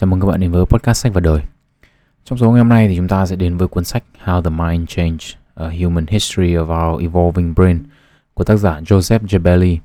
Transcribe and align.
Chào 0.00 0.06
mừng 0.06 0.20
các 0.20 0.26
bạn 0.26 0.40
đến 0.40 0.50
với 0.50 0.64
podcast 0.66 1.02
sách 1.02 1.12
và 1.14 1.20
đời. 1.20 1.42
Trong 2.24 2.38
số 2.38 2.50
ngày 2.50 2.58
hôm 2.58 2.68
nay 2.68 2.88
thì 2.88 2.96
chúng 2.96 3.08
ta 3.08 3.26
sẽ 3.26 3.36
đến 3.36 3.56
với 3.56 3.68
cuốn 3.68 3.84
sách 3.84 4.04
How 4.24 4.42
the 4.42 4.50
Mind 4.50 4.88
Changed: 4.88 5.34
A 5.54 5.68
Human 5.68 6.06
History 6.06 6.54
of 6.54 6.92
Our 6.92 7.02
Evolving 7.02 7.54
Brain 7.54 7.84
của 8.34 8.44
tác 8.44 8.56
giả 8.56 8.80
Joseph 8.80 9.18
Jabelli. 9.18 9.76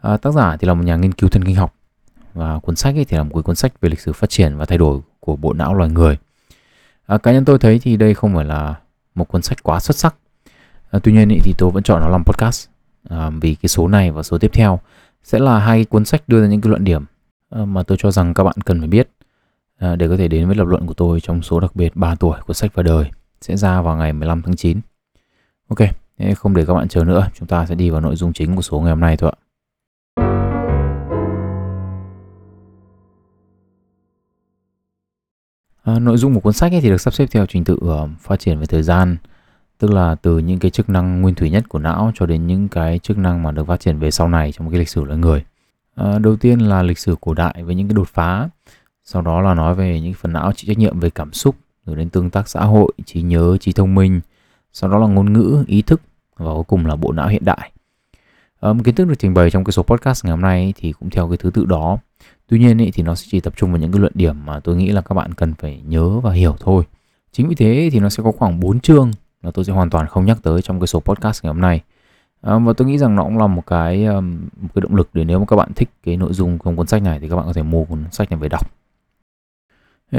À, 0.00 0.16
tác 0.16 0.34
giả 0.34 0.56
thì 0.56 0.68
là 0.68 0.74
một 0.74 0.82
nhà 0.84 0.96
nghiên 0.96 1.12
cứu 1.12 1.30
thần 1.30 1.44
kinh 1.44 1.56
học 1.56 1.74
và 2.34 2.58
cuốn 2.58 2.76
sách 2.76 2.94
ấy 2.94 3.04
thì 3.04 3.16
là 3.16 3.22
một 3.22 3.42
cuốn 3.44 3.56
sách 3.56 3.80
về 3.80 3.88
lịch 3.88 4.00
sử 4.00 4.12
phát 4.12 4.30
triển 4.30 4.56
và 4.56 4.64
thay 4.64 4.78
đổi 4.78 5.00
của 5.20 5.36
bộ 5.36 5.52
não 5.52 5.74
loài 5.74 5.90
người. 5.90 6.18
À, 7.06 7.18
cá 7.18 7.32
nhân 7.32 7.44
tôi 7.44 7.58
thấy 7.58 7.78
thì 7.78 7.96
đây 7.96 8.14
không 8.14 8.34
phải 8.34 8.44
là 8.44 8.74
một 9.14 9.28
cuốn 9.28 9.42
sách 9.42 9.62
quá 9.62 9.80
xuất 9.80 9.96
sắc. 9.96 10.14
À, 10.90 10.98
tuy 11.02 11.12
nhiên 11.12 11.28
ý, 11.28 11.38
thì 11.42 11.54
tôi 11.58 11.70
vẫn 11.70 11.82
chọn 11.82 12.00
nó 12.00 12.08
làm 12.08 12.24
podcast 12.24 12.68
à, 13.08 13.30
vì 13.40 13.54
cái 13.54 13.68
số 13.68 13.88
này 13.88 14.10
và 14.10 14.22
số 14.22 14.38
tiếp 14.38 14.50
theo 14.52 14.80
sẽ 15.24 15.38
là 15.38 15.58
hai 15.58 15.84
cuốn 15.84 16.04
sách 16.04 16.22
đưa 16.26 16.42
ra 16.42 16.48
những 16.48 16.60
cái 16.60 16.70
luận 16.70 16.84
điểm 16.84 17.04
à, 17.50 17.64
mà 17.64 17.82
tôi 17.82 17.98
cho 18.00 18.10
rằng 18.10 18.34
các 18.34 18.44
bạn 18.44 18.56
cần 18.64 18.78
phải 18.78 18.88
biết 18.88 19.08
à, 19.78 19.96
để 19.96 20.08
có 20.08 20.16
thể 20.16 20.28
đến 20.28 20.46
với 20.46 20.56
lập 20.56 20.64
luận 20.64 20.86
của 20.86 20.94
tôi 20.94 21.20
trong 21.20 21.42
số 21.42 21.60
đặc 21.60 21.76
biệt 21.76 21.96
3 21.96 22.14
tuổi 22.14 22.38
của 22.46 22.54
sách 22.54 22.70
và 22.74 22.82
đời 22.82 23.10
sẽ 23.40 23.56
ra 23.56 23.82
vào 23.82 23.96
ngày 23.96 24.12
15 24.12 24.42
tháng 24.42 24.56
9. 24.56 24.80
Ok, 25.68 25.78
không 26.36 26.54
để 26.54 26.64
các 26.66 26.74
bạn 26.74 26.88
chờ 26.88 27.04
nữa, 27.04 27.28
chúng 27.34 27.48
ta 27.48 27.66
sẽ 27.66 27.74
đi 27.74 27.90
vào 27.90 28.00
nội 28.00 28.16
dung 28.16 28.32
chính 28.32 28.56
của 28.56 28.62
số 28.62 28.80
ngày 28.80 28.90
hôm 28.90 29.00
nay 29.00 29.16
thôi 29.16 29.32
ạ. 29.36 29.38
À, 35.84 35.98
nội 35.98 36.16
dung 36.16 36.34
của 36.34 36.40
cuốn 36.40 36.52
sách 36.52 36.72
ấy 36.72 36.80
thì 36.80 36.88
được 36.88 37.00
sắp 37.00 37.14
xếp 37.14 37.26
theo 37.32 37.46
trình 37.46 37.64
tự 37.64 37.74
uh, 37.74 38.10
phát 38.20 38.40
triển 38.40 38.58
về 38.58 38.66
thời 38.66 38.82
gian, 38.82 39.16
tức 39.78 39.90
là 39.90 40.14
từ 40.14 40.38
những 40.38 40.58
cái 40.58 40.70
chức 40.70 40.88
năng 40.88 41.22
nguyên 41.22 41.34
thủy 41.34 41.50
nhất 41.50 41.68
của 41.68 41.78
não 41.78 42.12
cho 42.14 42.26
đến 42.26 42.46
những 42.46 42.68
cái 42.68 42.98
chức 42.98 43.18
năng 43.18 43.42
mà 43.42 43.52
được 43.52 43.66
phát 43.66 43.80
triển 43.80 43.98
về 43.98 44.10
sau 44.10 44.28
này 44.28 44.52
trong 44.52 44.70
cái 44.70 44.78
lịch 44.78 44.88
sử 44.88 45.04
loài 45.04 45.18
người. 45.18 45.44
À, 45.94 46.18
đầu 46.18 46.36
tiên 46.36 46.58
là 46.58 46.82
lịch 46.82 46.98
sử 46.98 47.16
cổ 47.20 47.34
đại 47.34 47.62
với 47.64 47.74
những 47.74 47.88
cái 47.88 47.94
đột 47.94 48.08
phá, 48.08 48.48
sau 49.04 49.22
đó 49.22 49.40
là 49.40 49.54
nói 49.54 49.74
về 49.74 50.00
những 50.00 50.14
phần 50.14 50.32
não 50.32 50.52
chịu 50.52 50.68
trách 50.68 50.78
nhiệm 50.78 51.00
về 51.00 51.10
cảm 51.10 51.32
xúc, 51.32 51.56
rồi 51.86 51.96
đến 51.96 52.10
tương 52.10 52.30
tác 52.30 52.48
xã 52.48 52.64
hội, 52.64 52.92
trí 53.04 53.22
nhớ, 53.22 53.56
trí 53.60 53.72
thông 53.72 53.94
minh, 53.94 54.20
sau 54.72 54.90
đó 54.90 54.98
là 54.98 55.06
ngôn 55.06 55.32
ngữ, 55.32 55.64
ý 55.66 55.82
thức 55.82 56.00
và 56.36 56.52
cuối 56.54 56.64
cùng 56.64 56.86
là 56.86 56.96
bộ 56.96 57.12
não 57.12 57.28
hiện 57.28 57.44
đại. 57.44 57.70
Um, 58.60 58.78
kiến 58.78 58.94
thức 58.94 59.04
được 59.08 59.14
trình 59.18 59.34
bày 59.34 59.50
trong 59.50 59.64
cái 59.64 59.72
số 59.72 59.82
podcast 59.82 60.24
ngày 60.24 60.30
hôm 60.30 60.40
nay 60.40 60.74
thì 60.76 60.92
cũng 60.92 61.10
theo 61.10 61.28
cái 61.28 61.36
thứ 61.36 61.50
tự 61.50 61.64
đó. 61.64 61.98
Tuy 62.48 62.58
nhiên 62.58 62.78
ý, 62.78 62.90
thì 62.90 63.02
nó 63.02 63.14
sẽ 63.14 63.26
chỉ 63.30 63.40
tập 63.40 63.52
trung 63.56 63.70
vào 63.70 63.80
những 63.80 63.92
cái 63.92 64.00
luận 64.00 64.12
điểm 64.14 64.46
mà 64.46 64.60
tôi 64.60 64.76
nghĩ 64.76 64.88
là 64.92 65.00
các 65.00 65.14
bạn 65.14 65.34
cần 65.34 65.54
phải 65.54 65.82
nhớ 65.86 66.08
và 66.08 66.32
hiểu 66.32 66.56
thôi. 66.60 66.84
Chính 67.32 67.48
vì 67.48 67.54
thế 67.54 67.88
thì 67.92 68.00
nó 68.00 68.08
sẽ 68.08 68.22
có 68.22 68.32
khoảng 68.32 68.60
4 68.60 68.80
chương 68.80 69.10
mà 69.42 69.50
tôi 69.50 69.64
sẽ 69.64 69.72
hoàn 69.72 69.90
toàn 69.90 70.06
không 70.06 70.24
nhắc 70.24 70.38
tới 70.42 70.62
trong 70.62 70.80
cái 70.80 70.86
số 70.86 71.00
podcast 71.00 71.44
ngày 71.44 71.52
hôm 71.52 71.60
nay. 71.60 71.80
um, 72.42 72.64
và 72.64 72.72
tôi 72.72 72.88
nghĩ 72.88 72.98
rằng 72.98 73.16
nó 73.16 73.24
cũng 73.24 73.38
là 73.38 73.46
một 73.46 73.66
cái 73.66 74.04
um, 74.04 74.40
một 74.56 74.68
cái 74.74 74.82
động 74.82 74.94
lực 74.94 75.08
để 75.12 75.24
nếu 75.24 75.38
mà 75.38 75.44
các 75.48 75.56
bạn 75.56 75.72
thích 75.76 75.90
cái 76.02 76.16
nội 76.16 76.32
dung 76.32 76.58
trong 76.64 76.76
cuốn 76.76 76.86
sách 76.86 77.02
này 77.02 77.20
thì 77.20 77.28
các 77.28 77.36
bạn 77.36 77.46
có 77.46 77.52
thể 77.52 77.62
mua 77.62 77.84
cuốn 77.84 78.04
sách 78.12 78.30
này 78.30 78.40
về 78.40 78.48
đọc. 78.48 78.83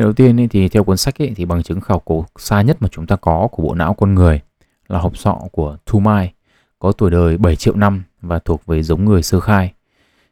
Đầu 0.01 0.13
tiên 0.13 0.38
ý, 0.38 0.47
thì 0.47 0.69
theo 0.69 0.83
cuốn 0.83 0.97
sách 0.97 1.21
ấy, 1.21 1.33
thì 1.35 1.45
bằng 1.45 1.63
chứng 1.63 1.81
khảo 1.81 1.99
cổ 1.99 2.25
xa 2.39 2.61
nhất 2.61 2.77
mà 2.79 2.88
chúng 2.88 3.07
ta 3.07 3.15
có 3.15 3.47
của 3.51 3.63
bộ 3.63 3.73
não 3.73 3.93
con 3.93 4.15
người 4.15 4.41
là 4.87 4.99
hộp 4.99 5.17
sọ 5.17 5.39
của 5.52 5.77
Thu 5.85 5.99
Mai 5.99 6.33
có 6.79 6.91
tuổi 6.91 7.11
đời 7.11 7.37
7 7.37 7.55
triệu 7.55 7.75
năm 7.75 8.03
và 8.21 8.39
thuộc 8.39 8.65
về 8.65 8.83
giống 8.83 9.05
người 9.05 9.23
sơ 9.23 9.39
khai. 9.39 9.73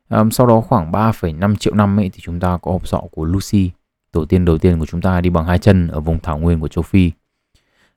Um, 0.10 0.30
sau 0.30 0.48
đó 0.48 0.62
khoảng 0.62 0.92
3,5 0.92 1.56
triệu 1.56 1.74
năm 1.74 2.00
ấy, 2.00 2.10
thì 2.14 2.20
chúng 2.22 2.40
ta 2.40 2.58
có 2.58 2.72
hộp 2.72 2.88
sọ 2.88 3.02
của 3.12 3.26
Lucy, 3.26 3.72
tổ 4.12 4.26
tiên 4.26 4.46
đầu 4.46 4.58
tiên 4.58 4.80
của 4.80 4.86
chúng 4.86 5.02
ta 5.02 5.22
đi 5.22 5.30
bằng 5.30 5.46
hai 5.46 5.60
chân 5.60 5.88
ở 5.88 6.00
vùng 6.00 6.20
thảo 6.20 6.38
nguyên 6.38 6.60
của 6.60 6.68
châu 6.68 6.82
Phi. 6.82 7.12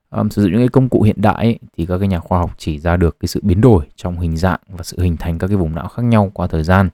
Um, 0.09 0.29
sử 0.29 0.41
dụng 0.41 0.51
những 0.51 0.61
cái 0.61 0.69
công 0.69 0.89
cụ 0.89 1.01
hiện 1.01 1.21
đại 1.21 1.35
ấy, 1.35 1.59
thì 1.77 1.85
các 1.85 1.97
cái 1.97 2.07
nhà 2.07 2.19
khoa 2.19 2.39
học 2.39 2.51
chỉ 2.57 2.79
ra 2.79 2.97
được 2.97 3.19
cái 3.19 3.27
sự 3.27 3.39
biến 3.43 3.61
đổi 3.61 3.85
trong 3.95 4.19
hình 4.19 4.37
dạng 4.37 4.59
và 4.67 4.83
sự 4.83 5.01
hình 5.01 5.17
thành 5.17 5.37
các 5.37 5.47
cái 5.47 5.57
vùng 5.57 5.75
não 5.75 5.87
khác 5.87 6.03
nhau 6.03 6.31
qua 6.33 6.47
thời 6.47 6.63
gian. 6.63 6.89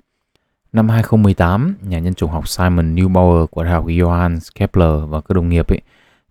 Năm 0.74 0.90
2018, 0.90 1.76
nhà 1.82 2.00
nhân 2.00 2.14
chủng 2.14 2.32
học 2.32 2.48
Simon 2.48 2.96
Neubauer 2.96 3.50
của 3.52 3.64
Đại 3.64 3.74
học 3.74 3.86
Johannes 3.86 4.40
Kepler 4.56 5.10
và 5.10 5.22
các 5.22 5.34
đồng 5.34 5.50
nghiệp 5.50 5.68
ấy 5.68 5.82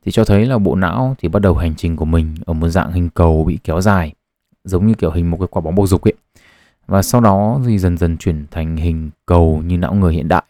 thì 0.04 0.12
cho 0.12 0.24
thấy 0.24 0.46
là 0.46 0.58
bộ 0.58 0.74
não 0.74 1.16
thì 1.18 1.28
bắt 1.28 1.42
đầu 1.42 1.54
hành 1.54 1.74
trình 1.76 1.96
của 1.96 2.04
mình 2.04 2.34
ở 2.46 2.52
một 2.52 2.68
dạng 2.68 2.92
hình 2.92 3.10
cầu 3.10 3.44
bị 3.44 3.58
kéo 3.64 3.80
dài, 3.80 4.12
giống 4.64 4.86
như 4.86 4.94
kiểu 4.94 5.10
hình 5.10 5.30
một 5.30 5.36
cái 5.40 5.48
quả 5.50 5.60
bóng 5.60 5.74
bầu 5.74 5.86
dục 5.86 6.02
ấy. 6.02 6.12
Và 6.86 7.02
sau 7.02 7.20
đó 7.20 7.60
thì 7.66 7.78
dần 7.78 7.98
dần 7.98 8.16
chuyển 8.16 8.46
thành 8.50 8.76
hình 8.76 9.10
cầu 9.26 9.62
như 9.66 9.78
não 9.78 9.94
người 9.94 10.14
hiện 10.14 10.28
đại. 10.28 10.44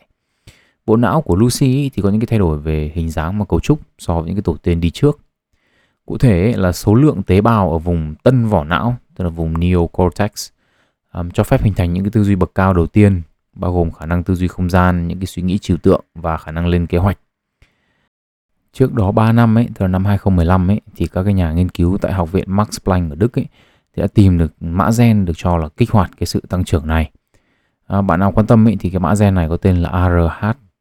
Bộ 0.87 0.97
não 0.97 1.21
của 1.21 1.37
Lucy 1.37 1.91
thì 1.95 2.03
có 2.03 2.09
những 2.09 2.21
cái 2.21 2.27
thay 2.27 2.39
đổi 2.39 2.59
về 2.59 2.93
hình 2.95 3.11
dáng 3.11 3.39
và 3.39 3.45
cấu 3.45 3.61
trúc 3.61 3.81
so 3.99 4.15
với 4.15 4.25
những 4.27 4.37
cái 4.37 4.43
tổ 4.43 4.57
tiên 4.57 4.81
đi 4.81 4.91
trước. 4.91 5.21
Cụ 6.07 6.19
thể 6.19 6.55
là 6.57 6.73
số 6.73 6.95
lượng 6.95 7.23
tế 7.23 7.41
bào 7.41 7.73
ở 7.73 7.79
vùng 7.79 8.15
tân 8.23 8.47
vỏ 8.47 8.65
não, 8.65 8.97
tức 9.17 9.25
là 9.25 9.31
vùng 9.31 9.61
neocortex, 9.61 10.49
um, 11.13 11.31
cho 11.31 11.45
phép 11.45 11.63
hình 11.63 11.75
thành 11.75 11.93
những 11.93 12.05
cái 12.05 12.11
tư 12.11 12.25
duy 12.25 12.35
bậc 12.35 12.55
cao 12.55 12.75
đầu 12.75 12.87
tiên 12.87 13.23
bao 13.57 13.73
gồm 13.73 13.91
khả 13.91 14.07
năng 14.07 14.25
tư 14.25 14.35
duy 14.35 14.49
không 14.49 14.71
gian, 14.71 15.09
những 15.09 15.19
cái 15.19 15.27
suy 15.27 15.43
nghĩ 15.43 15.59
trừu 15.59 15.77
tượng 15.77 16.05
và 16.15 16.37
khả 16.37 16.53
năng 16.53 16.67
lên 16.67 16.87
kế 16.87 16.99
hoạch. 16.99 17.19
Trước 18.73 18.95
đó 18.95 19.13
3 19.13 19.33
năm 19.33 19.59
ấy, 19.59 19.69
từ 19.75 19.87
năm 19.87 20.05
2015 20.05 20.71
ấy 20.71 20.81
thì 20.97 21.07
các 21.07 21.23
cái 21.23 21.35
nhà 21.35 21.53
nghiên 21.53 21.69
cứu 21.69 21.99
tại 21.99 22.13
Học 22.13 22.33
viện 22.33 22.45
Max 22.47 22.69
Planck 22.85 23.13
ở 23.13 23.17
Đức 23.17 23.39
ấy 23.39 23.47
thì 23.97 24.03
đã 24.03 24.07
tìm 24.15 24.39
được 24.39 24.53
mã 24.61 24.91
gen 24.99 25.25
được 25.25 25.33
cho 25.37 25.57
là 25.57 25.69
kích 25.77 25.91
hoạt 25.91 26.11
cái 26.19 26.27
sự 26.27 26.43
tăng 26.49 26.65
trưởng 26.65 26.87
này. 26.87 27.11
À, 27.87 28.03
bạn 28.03 28.21
nào 28.21 28.33
quan 28.33 28.47
tâm 28.47 28.69
ấy 28.69 28.77
thì 28.81 28.91
cái 28.91 29.01
mã 29.01 29.15
gen 29.21 29.35
này 29.35 29.49
có 29.49 29.57
tên 29.57 29.77
là 29.77 29.91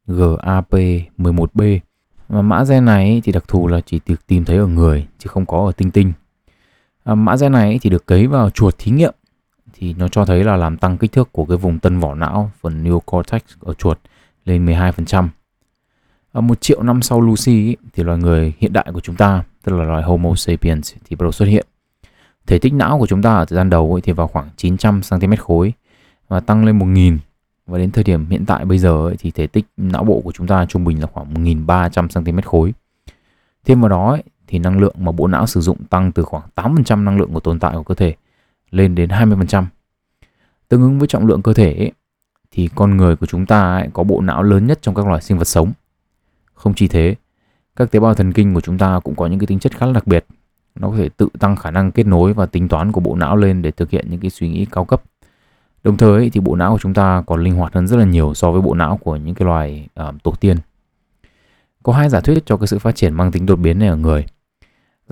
ARHGAP11B. 0.08 1.78
Và 2.28 2.42
mã 2.42 2.64
gen 2.64 2.84
này 2.84 3.08
ấy, 3.08 3.20
thì 3.24 3.32
đặc 3.32 3.44
thù 3.48 3.68
là 3.68 3.80
chỉ 3.80 4.00
được 4.06 4.26
tìm 4.26 4.44
thấy 4.44 4.56
ở 4.56 4.66
người 4.66 5.06
chứ 5.18 5.28
không 5.28 5.46
có 5.46 5.66
ở 5.66 5.72
tinh 5.72 5.90
tinh. 5.90 6.12
À, 7.04 7.14
mã 7.14 7.36
gen 7.36 7.52
này 7.52 7.68
ấy 7.68 7.78
thì 7.82 7.90
được 7.90 8.06
cấy 8.06 8.26
vào 8.26 8.50
chuột 8.50 8.74
thí 8.78 8.92
nghiệm 8.92 9.14
thì 9.82 9.94
nó 9.98 10.08
cho 10.08 10.24
thấy 10.24 10.44
là 10.44 10.56
làm 10.56 10.76
tăng 10.76 10.98
kích 10.98 11.12
thước 11.12 11.32
của 11.32 11.44
cái 11.44 11.56
vùng 11.56 11.78
tân 11.78 11.98
vỏ 12.00 12.14
não 12.14 12.50
phần 12.60 12.84
neocortex 12.84 13.42
ở 13.60 13.74
chuột 13.74 13.98
lên 14.44 14.66
12%. 14.66 15.28
Ở 16.32 16.38
à, 16.38 16.40
một 16.40 16.60
triệu 16.60 16.82
năm 16.82 17.02
sau 17.02 17.20
Lucy 17.20 17.76
thì 17.92 18.02
loài 18.02 18.18
người 18.18 18.52
hiện 18.58 18.72
đại 18.72 18.86
của 18.92 19.00
chúng 19.00 19.16
ta, 19.16 19.44
tức 19.64 19.76
là 19.76 19.84
loài 19.84 20.02
Homo 20.02 20.34
sapiens 20.34 20.94
thì 21.04 21.16
bắt 21.16 21.24
đầu 21.24 21.32
xuất 21.32 21.46
hiện. 21.46 21.66
Thể 22.46 22.58
tích 22.58 22.74
não 22.74 22.98
của 22.98 23.06
chúng 23.06 23.22
ta 23.22 23.34
ở 23.34 23.44
thời 23.44 23.56
gian 23.56 23.70
đầu 23.70 24.00
thì 24.02 24.12
vào 24.12 24.28
khoảng 24.28 24.48
900 24.56 25.00
cm 25.10 25.34
khối 25.38 25.72
và 26.28 26.40
tăng 26.40 26.64
lên 26.64 26.78
1000 26.78 27.18
và 27.66 27.78
đến 27.78 27.90
thời 27.90 28.04
điểm 28.04 28.26
hiện 28.30 28.46
tại 28.46 28.64
bây 28.64 28.78
giờ 28.78 29.14
thì 29.18 29.30
thể 29.30 29.46
tích 29.46 29.66
não 29.76 30.04
bộ 30.04 30.20
của 30.24 30.32
chúng 30.32 30.46
ta 30.46 30.66
trung 30.66 30.84
bình 30.84 31.00
là 31.00 31.06
khoảng 31.06 31.34
1300 31.34 32.08
cm 32.08 32.40
khối. 32.40 32.74
Thêm 33.64 33.80
vào 33.80 33.88
đó 33.88 34.18
thì 34.46 34.58
năng 34.58 34.80
lượng 34.80 34.94
mà 34.98 35.12
bộ 35.12 35.26
não 35.26 35.46
sử 35.46 35.60
dụng 35.60 35.84
tăng 35.90 36.12
từ 36.12 36.22
khoảng 36.22 36.44
8% 36.54 37.04
năng 37.04 37.18
lượng 37.18 37.32
của 37.32 37.40
tồn 37.40 37.58
tại 37.58 37.72
của 37.76 37.82
cơ 37.82 37.94
thể 37.94 38.14
lên 38.72 38.94
đến 38.94 39.10
20%. 39.10 39.64
Tương 40.68 40.82
ứng 40.82 40.98
với 40.98 41.08
trọng 41.08 41.26
lượng 41.26 41.42
cơ 41.42 41.52
thể 41.52 41.74
ấy, 41.74 41.92
thì 42.50 42.68
con 42.74 42.96
người 42.96 43.16
của 43.16 43.26
chúng 43.26 43.46
ta 43.46 43.72
ấy, 43.72 43.88
có 43.92 44.02
bộ 44.02 44.20
não 44.20 44.42
lớn 44.42 44.66
nhất 44.66 44.78
trong 44.82 44.94
các 44.94 45.06
loài 45.06 45.22
sinh 45.22 45.38
vật 45.38 45.44
sống. 45.44 45.72
Không 46.54 46.74
chỉ 46.74 46.88
thế, 46.88 47.14
các 47.76 47.90
tế 47.90 48.00
bào 48.00 48.14
thần 48.14 48.32
kinh 48.32 48.54
của 48.54 48.60
chúng 48.60 48.78
ta 48.78 49.00
cũng 49.04 49.14
có 49.14 49.26
những 49.26 49.38
cái 49.38 49.46
tính 49.46 49.58
chất 49.58 49.76
khá 49.76 49.86
là 49.86 49.92
đặc 49.92 50.06
biệt. 50.06 50.26
Nó 50.74 50.90
có 50.90 50.96
thể 50.96 51.08
tự 51.08 51.28
tăng 51.38 51.56
khả 51.56 51.70
năng 51.70 51.92
kết 51.92 52.06
nối 52.06 52.32
và 52.32 52.46
tính 52.46 52.68
toán 52.68 52.92
của 52.92 53.00
bộ 53.00 53.14
não 53.14 53.36
lên 53.36 53.62
để 53.62 53.70
thực 53.70 53.90
hiện 53.90 54.06
những 54.10 54.20
cái 54.20 54.30
suy 54.30 54.48
nghĩ 54.48 54.66
cao 54.72 54.84
cấp. 54.84 55.02
Đồng 55.84 55.96
thời 55.96 56.30
thì 56.30 56.40
bộ 56.40 56.56
não 56.56 56.72
của 56.72 56.78
chúng 56.78 56.94
ta 56.94 57.22
còn 57.26 57.44
linh 57.44 57.54
hoạt 57.54 57.74
hơn 57.74 57.86
rất 57.86 57.96
là 57.96 58.04
nhiều 58.04 58.34
so 58.34 58.50
với 58.50 58.62
bộ 58.62 58.74
não 58.74 58.96
của 58.96 59.16
những 59.16 59.34
cái 59.34 59.46
loài 59.46 59.88
uh, 60.08 60.22
tổ 60.22 60.34
tiên. 60.40 60.56
Có 61.82 61.92
hai 61.92 62.08
giả 62.08 62.20
thuyết 62.20 62.46
cho 62.46 62.56
cái 62.56 62.66
sự 62.66 62.78
phát 62.78 62.96
triển 62.96 63.14
mang 63.14 63.32
tính 63.32 63.46
đột 63.46 63.56
biến 63.56 63.78
này 63.78 63.88
ở 63.88 63.96
người. 63.96 64.26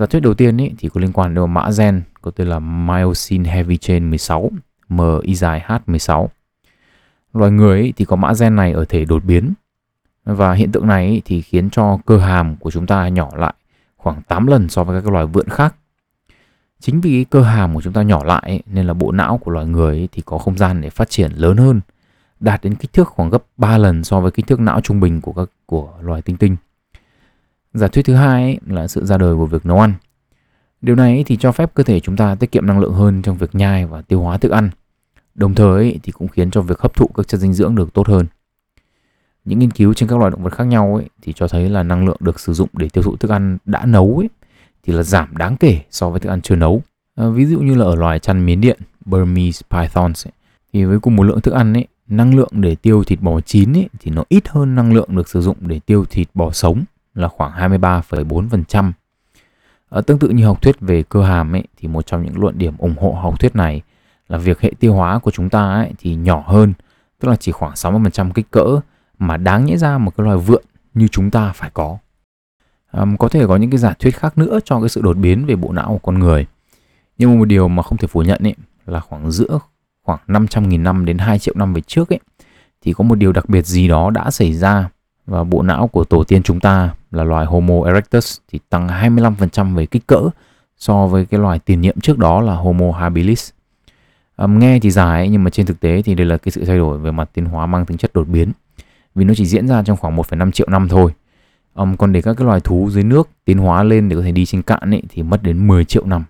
Giả 0.01 0.07
thuyết 0.07 0.19
đầu 0.19 0.33
tiên 0.33 0.57
ý, 0.57 0.71
thì 0.77 0.89
có 0.89 1.01
liên 1.01 1.13
quan 1.13 1.35
đến 1.35 1.53
mã 1.53 1.69
gen 1.77 2.01
có 2.21 2.31
tên 2.31 2.47
là 2.47 2.59
Myosin 2.59 3.43
Heavy 3.43 3.77
Chain 3.77 4.09
16, 4.09 4.51
MI 4.89 5.35
dài 5.35 5.63
H16. 5.67 6.27
Loài 7.33 7.51
người 7.51 7.81
ý, 7.81 7.91
thì 7.91 8.05
có 8.05 8.15
mã 8.15 8.33
gen 8.39 8.55
này 8.55 8.71
ở 8.71 8.85
thể 8.85 9.05
đột 9.05 9.23
biến 9.23 9.53
và 10.25 10.53
hiện 10.53 10.71
tượng 10.71 10.87
này 10.87 11.07
ý, 11.07 11.21
thì 11.25 11.41
khiến 11.41 11.69
cho 11.69 11.99
cơ 12.05 12.17
hàm 12.17 12.55
của 12.55 12.71
chúng 12.71 12.87
ta 12.87 13.07
nhỏ 13.07 13.29
lại 13.37 13.53
khoảng 13.97 14.21
8 14.21 14.47
lần 14.47 14.69
so 14.69 14.83
với 14.83 15.01
các 15.01 15.11
loài 15.11 15.25
vượn 15.25 15.49
khác. 15.49 15.75
Chính 16.79 17.01
vì 17.01 17.23
cơ 17.23 17.41
hàm 17.41 17.75
của 17.75 17.81
chúng 17.81 17.93
ta 17.93 18.01
nhỏ 18.01 18.23
lại 18.23 18.43
ý, 18.45 18.59
nên 18.65 18.87
là 18.87 18.93
bộ 18.93 19.11
não 19.11 19.37
của 19.37 19.51
loài 19.51 19.65
người 19.65 19.97
ý, 19.97 20.07
thì 20.11 20.21
có 20.25 20.37
không 20.37 20.57
gian 20.57 20.81
để 20.81 20.89
phát 20.89 21.09
triển 21.09 21.31
lớn 21.31 21.57
hơn, 21.57 21.81
đạt 22.39 22.63
đến 22.63 22.75
kích 22.75 22.93
thước 22.93 23.07
khoảng 23.07 23.29
gấp 23.29 23.43
3 23.57 23.77
lần 23.77 24.03
so 24.03 24.19
với 24.19 24.31
kích 24.31 24.47
thước 24.47 24.59
não 24.59 24.81
trung 24.81 24.99
bình 24.99 25.21
của 25.21 25.33
các 25.33 25.49
của 25.65 25.89
loài 26.01 26.21
tinh 26.21 26.37
tinh. 26.37 26.55
Giả 27.73 27.87
thuyết 27.87 28.05
thứ 28.05 28.13
hai 28.13 28.43
ấy, 28.43 28.59
là 28.67 28.87
sự 28.87 29.05
ra 29.05 29.17
đời 29.17 29.35
của 29.35 29.45
việc 29.45 29.65
nấu 29.65 29.79
ăn. 29.79 29.93
Điều 30.81 30.95
này 30.95 31.23
thì 31.27 31.37
cho 31.37 31.51
phép 31.51 31.73
cơ 31.73 31.83
thể 31.83 31.99
chúng 31.99 32.15
ta 32.15 32.35
tiết 32.35 32.51
kiệm 32.51 32.65
năng 32.65 32.79
lượng 32.79 32.93
hơn 32.93 33.21
trong 33.21 33.37
việc 33.37 33.55
nhai 33.55 33.85
và 33.85 34.01
tiêu 34.01 34.21
hóa 34.21 34.37
thức 34.37 34.51
ăn. 34.51 34.69
Đồng 35.35 35.55
thời 35.55 35.99
thì 36.03 36.11
cũng 36.11 36.27
khiến 36.27 36.51
cho 36.51 36.61
việc 36.61 36.79
hấp 36.79 36.95
thụ 36.95 37.07
các 37.07 37.27
chất 37.27 37.37
dinh 37.37 37.53
dưỡng 37.53 37.75
được 37.75 37.93
tốt 37.93 38.07
hơn. 38.07 38.25
Những 39.45 39.59
nghiên 39.59 39.71
cứu 39.71 39.93
trên 39.93 40.09
các 40.09 40.19
loài 40.19 40.31
động 40.31 40.43
vật 40.43 40.53
khác 40.53 40.63
nhau 40.63 40.95
ấy, 40.95 41.09
thì 41.21 41.33
cho 41.33 41.47
thấy 41.47 41.69
là 41.69 41.83
năng 41.83 42.05
lượng 42.05 42.17
được 42.19 42.39
sử 42.39 42.53
dụng 42.53 42.69
để 42.73 42.89
tiêu 42.89 43.03
thụ 43.03 43.15
thức 43.15 43.31
ăn 43.31 43.57
đã 43.65 43.85
nấu 43.85 44.17
ấy, 44.17 44.29
thì 44.83 44.93
là 44.93 45.03
giảm 45.03 45.37
đáng 45.37 45.57
kể 45.57 45.81
so 45.91 46.09
với 46.09 46.19
thức 46.19 46.29
ăn 46.29 46.41
chưa 46.41 46.55
nấu. 46.55 46.81
À, 47.15 47.29
ví 47.29 47.45
dụ 47.45 47.59
như 47.59 47.75
là 47.75 47.85
ở 47.85 47.95
loài 47.95 48.19
chăn 48.19 48.45
miến 48.45 48.61
điện 48.61 48.79
Burmese 49.05 49.61
pythons 49.69 50.27
ấy, 50.27 50.31
thì 50.73 50.83
với 50.83 50.99
cùng 50.99 51.15
một 51.15 51.23
lượng 51.23 51.41
thức 51.41 51.53
ăn 51.53 51.73
ấy, 51.73 51.87
năng 52.07 52.35
lượng 52.35 52.51
để 52.51 52.75
tiêu 52.75 53.03
thịt 53.03 53.21
bò 53.21 53.41
chín 53.41 53.73
ấy, 53.73 53.89
thì 53.99 54.11
nó 54.11 54.23
ít 54.29 54.49
hơn 54.49 54.75
năng 54.75 54.93
lượng 54.93 55.15
được 55.15 55.29
sử 55.29 55.41
dụng 55.41 55.57
để 55.59 55.79
tiêu 55.79 56.05
thịt 56.05 56.27
bò 56.33 56.51
sống 56.51 56.83
là 57.15 57.27
khoảng 57.27 57.51
23,4%. 57.51 58.91
Ở 59.89 60.01
tương 60.01 60.19
tự 60.19 60.29
như 60.29 60.45
học 60.45 60.61
thuyết 60.61 60.79
về 60.79 61.03
cơ 61.03 61.23
hàm 61.23 61.55
ấy, 61.55 61.63
thì 61.77 61.87
một 61.87 62.05
trong 62.05 62.23
những 62.23 62.39
luận 62.39 62.57
điểm 62.57 62.77
ủng 62.77 62.95
hộ 62.99 63.11
học 63.11 63.39
thuyết 63.39 63.55
này 63.55 63.81
là 64.27 64.37
việc 64.37 64.59
hệ 64.59 64.71
tiêu 64.79 64.93
hóa 64.93 65.19
của 65.19 65.31
chúng 65.31 65.49
ta 65.49 65.73
ấy, 65.73 65.93
thì 65.97 66.15
nhỏ 66.15 66.43
hơn, 66.47 66.73
tức 67.19 67.29
là 67.29 67.35
chỉ 67.35 67.51
khoảng 67.51 67.73
60% 67.73 68.31
kích 68.31 68.51
cỡ 68.51 68.79
mà 69.19 69.37
đáng 69.37 69.65
nhẽ 69.65 69.77
ra 69.77 69.97
một 69.97 70.17
cái 70.17 70.25
loài 70.25 70.37
vượn 70.37 70.63
như 70.93 71.07
chúng 71.07 71.31
ta 71.31 71.51
phải 71.55 71.69
có. 71.73 71.97
Um, 72.91 73.17
có 73.17 73.27
thể 73.27 73.47
có 73.47 73.55
những 73.55 73.69
cái 73.69 73.77
giả 73.77 73.93
thuyết 73.99 74.15
khác 74.15 74.37
nữa 74.37 74.59
cho 74.65 74.79
cái 74.79 74.89
sự 74.89 75.01
đột 75.01 75.17
biến 75.17 75.45
về 75.45 75.55
bộ 75.55 75.71
não 75.71 75.87
của 75.87 75.99
con 76.11 76.19
người. 76.19 76.45
Nhưng 77.17 77.31
mà 77.31 77.39
một 77.39 77.45
điều 77.45 77.67
mà 77.67 77.83
không 77.83 77.97
thể 77.97 78.07
phủ 78.07 78.21
nhận 78.21 78.43
ấy, 78.43 78.55
là 78.85 78.99
khoảng 78.99 79.31
giữa 79.31 79.59
khoảng 80.03 80.19
500.000 80.27 80.81
năm 80.81 81.05
đến 81.05 81.17
2 81.17 81.39
triệu 81.39 81.53
năm 81.57 81.73
về 81.73 81.81
trước 81.81 82.13
ấy, 82.13 82.19
thì 82.81 82.93
có 82.93 83.03
một 83.03 83.15
điều 83.15 83.31
đặc 83.31 83.49
biệt 83.49 83.65
gì 83.65 83.87
đó 83.87 84.09
đã 84.09 84.31
xảy 84.31 84.53
ra 84.53 84.89
và 85.25 85.43
bộ 85.43 85.61
não 85.61 85.87
của 85.87 86.03
tổ 86.03 86.23
tiên 86.23 86.43
chúng 86.43 86.59
ta 86.59 86.93
là 87.11 87.23
loài 87.23 87.45
Homo 87.45 87.85
erectus 87.85 88.37
thì 88.51 88.59
tăng 88.69 88.87
25% 88.87 89.75
về 89.75 89.85
kích 89.85 90.07
cỡ 90.07 90.29
so 90.77 91.07
với 91.07 91.25
cái 91.25 91.39
loài 91.39 91.59
tiền 91.59 91.81
nhiệm 91.81 91.99
trước 91.99 92.17
đó 92.17 92.41
là 92.41 92.55
Homo 92.55 92.91
habilis. 92.91 93.51
Um, 94.37 94.59
nghe 94.59 94.79
thì 94.79 94.91
dài 94.91 95.29
nhưng 95.29 95.43
mà 95.43 95.49
trên 95.49 95.65
thực 95.65 95.79
tế 95.79 96.01
thì 96.01 96.15
đây 96.15 96.25
là 96.25 96.37
cái 96.37 96.51
sự 96.51 96.65
thay 96.65 96.77
đổi 96.77 96.97
về 96.97 97.11
mặt 97.11 97.29
tiến 97.33 97.45
hóa 97.45 97.65
mang 97.65 97.85
tính 97.85 97.97
chất 97.97 98.13
đột 98.13 98.27
biến 98.27 98.51
vì 99.15 99.25
nó 99.25 99.33
chỉ 99.33 99.45
diễn 99.45 99.67
ra 99.67 99.83
trong 99.83 99.97
khoảng 99.97 100.17
1,5 100.17 100.51
triệu 100.51 100.67
năm 100.69 100.87
thôi. 100.89 101.13
Um, 101.73 101.95
còn 101.95 102.13
để 102.13 102.21
các 102.21 102.33
cái 102.37 102.45
loài 102.45 102.59
thú 102.59 102.89
dưới 102.91 103.03
nước 103.03 103.29
tiến 103.45 103.57
hóa 103.57 103.83
lên 103.83 104.09
để 104.09 104.15
có 104.15 104.21
thể 104.21 104.31
đi 104.31 104.45
trên 104.45 104.61
cạn 104.61 104.91
ấy, 104.91 105.03
thì 105.09 105.23
mất 105.23 105.43
đến 105.43 105.67
10 105.67 105.85
triệu 105.85 106.05
năm. 106.05 106.23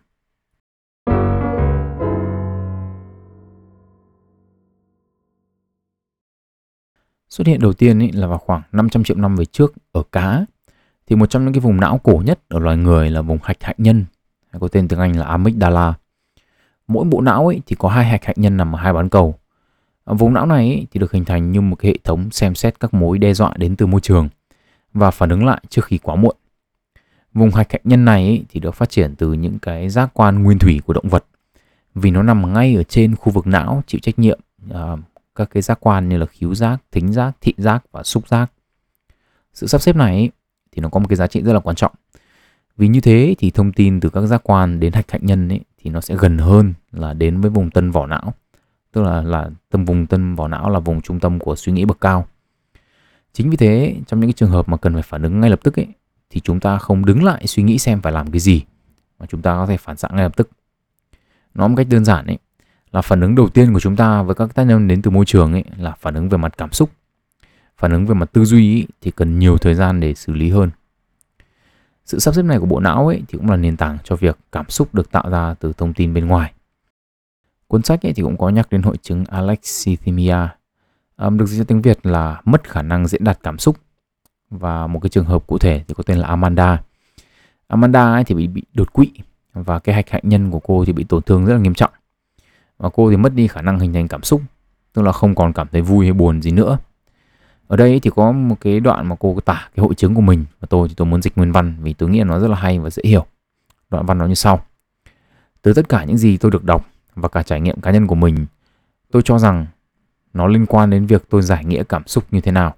Xuất 7.29 7.47
hiện 7.47 7.59
đầu 7.59 7.73
tiên 7.73 7.99
ấy 7.99 8.11
là 8.11 8.27
vào 8.27 8.37
khoảng 8.37 8.61
500 8.71 9.03
triệu 9.03 9.17
năm 9.17 9.35
về 9.35 9.45
trước 9.45 9.73
ở 9.91 10.03
cá. 10.11 10.45
Thì 11.07 11.15
một 11.15 11.29
trong 11.29 11.45
những 11.45 11.53
cái 11.53 11.61
vùng 11.61 11.79
não 11.79 11.97
cổ 12.03 12.21
nhất 12.25 12.39
ở 12.49 12.59
loài 12.59 12.77
người 12.77 13.09
là 13.09 13.21
vùng 13.21 13.39
hạch 13.43 13.63
hạnh 13.63 13.75
nhân, 13.77 14.05
hay 14.51 14.59
có 14.59 14.67
tên 14.67 14.87
tiếng 14.87 14.99
Anh 14.99 15.19
là 15.19 15.25
amygdala. 15.25 15.93
Mỗi 16.87 17.05
bộ 17.05 17.21
não 17.21 17.47
ấy 17.47 17.61
thì 17.65 17.75
có 17.79 17.89
hai 17.89 18.05
hạch 18.05 18.25
hạnh 18.25 18.35
nhân 18.39 18.57
nằm 18.57 18.75
ở 18.75 18.79
hai 18.79 18.93
bán 18.93 19.09
cầu. 19.09 19.35
Vùng 20.05 20.33
não 20.33 20.45
này 20.45 20.67
ấy, 20.67 20.87
thì 20.91 20.99
được 20.99 21.11
hình 21.11 21.25
thành 21.25 21.51
như 21.51 21.61
một 21.61 21.75
cái 21.75 21.91
hệ 21.91 21.97
thống 22.03 22.31
xem 22.31 22.55
xét 22.55 22.79
các 22.79 22.93
mối 22.93 23.17
đe 23.17 23.33
dọa 23.33 23.53
đến 23.57 23.75
từ 23.75 23.85
môi 23.85 24.01
trường 24.01 24.29
và 24.93 25.11
phản 25.11 25.29
ứng 25.29 25.45
lại 25.45 25.61
trước 25.69 25.85
khi 25.85 25.97
quá 25.97 26.15
muộn. 26.15 26.35
Vùng 27.33 27.51
hạch 27.51 27.71
hạnh 27.71 27.81
nhân 27.83 28.05
này 28.05 28.25
ấy, 28.25 28.45
thì 28.49 28.59
được 28.59 28.75
phát 28.75 28.89
triển 28.89 29.15
từ 29.15 29.33
những 29.33 29.59
cái 29.59 29.89
giác 29.89 30.09
quan 30.13 30.43
nguyên 30.43 30.59
thủy 30.59 30.81
của 30.85 30.93
động 30.93 31.09
vật 31.09 31.25
vì 31.95 32.11
nó 32.11 32.23
nằm 32.23 32.53
ngay 32.53 32.75
ở 32.75 32.83
trên 32.83 33.15
khu 33.15 33.31
vực 33.31 33.47
não 33.47 33.83
chịu 33.87 33.99
trách 34.03 34.19
nhiệm 34.19 34.39
uh, 34.69 34.99
các 35.35 35.49
cái 35.53 35.61
giác 35.61 35.77
quan 35.81 36.09
như 36.09 36.17
là 36.17 36.25
khiếu 36.25 36.55
giác, 36.55 36.77
thính 36.91 37.13
giác, 37.13 37.31
thị 37.41 37.53
giác 37.57 37.83
và 37.91 38.03
xúc 38.03 38.27
giác. 38.27 38.51
Sự 39.53 39.67
sắp 39.67 39.81
xếp 39.81 39.95
này 39.95 40.15
ấy, 40.15 40.29
thì 40.71 40.81
nó 40.81 40.89
có 40.89 40.99
một 40.99 41.05
cái 41.09 41.15
giá 41.15 41.27
trị 41.27 41.41
rất 41.41 41.53
là 41.53 41.59
quan 41.59 41.75
trọng. 41.75 41.91
Vì 42.77 42.87
như 42.87 43.01
thế 43.01 43.35
thì 43.39 43.51
thông 43.51 43.73
tin 43.73 43.99
từ 43.99 44.09
các 44.09 44.21
giác 44.21 44.41
quan 44.43 44.79
đến 44.79 44.93
hạch 44.93 45.11
hạnh 45.11 45.25
nhân 45.25 45.49
ấy, 45.49 45.61
thì 45.83 45.89
nó 45.89 46.01
sẽ 46.01 46.15
gần 46.19 46.37
hơn 46.37 46.73
là 46.91 47.13
đến 47.13 47.41
với 47.41 47.49
vùng 47.49 47.71
tân 47.71 47.91
vỏ 47.91 48.07
não. 48.07 48.33
Tức 48.91 49.01
là 49.01 49.21
là 49.21 49.49
tâm 49.69 49.85
vùng 49.85 50.07
tân 50.07 50.35
vỏ 50.35 50.47
não 50.47 50.69
là 50.69 50.79
vùng 50.79 51.01
trung 51.01 51.19
tâm 51.19 51.39
của 51.39 51.55
suy 51.55 51.71
nghĩ 51.71 51.85
bậc 51.85 52.01
cao. 52.01 52.27
Chính 53.33 53.49
vì 53.49 53.57
thế 53.57 53.95
trong 54.07 54.19
những 54.19 54.29
cái 54.29 54.33
trường 54.33 54.49
hợp 54.49 54.69
mà 54.69 54.77
cần 54.77 54.93
phải 54.93 55.03
phản 55.03 55.23
ứng 55.23 55.39
ngay 55.39 55.49
lập 55.49 55.59
tức 55.63 55.79
ấy, 55.79 55.87
thì 56.29 56.41
chúng 56.41 56.59
ta 56.59 56.77
không 56.77 57.05
đứng 57.05 57.23
lại 57.23 57.47
suy 57.47 57.63
nghĩ 57.63 57.77
xem 57.77 58.01
phải 58.01 58.13
làm 58.13 58.31
cái 58.31 58.39
gì 58.39 58.63
mà 59.19 59.25
chúng 59.25 59.41
ta 59.41 59.53
có 59.53 59.65
thể 59.65 59.77
phản 59.77 59.97
xạ 59.97 60.09
ngay 60.11 60.23
lập 60.23 60.37
tức. 60.37 60.49
Nói 61.53 61.69
một 61.69 61.75
cách 61.77 61.87
đơn 61.89 62.05
giản 62.05 62.25
ấy 62.25 62.37
là 62.91 63.01
phản 63.01 63.21
ứng 63.21 63.35
đầu 63.35 63.49
tiên 63.49 63.73
của 63.73 63.79
chúng 63.79 63.95
ta 63.95 64.21
với 64.21 64.35
các 64.35 64.55
tác 64.55 64.63
nhân 64.63 64.87
đến 64.87 65.01
từ 65.01 65.11
môi 65.11 65.25
trường 65.25 65.53
ấy 65.53 65.63
là 65.77 65.95
phản 65.99 66.13
ứng 66.13 66.29
về 66.29 66.37
mặt 66.37 66.57
cảm 66.57 66.71
xúc. 66.71 66.89
Phản 67.81 67.91
ứng 67.91 68.05
về 68.05 68.13
mặt 68.13 68.29
tư 68.33 68.45
duy 68.45 68.75
ý, 68.75 68.87
thì 69.01 69.11
cần 69.11 69.39
nhiều 69.39 69.57
thời 69.57 69.75
gian 69.75 69.99
để 69.99 70.13
xử 70.13 70.33
lý 70.33 70.49
hơn. 70.49 70.69
Sự 72.05 72.19
sắp 72.19 72.35
xếp 72.35 72.41
này 72.41 72.59
của 72.59 72.65
bộ 72.65 72.79
não 72.79 73.07
ấy 73.07 73.23
thì 73.27 73.37
cũng 73.37 73.49
là 73.49 73.55
nền 73.57 73.77
tảng 73.77 73.97
cho 74.03 74.15
việc 74.15 74.37
cảm 74.51 74.69
xúc 74.69 74.95
được 74.95 75.11
tạo 75.11 75.29
ra 75.29 75.53
từ 75.53 75.73
thông 75.73 75.93
tin 75.93 76.13
bên 76.13 76.27
ngoài. 76.27 76.53
Cuốn 77.67 77.83
sách 77.83 78.05
ấy 78.05 78.13
thì 78.13 78.23
cũng 78.23 78.37
có 78.37 78.49
nhắc 78.49 78.69
đến 78.69 78.81
hội 78.81 78.97
chứng 78.97 79.25
alexithymia, 79.25 80.47
um, 81.17 81.37
được 81.37 81.45
dịch 81.45 81.57
ra 81.57 81.63
tiếng 81.67 81.81
Việt 81.81 82.05
là 82.05 82.41
mất 82.45 82.69
khả 82.69 82.81
năng 82.81 83.07
diễn 83.07 83.23
đạt 83.23 83.39
cảm 83.43 83.57
xúc. 83.57 83.77
Và 84.49 84.87
một 84.87 84.99
cái 84.99 85.09
trường 85.09 85.25
hợp 85.25 85.47
cụ 85.47 85.57
thể 85.57 85.83
thì 85.87 85.93
có 85.93 86.03
tên 86.03 86.17
là 86.17 86.27
Amanda. 86.27 86.81
Amanda 87.67 88.13
ấy 88.13 88.23
thì 88.23 88.35
bị, 88.35 88.47
bị 88.47 88.63
đột 88.73 88.93
quỵ 88.93 89.11
và 89.53 89.79
cái 89.79 89.95
hạch 89.95 90.09
hạnh 90.09 90.23
nhân 90.25 90.51
của 90.51 90.59
cô 90.59 90.85
thì 90.85 90.93
bị 90.93 91.03
tổn 91.03 91.21
thương 91.21 91.45
rất 91.45 91.53
là 91.53 91.59
nghiêm 91.59 91.73
trọng. 91.73 91.91
Và 92.77 92.89
cô 92.93 93.09
thì 93.09 93.17
mất 93.17 93.33
đi 93.35 93.47
khả 93.47 93.61
năng 93.61 93.79
hình 93.79 93.93
thành 93.93 94.07
cảm 94.07 94.23
xúc, 94.23 94.41
tức 94.93 95.01
là 95.01 95.11
không 95.11 95.35
còn 95.35 95.53
cảm 95.53 95.67
thấy 95.71 95.81
vui 95.81 96.05
hay 96.05 96.13
buồn 96.13 96.41
gì 96.41 96.51
nữa 96.51 96.77
ở 97.71 97.77
đây 97.77 97.99
thì 97.99 98.09
có 98.15 98.31
một 98.31 98.55
cái 98.61 98.79
đoạn 98.79 99.07
mà 99.07 99.15
cô 99.19 99.39
tả 99.45 99.69
cái 99.75 99.83
hội 99.83 99.95
chứng 99.95 100.15
của 100.15 100.21
mình 100.21 100.45
và 100.59 100.67
tôi 100.69 100.87
thì 100.87 100.93
tôi 100.97 101.05
muốn 101.05 101.21
dịch 101.21 101.37
nguyên 101.37 101.51
văn 101.51 101.77
vì 101.81 101.93
tôi 101.93 102.09
nghĩ 102.09 102.23
nó 102.25 102.39
rất 102.39 102.47
là 102.47 102.55
hay 102.55 102.79
và 102.79 102.89
dễ 102.89 103.03
hiểu. 103.05 103.25
Đoạn 103.89 104.05
văn 104.05 104.17
nó 104.17 104.25
như 104.25 104.33
sau. 104.33 104.65
Từ 105.61 105.73
tất 105.73 105.89
cả 105.89 106.03
những 106.03 106.17
gì 106.17 106.37
tôi 106.37 106.51
được 106.51 106.63
đọc 106.63 106.85
và 107.15 107.29
cả 107.29 107.43
trải 107.43 107.61
nghiệm 107.61 107.81
cá 107.81 107.91
nhân 107.91 108.07
của 108.07 108.15
mình, 108.15 108.45
tôi 109.11 109.21
cho 109.25 109.39
rằng 109.39 109.65
nó 110.33 110.47
liên 110.47 110.65
quan 110.65 110.89
đến 110.89 111.05
việc 111.05 111.23
tôi 111.29 111.41
giải 111.41 111.65
nghĩa 111.65 111.83
cảm 111.83 112.07
xúc 112.07 112.23
như 112.31 112.41
thế 112.41 112.51
nào. 112.51 112.75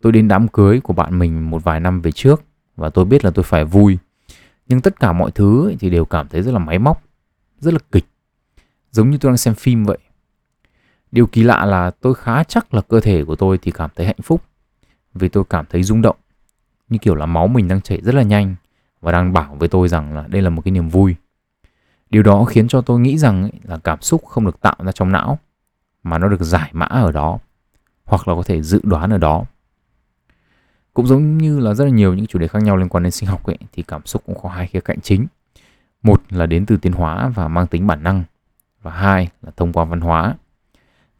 Tôi 0.00 0.12
đến 0.12 0.28
đám 0.28 0.48
cưới 0.48 0.80
của 0.80 0.92
bạn 0.92 1.18
mình 1.18 1.50
một 1.50 1.64
vài 1.64 1.80
năm 1.80 2.00
về 2.00 2.12
trước 2.12 2.42
và 2.76 2.90
tôi 2.90 3.04
biết 3.04 3.24
là 3.24 3.30
tôi 3.30 3.42
phải 3.42 3.64
vui. 3.64 3.98
Nhưng 4.66 4.80
tất 4.80 5.00
cả 5.00 5.12
mọi 5.12 5.30
thứ 5.30 5.74
thì 5.80 5.90
đều 5.90 6.04
cảm 6.04 6.28
thấy 6.28 6.42
rất 6.42 6.52
là 6.52 6.58
máy 6.58 6.78
móc, 6.78 7.02
rất 7.58 7.74
là 7.74 7.80
kịch. 7.92 8.06
Giống 8.90 9.10
như 9.10 9.18
tôi 9.18 9.30
đang 9.30 9.38
xem 9.38 9.54
phim 9.54 9.84
vậy. 9.84 9.98
Điều 11.12 11.26
kỳ 11.26 11.42
lạ 11.42 11.64
là 11.64 11.90
tôi 11.90 12.14
khá 12.14 12.44
chắc 12.44 12.74
là 12.74 12.80
cơ 12.80 13.00
thể 13.00 13.24
của 13.24 13.36
tôi 13.36 13.58
thì 13.62 13.70
cảm 13.70 13.90
thấy 13.96 14.06
hạnh 14.06 14.22
phúc 14.22 14.42
vì 15.14 15.28
tôi 15.28 15.44
cảm 15.50 15.64
thấy 15.70 15.82
rung 15.82 16.02
động 16.02 16.16
như 16.88 16.98
kiểu 16.98 17.14
là 17.14 17.26
máu 17.26 17.46
mình 17.46 17.68
đang 17.68 17.80
chảy 17.80 18.00
rất 18.00 18.14
là 18.14 18.22
nhanh 18.22 18.54
và 19.00 19.12
đang 19.12 19.32
bảo 19.32 19.56
với 19.58 19.68
tôi 19.68 19.88
rằng 19.88 20.14
là 20.14 20.24
đây 20.28 20.42
là 20.42 20.50
một 20.50 20.62
cái 20.64 20.72
niềm 20.72 20.88
vui. 20.88 21.16
Điều 22.10 22.22
đó 22.22 22.44
khiến 22.44 22.68
cho 22.68 22.80
tôi 22.80 23.00
nghĩ 23.00 23.18
rằng 23.18 23.50
là 23.62 23.78
cảm 23.84 24.02
xúc 24.02 24.24
không 24.26 24.44
được 24.44 24.60
tạo 24.60 24.76
ra 24.84 24.92
trong 24.92 25.12
não 25.12 25.38
mà 26.02 26.18
nó 26.18 26.28
được 26.28 26.40
giải 26.40 26.70
mã 26.72 26.86
ở 26.86 27.12
đó 27.12 27.38
hoặc 28.04 28.28
là 28.28 28.34
có 28.34 28.42
thể 28.42 28.62
dự 28.62 28.80
đoán 28.82 29.10
ở 29.10 29.18
đó. 29.18 29.44
Cũng 30.94 31.06
giống 31.06 31.38
như 31.38 31.58
là 31.58 31.74
rất 31.74 31.84
là 31.84 31.90
nhiều 31.90 32.14
những 32.14 32.26
chủ 32.26 32.38
đề 32.38 32.48
khác 32.48 32.62
nhau 32.62 32.76
liên 32.76 32.88
quan 32.88 33.02
đến 33.02 33.10
sinh 33.10 33.28
học 33.28 33.46
ấy, 33.46 33.58
thì 33.72 33.82
cảm 33.82 34.06
xúc 34.06 34.22
cũng 34.26 34.38
có 34.42 34.48
hai 34.48 34.66
khía 34.66 34.80
cạnh 34.80 35.00
chính. 35.00 35.26
Một 36.02 36.22
là 36.30 36.46
đến 36.46 36.66
từ 36.66 36.76
tiến 36.76 36.92
hóa 36.92 37.28
và 37.28 37.48
mang 37.48 37.66
tính 37.66 37.86
bản 37.86 38.02
năng 38.02 38.24
và 38.82 38.90
hai 38.90 39.28
là 39.42 39.50
thông 39.56 39.72
qua 39.72 39.84
văn 39.84 40.00
hóa 40.00 40.34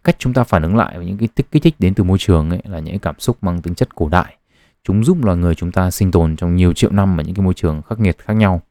cách 0.08 0.16
chúng 0.18 0.32
ta 0.32 0.44
phản 0.44 0.62
ứng 0.62 0.76
lại 0.76 0.96
với 0.96 1.06
những 1.06 1.18
cái 1.18 1.28
tích 1.34 1.50
kích 1.50 1.62
thích 1.62 1.74
đến 1.78 1.94
từ 1.94 2.04
môi 2.04 2.18
trường 2.18 2.50
ấy 2.50 2.60
là 2.64 2.78
những 2.78 2.98
cảm 2.98 3.14
xúc 3.18 3.36
mang 3.40 3.62
tính 3.62 3.74
chất 3.74 3.94
cổ 3.94 4.08
đại. 4.08 4.36
Chúng 4.84 5.04
giúp 5.04 5.24
loài 5.24 5.36
người 5.36 5.54
chúng 5.54 5.72
ta 5.72 5.90
sinh 5.90 6.10
tồn 6.10 6.36
trong 6.36 6.56
nhiều 6.56 6.72
triệu 6.72 6.90
năm 6.92 7.20
ở 7.20 7.22
những 7.22 7.34
cái 7.34 7.44
môi 7.44 7.54
trường 7.54 7.82
khắc 7.82 8.00
nghiệt 8.00 8.18
khác 8.18 8.32
nhau. 8.32 8.62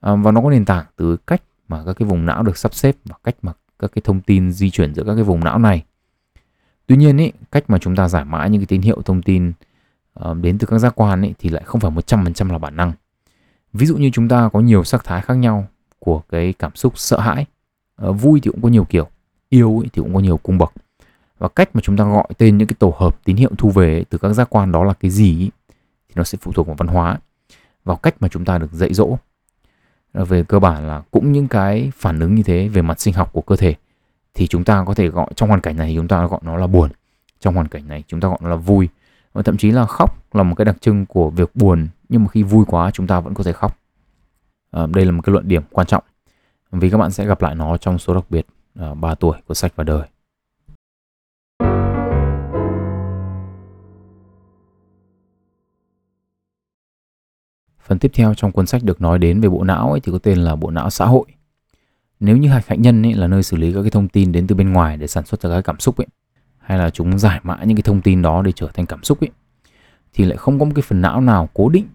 À, 0.00 0.14
và 0.14 0.30
nó 0.30 0.40
có 0.40 0.50
nền 0.50 0.64
tảng 0.64 0.84
từ 0.96 1.16
cách 1.16 1.42
mà 1.68 1.82
các 1.86 1.92
cái 1.92 2.08
vùng 2.08 2.26
não 2.26 2.42
được 2.42 2.58
sắp 2.58 2.74
xếp 2.74 2.96
và 3.04 3.14
cách 3.24 3.36
mà 3.42 3.52
các 3.78 3.90
cái 3.94 4.02
thông 4.04 4.20
tin 4.20 4.52
di 4.52 4.70
chuyển 4.70 4.94
giữa 4.94 5.04
các 5.06 5.14
cái 5.14 5.24
vùng 5.24 5.44
não 5.44 5.58
này. 5.58 5.84
Tuy 6.86 6.96
nhiên 6.96 7.20
ấy, 7.20 7.32
cách 7.52 7.64
mà 7.68 7.78
chúng 7.78 7.96
ta 7.96 8.08
giải 8.08 8.24
mã 8.24 8.46
những 8.46 8.60
cái 8.60 8.66
tín 8.66 8.82
hiệu 8.82 9.02
thông 9.02 9.22
tin 9.22 9.52
uh, 10.20 10.36
đến 10.36 10.58
từ 10.58 10.66
các 10.66 10.78
giác 10.78 10.92
quan 10.96 11.20
ấy, 11.20 11.34
thì 11.38 11.48
lại 11.48 11.62
không 11.66 11.80
phải 11.80 11.90
100% 11.90 12.52
là 12.52 12.58
bản 12.58 12.76
năng. 12.76 12.92
Ví 13.72 13.86
dụ 13.86 13.96
như 13.96 14.10
chúng 14.12 14.28
ta 14.28 14.48
có 14.52 14.60
nhiều 14.60 14.84
sắc 14.84 15.04
thái 15.04 15.22
khác 15.22 15.34
nhau 15.34 15.66
của 15.98 16.22
cái 16.28 16.52
cảm 16.52 16.76
xúc 16.76 16.98
sợ 16.98 17.20
hãi 17.20 17.46
uh, 18.08 18.16
vui 18.20 18.40
thì 18.40 18.50
cũng 18.50 18.62
có 18.62 18.68
nhiều 18.68 18.84
kiểu 18.84 19.08
yêu 19.48 19.78
ấy, 19.78 19.88
thì 19.92 20.02
cũng 20.02 20.14
có 20.14 20.20
nhiều 20.20 20.36
cung 20.36 20.58
bậc. 20.58 20.72
Và 21.38 21.48
cách 21.48 21.70
mà 21.74 21.80
chúng 21.80 21.96
ta 21.96 22.04
gọi 22.04 22.26
tên 22.38 22.58
những 22.58 22.68
cái 22.68 22.76
tổ 22.78 22.94
hợp 22.98 23.24
tín 23.24 23.36
hiệu 23.36 23.50
thu 23.58 23.70
về 23.70 23.94
ấy, 23.94 24.04
từ 24.10 24.18
các 24.18 24.32
giác 24.32 24.50
quan 24.50 24.72
đó 24.72 24.84
là 24.84 24.92
cái 24.92 25.10
gì 25.10 25.42
ấy, 25.42 25.50
thì 26.08 26.12
nó 26.14 26.24
sẽ 26.24 26.38
phụ 26.40 26.52
thuộc 26.52 26.66
vào 26.66 26.76
văn 26.78 26.88
hóa 26.88 27.18
vào 27.84 27.96
cách 27.96 28.14
mà 28.20 28.28
chúng 28.28 28.44
ta 28.44 28.58
được 28.58 28.72
dạy 28.72 28.94
dỗ. 28.94 29.16
Ờ, 30.12 30.24
về 30.24 30.44
cơ 30.44 30.58
bản 30.58 30.88
là 30.88 31.02
cũng 31.10 31.32
những 31.32 31.48
cái 31.48 31.92
phản 31.96 32.20
ứng 32.20 32.34
như 32.34 32.42
thế 32.42 32.68
về 32.68 32.82
mặt 32.82 33.00
sinh 33.00 33.14
học 33.14 33.32
của 33.32 33.40
cơ 33.40 33.56
thể 33.56 33.74
thì 34.34 34.46
chúng 34.46 34.64
ta 34.64 34.84
có 34.86 34.94
thể 34.94 35.08
gọi 35.08 35.26
trong 35.36 35.48
hoàn 35.48 35.60
cảnh 35.60 35.76
này 35.76 35.94
chúng 35.96 36.08
ta 36.08 36.26
gọi 36.26 36.40
nó 36.42 36.56
là 36.56 36.66
buồn 36.66 36.90
trong 37.40 37.54
hoàn 37.54 37.68
cảnh 37.68 37.88
này 37.88 38.04
chúng 38.08 38.20
ta 38.20 38.28
gọi 38.28 38.38
nó 38.40 38.48
là 38.48 38.56
vui. 38.56 38.88
Và 39.32 39.42
thậm 39.42 39.56
chí 39.56 39.70
là 39.70 39.86
khóc 39.86 40.34
là 40.34 40.42
một 40.42 40.54
cái 40.54 40.64
đặc 40.64 40.76
trưng 40.80 41.06
của 41.06 41.30
việc 41.30 41.56
buồn 41.56 41.88
nhưng 42.08 42.22
mà 42.22 42.28
khi 42.28 42.42
vui 42.42 42.64
quá 42.68 42.90
chúng 42.90 43.06
ta 43.06 43.20
vẫn 43.20 43.34
có 43.34 43.44
thể 43.44 43.52
khóc. 43.52 43.78
À, 44.70 44.86
đây 44.86 45.04
là 45.04 45.12
một 45.12 45.22
cái 45.24 45.32
luận 45.32 45.48
điểm 45.48 45.62
quan 45.70 45.86
trọng. 45.86 46.04
Vì 46.70 46.90
các 46.90 46.98
bạn 46.98 47.10
sẽ 47.10 47.26
gặp 47.26 47.42
lại 47.42 47.54
nó 47.54 47.76
trong 47.76 47.98
số 47.98 48.14
đặc 48.14 48.24
biệt. 48.30 48.46
Ờ, 48.78 48.94
3 48.94 49.14
tuổi 49.14 49.38
của 49.46 49.54
sách 49.54 49.72
và 49.76 49.84
đời. 49.84 50.08
Phần 57.82 57.98
tiếp 57.98 58.10
theo 58.14 58.34
trong 58.34 58.52
cuốn 58.52 58.66
sách 58.66 58.82
được 58.84 59.00
nói 59.00 59.18
đến 59.18 59.40
về 59.40 59.48
bộ 59.48 59.64
não 59.64 59.90
ấy 59.90 60.00
thì 60.00 60.12
có 60.12 60.18
tên 60.18 60.38
là 60.38 60.56
bộ 60.56 60.70
não 60.70 60.90
xã 60.90 61.06
hội. 61.06 61.26
Nếu 62.20 62.36
như 62.36 62.48
hạch 62.48 62.66
hạnh 62.66 62.82
nhân 62.82 63.06
ấy 63.06 63.14
là 63.14 63.26
nơi 63.26 63.42
xử 63.42 63.56
lý 63.56 63.72
các 63.72 63.82
cái 63.82 63.90
thông 63.90 64.08
tin 64.08 64.32
đến 64.32 64.46
từ 64.46 64.54
bên 64.54 64.72
ngoài 64.72 64.96
để 64.96 65.06
sản 65.06 65.26
xuất 65.26 65.42
ra 65.42 65.50
các 65.50 65.60
cảm 65.62 65.80
xúc 65.80 65.96
ấy, 65.96 66.06
hay 66.58 66.78
là 66.78 66.90
chúng 66.90 67.18
giải 67.18 67.40
mã 67.42 67.64
những 67.64 67.76
cái 67.76 67.82
thông 67.82 68.00
tin 68.00 68.22
đó 68.22 68.42
để 68.42 68.52
trở 68.52 68.68
thành 68.74 68.86
cảm 68.86 69.04
xúc 69.04 69.20
ấy, 69.20 69.30
thì 70.12 70.24
lại 70.24 70.36
không 70.36 70.58
có 70.58 70.64
một 70.64 70.72
cái 70.74 70.82
phần 70.82 71.00
não 71.00 71.20
nào 71.20 71.48
cố 71.54 71.68
định 71.68 71.86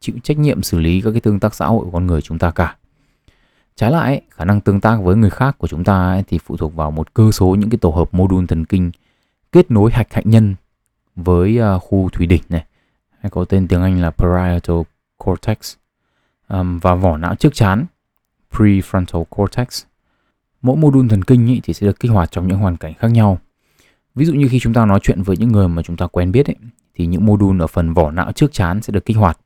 chịu 0.00 0.16
trách 0.22 0.38
nhiệm 0.38 0.62
xử 0.62 0.80
lý 0.80 1.00
các 1.00 1.10
cái 1.10 1.20
tương 1.20 1.40
tác 1.40 1.54
xã 1.54 1.66
hội 1.66 1.84
của 1.84 1.90
con 1.90 2.06
người 2.06 2.22
chúng 2.22 2.38
ta 2.38 2.50
cả. 2.50 2.76
Trái 3.76 3.90
lại, 3.90 4.22
khả 4.30 4.44
năng 4.44 4.60
tương 4.60 4.80
tác 4.80 4.96
với 5.02 5.16
người 5.16 5.30
khác 5.30 5.58
của 5.58 5.68
chúng 5.68 5.84
ta 5.84 6.08
ấy, 6.08 6.22
thì 6.26 6.38
phụ 6.38 6.56
thuộc 6.56 6.74
vào 6.74 6.90
một 6.90 7.14
cơ 7.14 7.30
số 7.32 7.46
những 7.46 7.70
cái 7.70 7.78
tổ 7.78 7.90
hợp 7.90 8.14
mô 8.14 8.26
đun 8.26 8.46
thần 8.46 8.64
kinh 8.64 8.90
kết 9.52 9.70
nối 9.70 9.90
hạch 9.92 10.14
hạnh 10.14 10.24
nhân 10.26 10.54
với 11.16 11.58
à, 11.58 11.78
khu 11.78 12.08
thủy 12.08 12.26
đỉnh 12.26 12.42
này, 12.48 12.64
hay 13.20 13.30
có 13.30 13.44
tên 13.44 13.68
tiếng 13.68 13.82
Anh 13.82 14.00
là 14.00 14.10
parietal 14.10 14.80
cortex 15.16 15.74
um, 16.48 16.78
và 16.78 16.94
vỏ 16.94 17.16
não 17.16 17.34
trước 17.34 17.54
chán 17.54 17.86
prefrontal 18.52 19.24
cortex. 19.24 19.84
Mỗi 20.62 20.76
mô 20.76 20.90
đun 20.90 21.08
thần 21.08 21.24
kinh 21.24 21.46
ý, 21.46 21.60
thì 21.64 21.74
sẽ 21.74 21.86
được 21.86 22.00
kích 22.00 22.10
hoạt 22.10 22.30
trong 22.30 22.48
những 22.48 22.58
hoàn 22.58 22.76
cảnh 22.76 22.94
khác 22.94 23.08
nhau 23.10 23.38
Ví 24.14 24.24
dụ 24.24 24.34
như 24.34 24.48
khi 24.48 24.58
chúng 24.58 24.72
ta 24.72 24.86
nói 24.86 25.00
chuyện 25.02 25.22
với 25.22 25.36
những 25.36 25.52
người 25.52 25.68
mà 25.68 25.82
chúng 25.82 25.96
ta 25.96 26.06
quen 26.06 26.32
biết 26.32 26.46
ấy, 26.46 26.56
thì 26.94 27.06
những 27.06 27.26
mô 27.26 27.36
đun 27.36 27.58
ở 27.58 27.66
phần 27.66 27.94
vỏ 27.94 28.10
não 28.10 28.32
trước 28.32 28.52
chán 28.52 28.82
sẽ 28.82 28.92
được 28.92 29.04
kích 29.04 29.16
hoạt. 29.16 29.38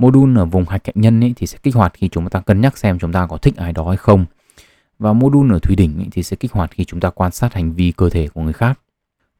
Module 0.00 0.40
ở 0.40 0.44
vùng 0.44 0.64
hạch 0.64 0.84
cạnh 0.84 0.94
nhân 0.98 1.24
ấy, 1.24 1.32
thì 1.36 1.46
sẽ 1.46 1.58
kích 1.62 1.74
hoạt 1.74 1.92
khi 1.94 2.08
chúng 2.08 2.28
ta 2.28 2.40
cân 2.40 2.60
nhắc 2.60 2.78
xem 2.78 2.98
chúng 2.98 3.12
ta 3.12 3.26
có 3.26 3.36
thích 3.36 3.56
ai 3.56 3.72
đó 3.72 3.88
hay 3.88 3.96
không. 3.96 4.24
Và 4.98 5.12
module 5.12 5.56
ở 5.56 5.58
thùy 5.58 5.76
đỉnh 5.76 5.98
ấy, 5.98 6.08
thì 6.10 6.22
sẽ 6.22 6.36
kích 6.36 6.52
hoạt 6.52 6.70
khi 6.70 6.84
chúng 6.84 7.00
ta 7.00 7.10
quan 7.10 7.32
sát 7.32 7.54
hành 7.54 7.72
vi 7.72 7.92
cơ 7.96 8.10
thể 8.10 8.28
của 8.28 8.40
người 8.40 8.52
khác. 8.52 8.80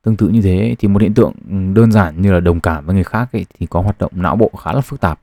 Tương 0.02 0.16
tự 0.16 0.28
như 0.28 0.42
thế 0.42 0.76
thì 0.78 0.88
một 0.88 1.02
hiện 1.02 1.14
tượng 1.14 1.32
đơn 1.74 1.92
giản 1.92 2.22
như 2.22 2.32
là 2.32 2.40
đồng 2.40 2.60
cảm 2.60 2.86
với 2.86 2.94
người 2.94 3.04
khác 3.04 3.28
ấy, 3.32 3.46
thì 3.58 3.66
có 3.66 3.80
hoạt 3.80 3.98
động 3.98 4.12
não 4.14 4.36
bộ 4.36 4.50
khá 4.58 4.72
là 4.72 4.80
phức 4.80 5.00
tạp. 5.00 5.20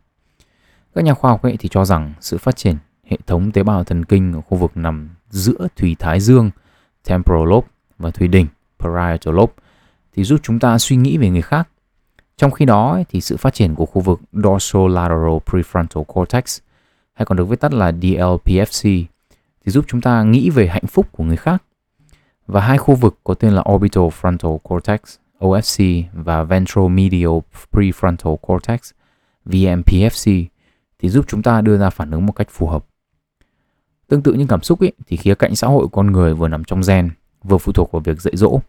Các 0.96 1.04
nhà 1.04 1.14
khoa 1.14 1.32
học 1.32 1.42
ấy 1.42 1.58
thì 1.60 1.70
cho 1.70 1.86
rằng 1.86 2.14
sự 2.20 2.38
phát 2.38 2.56
triển 2.56 2.76
hệ 3.06 3.18
thống 3.28 3.52
tế 3.52 3.64
bào 3.64 3.84
thần 3.84 4.06
kinh 4.06 4.34
ở 4.34 4.42
khu 4.42 4.58
vực 4.58 4.72
nằm 4.78 5.10
giữa 5.30 5.68
thùy 5.76 5.96
thái 6.00 6.20
dương 6.20 6.52
temporal 7.08 7.50
lobe 7.50 7.68
và 7.98 8.12
thùy 8.12 8.28
đỉnh 8.28 8.48
parietal 8.80 9.36
lobe 9.36 9.54
thì 10.16 10.24
giúp 10.24 10.40
chúng 10.44 10.60
ta 10.60 10.78
suy 10.78 10.96
nghĩ 10.96 11.18
về 11.18 11.30
người 11.30 11.42
khác. 11.42 11.70
Trong 12.38 12.52
khi 12.52 12.66
đó 12.66 13.00
thì 13.10 13.22
sự 13.22 13.38
phát 13.38 13.54
triển 13.54 13.76
của 13.76 13.86
khu 13.86 14.02
vực 14.02 14.22
dorsolateral 14.34 15.38
prefrontal 15.46 16.04
cortex 16.04 16.60
hay 17.14 17.26
còn 17.26 17.38
được 17.38 17.46
viết 17.46 17.60
tắt 17.60 17.74
là 17.74 17.92
DLPFC 17.92 19.04
thì 19.66 19.72
giúp 19.72 19.86
chúng 19.88 20.02
ta 20.02 20.24
nghĩ 20.24 20.50
về 20.50 20.68
hạnh 20.68 20.88
phúc 20.88 21.08
của 21.12 21.24
người 21.24 21.38
khác. 21.38 21.64
Và 22.48 22.62
hai 22.62 22.78
khu 22.78 22.96
vực 22.96 23.18
có 23.24 23.34
tên 23.34 23.54
là 23.54 23.64
orbital 23.72 24.04
frontal 24.04 24.58
cortex 24.58 25.00
OFC 25.40 26.04
và 26.14 26.44
ventral 26.44 26.88
medial 26.88 27.38
prefrontal 27.72 28.36
cortex 28.36 28.92
VMPFC 29.46 30.46
thì 31.00 31.10
giúp 31.10 31.26
chúng 31.28 31.44
ta 31.44 31.62
đưa 31.62 31.78
ra 31.78 31.90
phản 31.90 32.12
ứng 32.12 32.26
một 32.26 32.34
cách 32.34 32.48
phù 32.52 32.68
hợp. 32.68 32.86
Tương 34.08 34.22
tự 34.22 34.34
như 34.34 34.46
cảm 34.50 34.62
xúc 34.62 34.80
ấy, 34.80 34.92
thì 35.08 35.18
khía 35.18 35.36
cạnh 35.36 35.56
xã 35.56 35.68
hội 35.68 35.82
của 35.82 35.88
con 35.88 36.12
người 36.12 36.34
vừa 36.34 36.48
nằm 36.48 36.64
trong 36.64 36.82
gen, 36.88 37.10
vừa 37.44 37.58
phụ 37.58 37.72
thuộc 37.72 37.92
vào 37.92 38.00
việc 38.00 38.22
dạy 38.22 38.34
dỗ. 38.36 38.60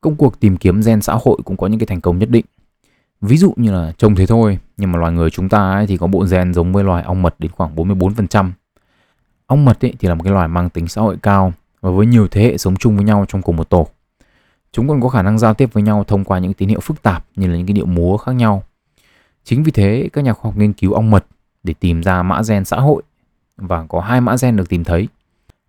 Công 0.00 0.16
cuộc 0.16 0.40
tìm 0.40 0.56
kiếm 0.56 0.80
gen 0.80 1.02
xã 1.02 1.18
hội 1.24 1.38
cũng 1.44 1.56
có 1.56 1.66
những 1.66 1.80
cái 1.80 1.86
thành 1.86 2.00
công 2.00 2.18
nhất 2.18 2.30
định. 2.30 2.44
Ví 3.20 3.36
dụ 3.36 3.54
như 3.56 3.72
là 3.72 3.92
trông 3.98 4.14
thế 4.14 4.26
thôi, 4.26 4.58
nhưng 4.76 4.92
mà 4.92 4.98
loài 4.98 5.12
người 5.12 5.30
chúng 5.30 5.48
ta 5.48 5.72
ấy 5.72 5.86
thì 5.86 5.96
có 5.96 6.06
bộ 6.06 6.26
gen 6.30 6.54
giống 6.54 6.72
với 6.72 6.84
loài 6.84 7.02
ong 7.02 7.22
mật 7.22 7.34
đến 7.38 7.50
khoảng 7.50 7.74
44%. 7.76 8.50
Ong 9.46 9.64
mật 9.64 9.84
ấy 9.84 9.94
thì 9.98 10.08
là 10.08 10.14
một 10.14 10.24
cái 10.24 10.32
loài 10.32 10.48
mang 10.48 10.70
tính 10.70 10.88
xã 10.88 11.00
hội 11.00 11.16
cao 11.22 11.52
và 11.80 11.90
với 11.90 12.06
nhiều 12.06 12.28
thế 12.28 12.42
hệ 12.42 12.58
sống 12.58 12.76
chung 12.76 12.96
với 12.96 13.04
nhau 13.04 13.24
trong 13.28 13.42
cùng 13.42 13.56
một 13.56 13.70
tổ. 13.70 13.86
Chúng 14.72 14.88
còn 14.88 15.00
có 15.00 15.08
khả 15.08 15.22
năng 15.22 15.38
giao 15.38 15.54
tiếp 15.54 15.72
với 15.72 15.82
nhau 15.82 16.04
thông 16.04 16.24
qua 16.24 16.38
những 16.38 16.54
tín 16.54 16.68
hiệu 16.68 16.80
phức 16.80 17.02
tạp 17.02 17.24
như 17.36 17.46
là 17.46 17.56
những 17.56 17.66
cái 17.66 17.74
điệu 17.74 17.86
múa 17.86 18.16
khác 18.16 18.32
nhau. 18.32 18.62
Chính 19.44 19.62
vì 19.62 19.72
thế, 19.72 20.08
các 20.12 20.24
nhà 20.24 20.32
khoa 20.32 20.50
học 20.50 20.58
nghiên 20.58 20.72
cứu 20.72 20.92
ong 20.92 21.10
mật 21.10 21.26
để 21.62 21.74
tìm 21.80 22.02
ra 22.02 22.22
mã 22.22 22.42
gen 22.48 22.64
xã 22.64 22.76
hội 22.76 23.02
và 23.56 23.86
có 23.88 24.00
hai 24.00 24.20
mã 24.20 24.36
gen 24.42 24.56
được 24.56 24.68
tìm 24.68 24.84
thấy. 24.84 25.08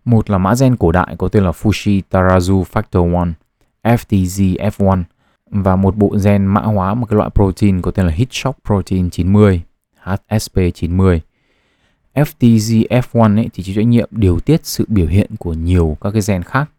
Một 0.04 0.30
là 0.30 0.38
mã 0.38 0.54
gen 0.60 0.76
cổ 0.76 0.92
đại 0.92 1.16
có 1.18 1.28
tên 1.28 1.44
là 1.44 1.50
Fushi 1.50 2.00
Tarazu 2.10 2.64
Factor 2.72 3.10
1, 3.10 3.28
FTZF1, 3.82 5.02
và 5.50 5.76
một 5.76 5.96
bộ 5.96 6.16
gen 6.24 6.46
mã 6.46 6.60
hóa 6.60 6.94
một 6.94 7.06
cái 7.10 7.16
loại 7.16 7.30
protein 7.34 7.82
có 7.82 7.90
tên 7.90 8.06
là 8.06 8.12
Hitchcock 8.12 8.64
Protein 8.64 9.10
90, 9.10 9.62
HSP90. 10.04 11.18
FTGF1 12.14 13.36
ấy 13.36 13.48
thì 13.54 13.62
chịu 13.62 13.74
trách 13.74 13.86
nhiệm 13.86 14.08
điều 14.10 14.40
tiết 14.40 14.66
sự 14.66 14.84
biểu 14.88 15.06
hiện 15.06 15.30
của 15.38 15.52
nhiều 15.52 15.96
các 16.00 16.10
cái 16.10 16.22
gen 16.28 16.42
khác. 16.42 16.70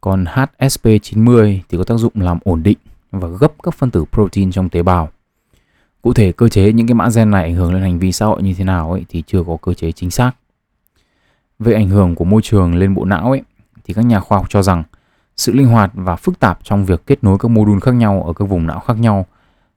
Còn 0.00 0.24
HSP90 0.24 1.58
thì 1.68 1.78
có 1.78 1.84
tác 1.84 1.96
dụng 1.96 2.12
làm 2.14 2.38
ổn 2.44 2.62
định 2.62 2.78
và 3.10 3.28
gấp 3.28 3.52
các 3.62 3.74
phân 3.74 3.90
tử 3.90 4.04
protein 4.12 4.50
trong 4.50 4.68
tế 4.68 4.82
bào. 4.82 5.08
Cụ 6.02 6.12
thể 6.12 6.32
cơ 6.32 6.48
chế 6.48 6.72
những 6.72 6.86
cái 6.86 6.94
mã 6.94 7.08
gen 7.14 7.30
này 7.30 7.42
ảnh 7.42 7.54
hưởng 7.54 7.74
lên 7.74 7.82
hành 7.82 7.98
vi 7.98 8.12
xã 8.12 8.26
hội 8.26 8.42
như 8.42 8.54
thế 8.54 8.64
nào 8.64 8.92
ấy 8.92 9.04
thì 9.08 9.22
chưa 9.26 9.42
có 9.46 9.56
cơ 9.62 9.74
chế 9.74 9.92
chính 9.92 10.10
xác. 10.10 10.32
Về 11.58 11.74
ảnh 11.74 11.88
hưởng 11.88 12.14
của 12.14 12.24
môi 12.24 12.42
trường 12.42 12.74
lên 12.74 12.94
bộ 12.94 13.04
não 13.04 13.30
ấy 13.30 13.42
thì 13.84 13.94
các 13.94 14.04
nhà 14.04 14.20
khoa 14.20 14.38
học 14.38 14.46
cho 14.50 14.62
rằng 14.62 14.82
sự 15.36 15.52
linh 15.52 15.66
hoạt 15.66 15.90
và 15.94 16.16
phức 16.16 16.38
tạp 16.38 16.64
trong 16.64 16.84
việc 16.84 17.06
kết 17.06 17.24
nối 17.24 17.38
các 17.38 17.48
mô 17.48 17.64
đun 17.64 17.80
khác 17.80 17.94
nhau 17.94 18.22
ở 18.22 18.32
các 18.32 18.44
vùng 18.44 18.66
não 18.66 18.80
khác 18.80 18.98
nhau 18.98 19.26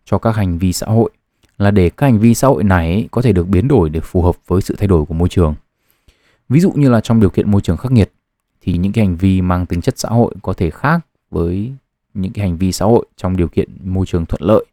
cho 0.05 0.17
các 0.17 0.35
hành 0.35 0.57
vi 0.57 0.73
xã 0.73 0.87
hội, 0.87 1.09
là 1.57 1.71
để 1.71 1.89
các 1.89 2.07
hành 2.07 2.19
vi 2.19 2.33
xã 2.33 2.47
hội 2.47 2.63
này 2.63 3.07
có 3.11 3.21
thể 3.21 3.33
được 3.33 3.47
biến 3.47 3.67
đổi 3.67 3.89
để 3.89 3.99
phù 3.99 4.21
hợp 4.21 4.35
với 4.47 4.61
sự 4.61 4.75
thay 4.77 4.87
đổi 4.87 5.05
của 5.05 5.13
môi 5.13 5.29
trường. 5.29 5.55
Ví 6.49 6.59
dụ 6.59 6.71
như 6.71 6.89
là 6.89 7.01
trong 7.01 7.19
điều 7.19 7.29
kiện 7.29 7.51
môi 7.51 7.61
trường 7.61 7.77
khắc 7.77 7.91
nghiệt, 7.91 8.11
thì 8.61 8.77
những 8.77 8.91
cái 8.91 9.05
hành 9.05 9.15
vi 9.15 9.41
mang 9.41 9.65
tính 9.65 9.81
chất 9.81 9.99
xã 9.99 10.09
hội 10.09 10.35
có 10.41 10.53
thể 10.53 10.69
khác 10.69 10.99
với 11.31 11.71
những 12.13 12.31
cái 12.31 12.47
hành 12.47 12.57
vi 12.57 12.71
xã 12.71 12.85
hội 12.85 13.05
trong 13.17 13.37
điều 13.37 13.47
kiện 13.47 13.69
môi 13.83 14.05
trường 14.05 14.25
thuận 14.25 14.41
lợi. 14.41 14.65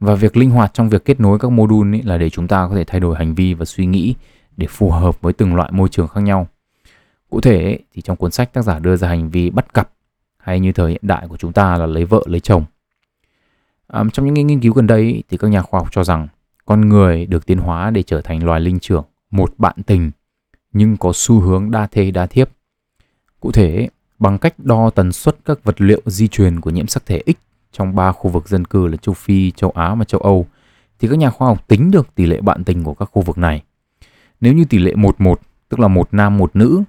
Và 0.00 0.14
việc 0.14 0.36
linh 0.36 0.50
hoạt 0.50 0.74
trong 0.74 0.88
việc 0.88 1.04
kết 1.04 1.20
nối 1.20 1.38
các 1.38 1.52
mô 1.52 1.66
đun 1.66 1.92
là 2.04 2.18
để 2.18 2.30
chúng 2.30 2.48
ta 2.48 2.66
có 2.68 2.74
thể 2.74 2.84
thay 2.84 3.00
đổi 3.00 3.16
hành 3.16 3.34
vi 3.34 3.54
và 3.54 3.64
suy 3.64 3.86
nghĩ 3.86 4.14
để 4.56 4.66
phù 4.70 4.90
hợp 4.90 5.20
với 5.20 5.32
từng 5.32 5.54
loại 5.54 5.72
môi 5.72 5.88
trường 5.88 6.08
khác 6.08 6.20
nhau. 6.20 6.48
Cụ 7.30 7.40
thể 7.40 7.78
thì 7.94 8.02
trong 8.02 8.16
cuốn 8.16 8.30
sách 8.30 8.52
tác 8.52 8.62
giả 8.62 8.78
đưa 8.78 8.96
ra 8.96 9.08
hành 9.08 9.30
vi 9.30 9.50
bắt 9.50 9.74
cặp 9.74 9.90
hay 10.48 10.60
như 10.60 10.72
thời 10.72 10.90
hiện 10.90 11.00
đại 11.02 11.28
của 11.28 11.36
chúng 11.36 11.52
ta 11.52 11.76
là 11.76 11.86
lấy 11.86 12.04
vợ 12.04 12.22
lấy 12.26 12.40
chồng. 12.40 12.64
À, 13.86 14.04
trong 14.12 14.34
những 14.34 14.46
nghiên 14.46 14.60
cứu 14.60 14.72
gần 14.72 14.86
đây 14.86 15.22
thì 15.28 15.36
các 15.36 15.48
nhà 15.48 15.62
khoa 15.62 15.80
học 15.80 15.88
cho 15.92 16.04
rằng 16.04 16.28
con 16.66 16.88
người 16.88 17.26
được 17.26 17.46
tiến 17.46 17.58
hóa 17.58 17.90
để 17.90 18.02
trở 18.02 18.20
thành 18.20 18.44
loài 18.44 18.60
linh 18.60 18.78
trưởng, 18.78 19.04
một 19.30 19.54
bạn 19.58 19.76
tình 19.86 20.10
nhưng 20.72 20.96
có 20.96 21.12
xu 21.14 21.40
hướng 21.40 21.70
đa 21.70 21.86
thê 21.86 22.10
đa 22.10 22.26
thiếp. 22.26 22.50
Cụ 23.40 23.52
thể, 23.52 23.88
bằng 24.18 24.38
cách 24.38 24.54
đo 24.58 24.90
tần 24.90 25.12
suất 25.12 25.36
các 25.44 25.64
vật 25.64 25.80
liệu 25.80 26.00
di 26.06 26.28
truyền 26.28 26.60
của 26.60 26.70
nhiễm 26.70 26.86
sắc 26.86 27.06
thể 27.06 27.22
X 27.26 27.36
trong 27.72 27.94
ba 27.94 28.12
khu 28.12 28.30
vực 28.30 28.48
dân 28.48 28.64
cư 28.64 28.86
là 28.86 28.96
châu 28.96 29.14
Phi, 29.14 29.50
châu 29.50 29.70
Á 29.70 29.94
và 29.94 30.04
châu 30.04 30.20
Âu, 30.20 30.46
thì 30.98 31.08
các 31.08 31.18
nhà 31.18 31.30
khoa 31.30 31.48
học 31.48 31.68
tính 31.68 31.90
được 31.90 32.14
tỷ 32.14 32.26
lệ 32.26 32.40
bạn 32.40 32.64
tình 32.64 32.84
của 32.84 32.94
các 32.94 33.04
khu 33.12 33.22
vực 33.22 33.38
này. 33.38 33.62
Nếu 34.40 34.52
như 34.52 34.64
tỷ 34.64 34.78
lệ 34.78 34.92
1-1, 34.92 35.34
tức 35.68 35.80
là 35.80 35.88
một 35.88 36.08
nam 36.12 36.38
một 36.38 36.56
nữ, 36.56 36.82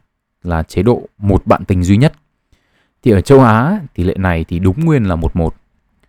là 0.44 0.64
chế 0.64 0.84
độ 0.84 1.02
một 1.18 1.46
bạn 1.46 1.66
tình 1.66 1.84
duy 1.84 1.98
nhất, 1.98 2.14
thì 3.04 3.12
ở 3.12 3.22
châu 3.22 3.40
Á 3.40 3.80
tỷ 3.94 4.04
lệ 4.04 4.16
này 4.18 4.46
thì 4.48 4.60
đúng 4.60 4.86
nguyên 4.86 5.04
là 5.04 5.16
1:1 5.16 5.50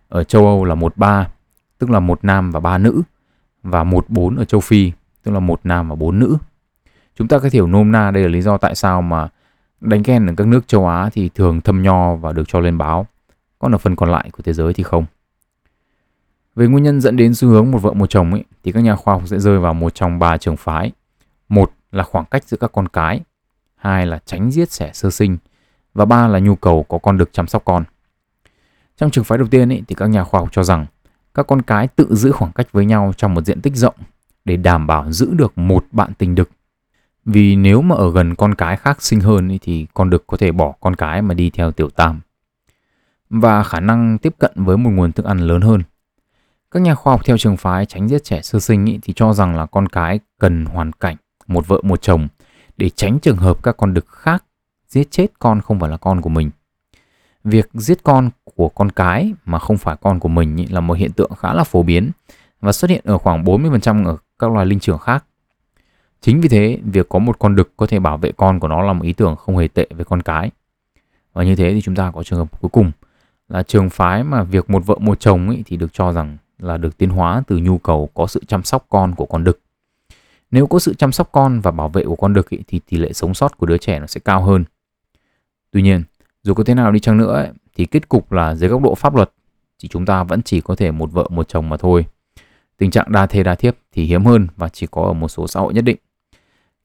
Ở 0.09 0.23
châu 0.23 0.45
Âu 0.45 0.65
là 0.65 0.75
1:3 0.75 1.25
tức 1.77 1.89
là 1.89 1.99
một 1.99 2.19
nam 2.23 2.51
và 2.51 2.59
ba 2.59 2.77
nữ, 2.77 3.01
và 3.63 3.83
1:4 3.83 4.37
ở 4.37 4.45
châu 4.45 4.61
Phi, 4.61 4.91
tức 5.23 5.31
là 5.31 5.39
một 5.39 5.59
nam 5.63 5.89
và 5.89 5.95
bốn 5.95 6.19
nữ. 6.19 6.37
Chúng 7.15 7.27
ta 7.27 7.37
có 7.37 7.43
thể 7.43 7.49
hiểu 7.53 7.67
nôm 7.67 7.91
na 7.91 8.11
đây 8.11 8.23
là 8.23 8.29
lý 8.29 8.41
do 8.41 8.57
tại 8.57 8.75
sao 8.75 9.01
mà 9.01 9.27
đánh 9.81 10.03
ghen 10.03 10.27
ở 10.27 10.33
các 10.37 10.47
nước 10.47 10.67
châu 10.67 10.87
Á 10.87 11.09
thì 11.13 11.29
thường 11.29 11.61
thâm 11.61 11.81
nho 11.81 12.15
và 12.15 12.33
được 12.33 12.43
cho 12.47 12.59
lên 12.59 12.77
báo, 12.77 13.07
còn 13.59 13.75
ở 13.75 13.77
phần 13.77 13.95
còn 13.95 14.09
lại 14.09 14.29
của 14.31 14.43
thế 14.43 14.53
giới 14.53 14.73
thì 14.73 14.83
không. 14.83 15.05
Về 16.55 16.67
nguyên 16.67 16.83
nhân 16.83 17.01
dẫn 17.01 17.15
đến 17.15 17.33
xu 17.33 17.47
hướng 17.47 17.71
một 17.71 17.77
vợ 17.77 17.93
một 17.93 18.09
chồng 18.09 18.31
ấy, 18.31 18.43
thì 18.63 18.71
các 18.71 18.79
nhà 18.79 18.95
khoa 18.95 19.13
học 19.13 19.23
sẽ 19.25 19.39
rơi 19.39 19.59
vào 19.59 19.73
một 19.73 19.95
trong 19.95 20.19
ba 20.19 20.37
trường 20.37 20.57
phái. 20.57 20.91
Một 21.49 21.71
là 21.91 22.03
khoảng 22.03 22.25
cách 22.25 22.43
giữa 22.43 22.57
các 22.57 22.71
con 22.73 22.87
cái, 22.87 23.21
hai 23.75 24.05
là 24.05 24.19
tránh 24.25 24.51
giết 24.51 24.71
sẻ 24.71 24.91
sơ 24.93 25.09
sinh 25.09 25.37
và 25.93 26.05
ba 26.05 26.27
là 26.27 26.39
nhu 26.39 26.55
cầu 26.55 26.83
có 26.83 26.97
con 26.97 27.17
được 27.17 27.33
chăm 27.33 27.47
sóc 27.47 27.65
con. 27.65 27.83
Trong 28.97 29.11
trường 29.11 29.23
phái 29.23 29.37
đầu 29.37 29.47
tiên 29.47 29.69
ý, 29.69 29.83
thì 29.87 29.95
các 29.95 30.05
nhà 30.07 30.23
khoa 30.23 30.39
học 30.39 30.49
cho 30.51 30.63
rằng 30.63 30.85
các 31.33 31.47
con 31.47 31.61
cái 31.61 31.87
tự 31.87 32.15
giữ 32.15 32.31
khoảng 32.31 32.51
cách 32.51 32.71
với 32.71 32.85
nhau 32.85 33.13
trong 33.17 33.33
một 33.33 33.45
diện 33.45 33.61
tích 33.61 33.75
rộng 33.75 33.95
để 34.45 34.57
đảm 34.57 34.87
bảo 34.87 35.11
giữ 35.11 35.33
được 35.33 35.57
một 35.57 35.85
bạn 35.91 36.13
tình 36.13 36.35
đực. 36.35 36.49
Vì 37.25 37.55
nếu 37.55 37.81
mà 37.81 37.95
ở 37.95 38.11
gần 38.11 38.35
con 38.35 38.55
cái 38.55 38.77
khác 38.77 39.01
sinh 39.01 39.19
hơn 39.19 39.49
ý, 39.49 39.59
thì 39.61 39.87
con 39.93 40.09
đực 40.09 40.27
có 40.27 40.37
thể 40.37 40.51
bỏ 40.51 40.73
con 40.79 40.95
cái 40.95 41.21
mà 41.21 41.33
đi 41.33 41.49
theo 41.49 41.71
tiểu 41.71 41.89
tam. 41.89 42.21
Và 43.29 43.63
khả 43.63 43.79
năng 43.79 44.17
tiếp 44.17 44.35
cận 44.39 44.51
với 44.55 44.77
một 44.77 44.89
nguồn 44.89 45.11
thức 45.11 45.25
ăn 45.25 45.39
lớn 45.39 45.61
hơn. 45.61 45.83
Các 46.71 46.81
nhà 46.81 46.95
khoa 46.95 47.13
học 47.13 47.21
theo 47.25 47.37
trường 47.37 47.57
phái 47.57 47.85
tránh 47.85 48.09
giết 48.09 48.23
trẻ 48.23 48.41
sơ 48.41 48.59
sinh 48.59 48.85
ý, 48.85 48.99
thì 49.01 49.13
cho 49.15 49.33
rằng 49.33 49.55
là 49.55 49.65
con 49.65 49.87
cái 49.87 50.19
cần 50.39 50.65
hoàn 50.65 50.91
cảnh 50.91 51.15
một 51.47 51.67
vợ 51.67 51.81
một 51.83 52.01
chồng 52.01 52.27
để 52.77 52.89
tránh 52.89 53.19
trường 53.19 53.37
hợp 53.37 53.63
các 53.63 53.77
con 53.77 53.93
đực 53.93 54.07
khác 54.07 54.43
giết 54.91 55.11
chết 55.11 55.27
con 55.39 55.61
không 55.61 55.79
phải 55.79 55.89
là 55.89 55.97
con 55.97 56.21
của 56.21 56.29
mình. 56.29 56.51
Việc 57.43 57.69
giết 57.73 58.03
con 58.03 58.29
của 58.55 58.69
con 58.69 58.91
cái 58.91 59.33
mà 59.45 59.59
không 59.59 59.77
phải 59.77 59.95
con 60.01 60.19
của 60.19 60.29
mình 60.29 60.65
là 60.69 60.79
một 60.79 60.93
hiện 60.93 61.11
tượng 61.11 61.31
khá 61.37 61.53
là 61.53 61.63
phổ 61.63 61.83
biến 61.83 62.11
và 62.61 62.71
xuất 62.71 62.91
hiện 62.91 63.01
ở 63.05 63.17
khoảng 63.17 63.43
40% 63.43 64.05
ở 64.05 64.17
các 64.39 64.51
loài 64.51 64.65
linh 64.65 64.79
trưởng 64.79 64.97
khác. 64.97 65.25
Chính 66.21 66.41
vì 66.41 66.49
thế, 66.49 66.79
việc 66.83 67.09
có 67.09 67.19
một 67.19 67.39
con 67.39 67.55
đực 67.55 67.73
có 67.77 67.85
thể 67.85 67.99
bảo 67.99 68.17
vệ 68.17 68.31
con 68.31 68.59
của 68.59 68.67
nó 68.67 68.81
là 68.81 68.93
một 68.93 69.03
ý 69.03 69.13
tưởng 69.13 69.35
không 69.35 69.57
hề 69.57 69.67
tệ 69.67 69.87
với 69.89 70.05
con 70.05 70.21
cái. 70.21 70.51
Và 71.33 71.43
như 71.43 71.55
thế 71.55 71.73
thì 71.73 71.81
chúng 71.81 71.95
ta 71.95 72.11
có 72.11 72.23
trường 72.23 72.39
hợp 72.39 72.61
cuối 72.61 72.69
cùng 72.69 72.91
là 73.49 73.63
trường 73.63 73.89
phái 73.89 74.23
mà 74.23 74.43
việc 74.43 74.69
một 74.69 74.85
vợ 74.85 74.95
một 74.99 75.19
chồng 75.19 75.47
ấy 75.47 75.63
thì 75.65 75.77
được 75.77 75.93
cho 75.93 76.11
rằng 76.11 76.37
là 76.59 76.77
được 76.77 76.97
tiến 76.97 77.09
hóa 77.09 77.43
từ 77.47 77.57
nhu 77.57 77.77
cầu 77.77 78.09
có 78.13 78.27
sự 78.27 78.41
chăm 78.47 78.63
sóc 78.63 78.85
con 78.89 79.15
của 79.15 79.25
con 79.25 79.43
đực. 79.43 79.59
Nếu 80.51 80.67
có 80.67 80.79
sự 80.79 80.93
chăm 80.93 81.11
sóc 81.11 81.29
con 81.31 81.59
và 81.59 81.71
bảo 81.71 81.89
vệ 81.89 82.03
của 82.05 82.15
con 82.15 82.33
đực 82.33 82.53
ấy, 82.53 82.63
thì 82.67 82.79
tỷ 82.89 82.97
lệ 82.97 83.13
sống 83.13 83.33
sót 83.33 83.57
của 83.57 83.65
đứa 83.65 83.77
trẻ 83.77 83.99
nó 83.99 84.07
sẽ 84.07 84.19
cao 84.25 84.43
hơn. 84.43 84.63
Tuy 85.71 85.81
nhiên, 85.81 86.03
dù 86.43 86.53
có 86.53 86.63
thế 86.63 86.73
nào 86.73 86.91
đi 86.91 86.99
chăng 86.99 87.17
nữa 87.17 87.33
ấy, 87.33 87.49
thì 87.75 87.85
kết 87.85 88.09
cục 88.09 88.31
là 88.31 88.55
dưới 88.55 88.69
góc 88.69 88.81
độ 88.81 88.95
pháp 88.95 89.15
luật 89.15 89.31
thì 89.81 89.87
chúng 89.87 90.05
ta 90.05 90.23
vẫn 90.23 90.41
chỉ 90.41 90.61
có 90.61 90.75
thể 90.75 90.91
một 90.91 91.11
vợ 91.11 91.27
một 91.29 91.47
chồng 91.47 91.69
mà 91.69 91.77
thôi. 91.77 92.05
Tình 92.77 92.91
trạng 92.91 93.11
đa 93.11 93.25
thê 93.25 93.43
đa 93.43 93.55
thiếp 93.55 93.75
thì 93.91 94.03
hiếm 94.03 94.25
hơn 94.25 94.47
và 94.57 94.69
chỉ 94.69 94.87
có 94.91 95.03
ở 95.03 95.13
một 95.13 95.27
số 95.27 95.47
xã 95.47 95.59
hội 95.59 95.73
nhất 95.73 95.81
định. 95.81 95.97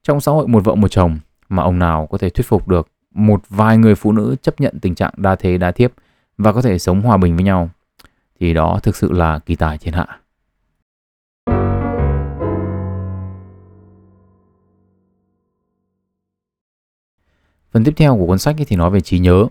Trong 0.03 0.21
xã 0.21 0.33
hội 0.33 0.49
một 0.49 0.65
vợ 0.65 0.75
một 0.75 0.89
chồng 0.89 1.19
mà 1.49 1.63
ông 1.63 1.79
nào 1.79 2.07
có 2.11 2.19
thể 2.19 2.31
thuyết 2.31 2.47
phục 2.47 2.69
được 2.69 2.89
một 3.15 3.43
vài 3.49 3.79
người 3.79 3.95
phụ 3.95 4.13
nữ 4.13 4.37
chấp 4.43 4.61
nhận 4.61 4.79
tình 4.81 4.95
trạng 4.95 5.13
đa 5.17 5.37
thê 5.37 5.59
đa 5.59 5.73
thiếp 5.73 5.93
và 6.39 6.53
có 6.53 6.63
thể 6.63 6.79
sống 6.79 7.01
hòa 7.01 7.17
bình 7.17 7.37
với 7.37 7.45
nhau 7.45 7.71
thì 8.41 8.55
đó 8.55 8.81
thực 8.83 8.97
sự 8.97 9.13
là 9.13 9.39
kỳ 9.39 9.55
tài 9.55 9.79
thiên 9.79 9.95
hạ. 9.95 10.21
Phần 17.77 17.85
tiếp 17.85 17.95
theo 17.97 18.17
của 18.17 18.27
cuốn 18.27 18.39
sách 18.39 18.57
thì 18.67 18.77
nói 18.77 18.91
về 18.91 19.01
trí 19.01 19.19
nhớ. 19.19 19.47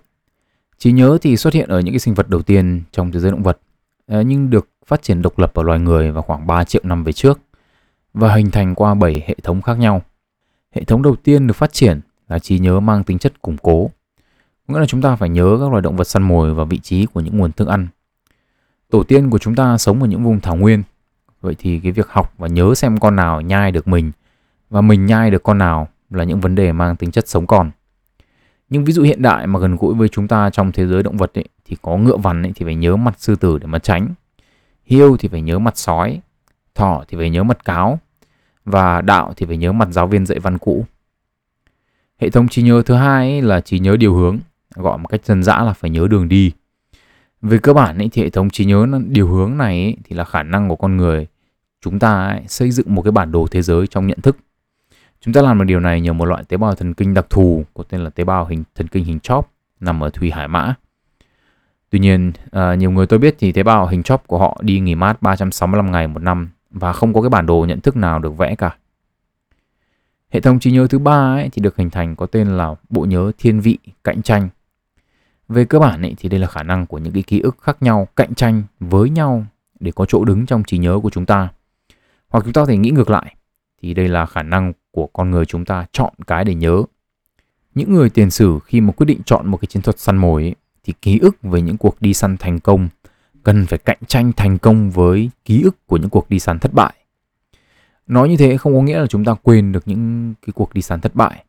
Trí 0.78 0.92
nhớ 0.92 1.18
thì 1.22 1.38
xuất 1.38 1.54
hiện 1.54 1.70
ở 1.70 1.80
những 1.80 1.94
cái 1.94 2.00
sinh 2.00 2.14
vật 2.14 2.30
đầu 2.30 2.42
tiên 2.42 2.82
trong 2.92 3.12
thế 3.12 3.20
giới 3.20 3.32
động 3.32 3.44
vật, 3.44 3.60
ờ, 4.08 4.22
nhưng 4.22 4.50
được 4.50 4.70
phát 4.86 5.02
triển 5.02 5.22
độc 5.22 5.40
lập 5.40 5.54
ở 5.54 5.64
loài 5.64 5.80
người 5.80 6.12
vào 6.12 6.22
khoảng 6.22 6.48
3 6.48 6.64
triệu 6.64 6.82
năm 6.86 7.04
về 7.04 7.12
trước 7.12 7.40
và 8.14 8.36
hình 8.36 8.52
thành 8.52 8.76
qua 8.76 8.94
7 8.94 9.24
hệ 9.28 9.36
thống 9.44 9.62
khác 9.62 9.78
nhau. 9.78 10.02
Hệ 10.72 10.84
thống 10.84 11.02
đầu 11.02 11.16
tiên 11.16 11.48
được 11.48 11.54
phát 11.54 11.74
triển 11.74 12.02
là 12.28 12.40
trí 12.40 12.60
nhớ 12.60 12.80
mang 12.80 13.04
tính 13.04 13.20
chất 13.20 13.42
củng 13.42 13.58
cố. 13.58 13.92
Nghĩa 14.68 14.80
là 14.80 14.86
chúng 14.86 15.02
ta 15.02 15.16
phải 15.16 15.30
nhớ 15.30 15.58
các 15.60 15.70
loài 15.72 15.82
động 15.82 15.96
vật 15.96 16.08
săn 16.08 16.24
mồi 16.24 16.54
và 16.54 16.64
vị 16.64 16.80
trí 16.80 17.06
của 17.06 17.20
những 17.20 17.38
nguồn 17.38 17.52
thức 17.52 17.68
ăn. 17.68 17.88
Tổ 18.90 19.04
tiên 19.04 19.30
của 19.30 19.38
chúng 19.38 19.56
ta 19.56 19.78
sống 19.78 20.02
ở 20.02 20.08
những 20.08 20.24
vùng 20.24 20.40
thảo 20.40 20.56
nguyên. 20.56 20.84
Vậy 21.42 21.56
thì 21.60 21.80
cái 21.80 21.92
việc 21.92 22.10
học 22.10 22.34
và 22.38 22.48
nhớ 22.48 22.76
xem 22.76 22.98
con 22.98 23.16
nào 23.16 23.42
nhai 23.42 23.72
được 23.72 23.88
mình 23.88 24.12
và 24.70 24.82
mình 24.82 25.06
nhai 25.06 25.32
được 25.32 25.44
con 25.44 25.58
nào 25.58 25.88
là 26.10 26.24
những 26.24 26.40
vấn 26.40 26.56
đề 26.56 26.72
mang 26.72 26.96
tính 26.96 27.12
chất 27.12 27.28
sống 27.28 27.48
còn. 27.48 27.72
Nhưng 28.70 28.86
ví 28.86 28.94
dụ 28.94 29.04
hiện 29.04 29.22
đại 29.22 29.48
mà 29.48 29.60
gần 29.60 29.76
gũi 29.76 29.96
với 29.96 30.10
chúng 30.10 30.28
ta 30.28 30.50
trong 30.50 30.72
thế 30.72 30.88
giới 30.88 31.04
động 31.04 31.18
vật 31.18 31.32
ấy, 31.34 31.46
thì 31.66 31.78
có 31.82 31.98
ngựa 31.98 32.18
vằn 32.18 32.44
ấy, 32.44 32.52
thì 32.56 32.66
phải 32.66 32.76
nhớ 32.76 32.96
mặt 32.96 33.16
sư 33.18 33.36
tử 33.36 33.58
để 33.58 33.68
mà 33.68 33.80
tránh. 33.80 34.08
Hiêu 34.86 35.18
thì 35.18 35.28
phải 35.28 35.42
nhớ 35.42 35.60
mặt 35.60 35.78
sói, 35.78 36.22
thỏ 36.76 37.04
thì 37.08 37.18
phải 37.18 37.30
nhớ 37.30 37.44
mặt 37.44 37.66
cáo 37.66 38.00
và 38.66 39.02
đạo 39.02 39.34
thì 39.38 39.46
phải 39.46 39.58
nhớ 39.58 39.72
mặt 39.72 39.88
giáo 39.92 40.08
viên 40.08 40.26
dạy 40.26 40.40
văn 40.40 40.58
cũ. 40.58 40.86
Hệ 42.18 42.30
thống 42.30 42.48
trí 42.48 42.62
nhớ 42.62 42.82
thứ 42.86 42.96
hai 42.96 43.32
ấy 43.32 43.42
là 43.42 43.62
trí 43.62 43.80
nhớ 43.80 43.98
điều 43.98 44.16
hướng, 44.16 44.40
gọi 44.76 44.98
một 44.98 45.08
cách 45.08 45.26
dân 45.26 45.44
dã 45.44 45.64
là 45.64 45.74
phải 45.74 45.90
nhớ 45.90 46.08
đường 46.10 46.28
đi. 46.28 46.52
Về 47.42 47.58
cơ 47.58 47.74
bản 47.74 47.98
ấy, 47.98 48.10
thì 48.12 48.22
hệ 48.22 48.30
thống 48.30 48.50
trí 48.50 48.66
nhớ 48.66 48.88
điều 49.08 49.28
hướng 49.28 49.58
này 49.58 49.84
ấy, 49.84 49.98
thì 50.04 50.16
là 50.16 50.24
khả 50.24 50.44
năng 50.44 50.70
của 50.70 50.76
con 50.76 50.98
người 50.98 51.28
chúng 51.82 52.00
ta 52.00 52.28
ấy, 52.28 52.42
xây 52.48 52.72
dựng 52.72 52.96
một 52.96 53.02
cái 53.02 53.12
bản 53.12 53.32
đồ 53.32 53.48
thế 53.52 53.62
giới 53.62 53.88
trong 53.88 54.08
nhận 54.08 54.22
thức. 54.22 54.38
Chúng 55.26 55.34
ta 55.34 55.42
làm 55.42 55.60
được 55.60 55.66
điều 55.66 55.80
này 55.80 56.02
nhờ 56.02 56.14
một 56.14 56.26
loại 56.26 56.44
tế 56.44 56.58
bào 56.58 56.76
thần 56.76 56.94
kinh 56.94 57.14
đặc 57.14 57.26
thù 57.30 57.66
có 57.74 57.84
tên 57.90 58.02
là 58.02 58.10
tế 58.10 58.24
bào 58.24 58.46
hình 58.46 58.64
thần 58.76 58.88
kinh 58.88 59.06
hình 59.06 59.20
chóp 59.20 59.52
nằm 59.80 60.04
ở 60.04 60.10
thùy 60.10 60.32
hải 60.32 60.48
mã. 60.48 60.74
Tuy 61.90 62.00
nhiên, 62.00 62.32
à, 62.52 62.76
nhiều 62.76 62.92
người 62.92 63.08
tôi 63.08 63.20
biết 63.20 63.36
thì 63.40 63.52
tế 63.52 63.64
bào 63.64 63.88
hình 63.88 64.04
chóp 64.04 64.28
của 64.28 64.38
họ 64.38 64.58
đi 64.62 64.80
nghỉ 64.80 64.96
mát 64.96 65.22
365 65.22 65.92
ngày 65.92 66.08
một 66.08 66.22
năm 66.22 66.50
và 66.70 66.94
không 66.94 67.14
có 67.14 67.22
cái 67.22 67.30
bản 67.30 67.46
đồ 67.46 67.66
nhận 67.68 67.82
thức 67.82 67.96
nào 67.96 68.20
được 68.20 68.38
vẽ 68.38 68.56
cả. 68.56 68.78
Hệ 70.30 70.40
thống 70.40 70.60
trí 70.60 70.72
nhớ 70.72 70.88
thứ 70.88 71.00
ba 71.00 71.36
ấy 71.36 71.50
thì 71.50 71.62
được 71.62 71.78
hình 71.78 71.90
thành 71.90 72.16
có 72.16 72.26
tên 72.26 72.48
là 72.48 72.76
bộ 72.90 73.06
nhớ 73.06 73.32
thiên 73.38 73.60
vị 73.60 73.78
cạnh 74.04 74.22
tranh. 74.22 74.50
Về 75.50 75.66
cơ 75.66 75.80
bản 75.80 76.02
ấy 76.02 76.16
thì 76.18 76.30
đây 76.30 76.40
là 76.40 76.48
khả 76.48 76.64
năng 76.64 76.86
của 76.86 76.98
những 76.98 77.14
cái 77.14 77.24
ký 77.24 77.40
ức 77.40 77.58
khác 77.62 77.78
nhau 77.80 78.08
cạnh 78.16 78.36
tranh 78.36 78.64
với 78.80 79.10
nhau 79.10 79.46
để 79.80 79.92
có 79.96 80.06
chỗ 80.06 80.26
đứng 80.26 80.46
trong 80.46 80.64
trí 80.64 80.78
nhớ 80.78 81.00
của 81.04 81.10
chúng 81.10 81.26
ta. 81.26 81.50
Hoặc 82.30 82.44
chúng 82.44 82.54
ta 82.54 82.62
có 82.62 82.66
thể 82.66 82.78
nghĩ 82.78 82.90
ngược 82.90 83.10
lại 83.10 83.36
thì 83.82 83.94
đây 83.94 84.08
là 84.08 84.26
khả 84.26 84.44
năng 84.44 84.74
của 84.96 85.08
con 85.08 85.32
người 85.32 85.46
chúng 85.46 85.66
ta 85.66 85.86
chọn 85.92 86.14
cái 86.28 86.46
để 86.46 86.56
nhớ. 86.56 86.84
Những 87.76 87.94
người 87.94 88.10
tiền 88.10 88.32
sử 88.32 88.60
khi 88.66 88.82
mà 88.82 88.92
quyết 88.92 89.06
định 89.06 89.22
chọn 89.26 89.48
một 89.48 89.58
cái 89.58 89.68
chiến 89.68 89.82
thuật 89.82 90.00
săn 90.00 90.18
mồi 90.18 90.44
ấy, 90.44 90.56
thì 90.84 90.94
ký 91.02 91.20
ức 91.20 91.36
về 91.42 91.62
những 91.62 91.78
cuộc 91.78 92.02
đi 92.02 92.14
săn 92.14 92.38
thành 92.38 92.60
công 92.60 92.88
cần 93.44 93.66
phải 93.66 93.80
cạnh 93.80 93.98
tranh 94.08 94.32
thành 94.34 94.58
công 94.58 94.92
với 94.92 95.30
ký 95.46 95.62
ức 95.62 95.88
của 95.88 95.98
những 95.98 96.10
cuộc 96.10 96.30
đi 96.30 96.40
săn 96.40 96.60
thất 96.60 96.74
bại. 96.74 96.94
Nói 98.08 98.30
như 98.30 98.38
thế 98.38 98.58
không 98.58 98.76
có 98.76 98.82
nghĩa 98.82 99.00
là 99.00 99.08
chúng 99.08 99.26
ta 99.26 99.34
quên 99.34 99.72
được 99.72 99.88
những 99.88 100.34
cái 100.46 100.54
cuộc 100.56 100.74
đi 100.74 100.82
săn 100.82 101.02
thất 101.02 101.16
bại 101.16 101.44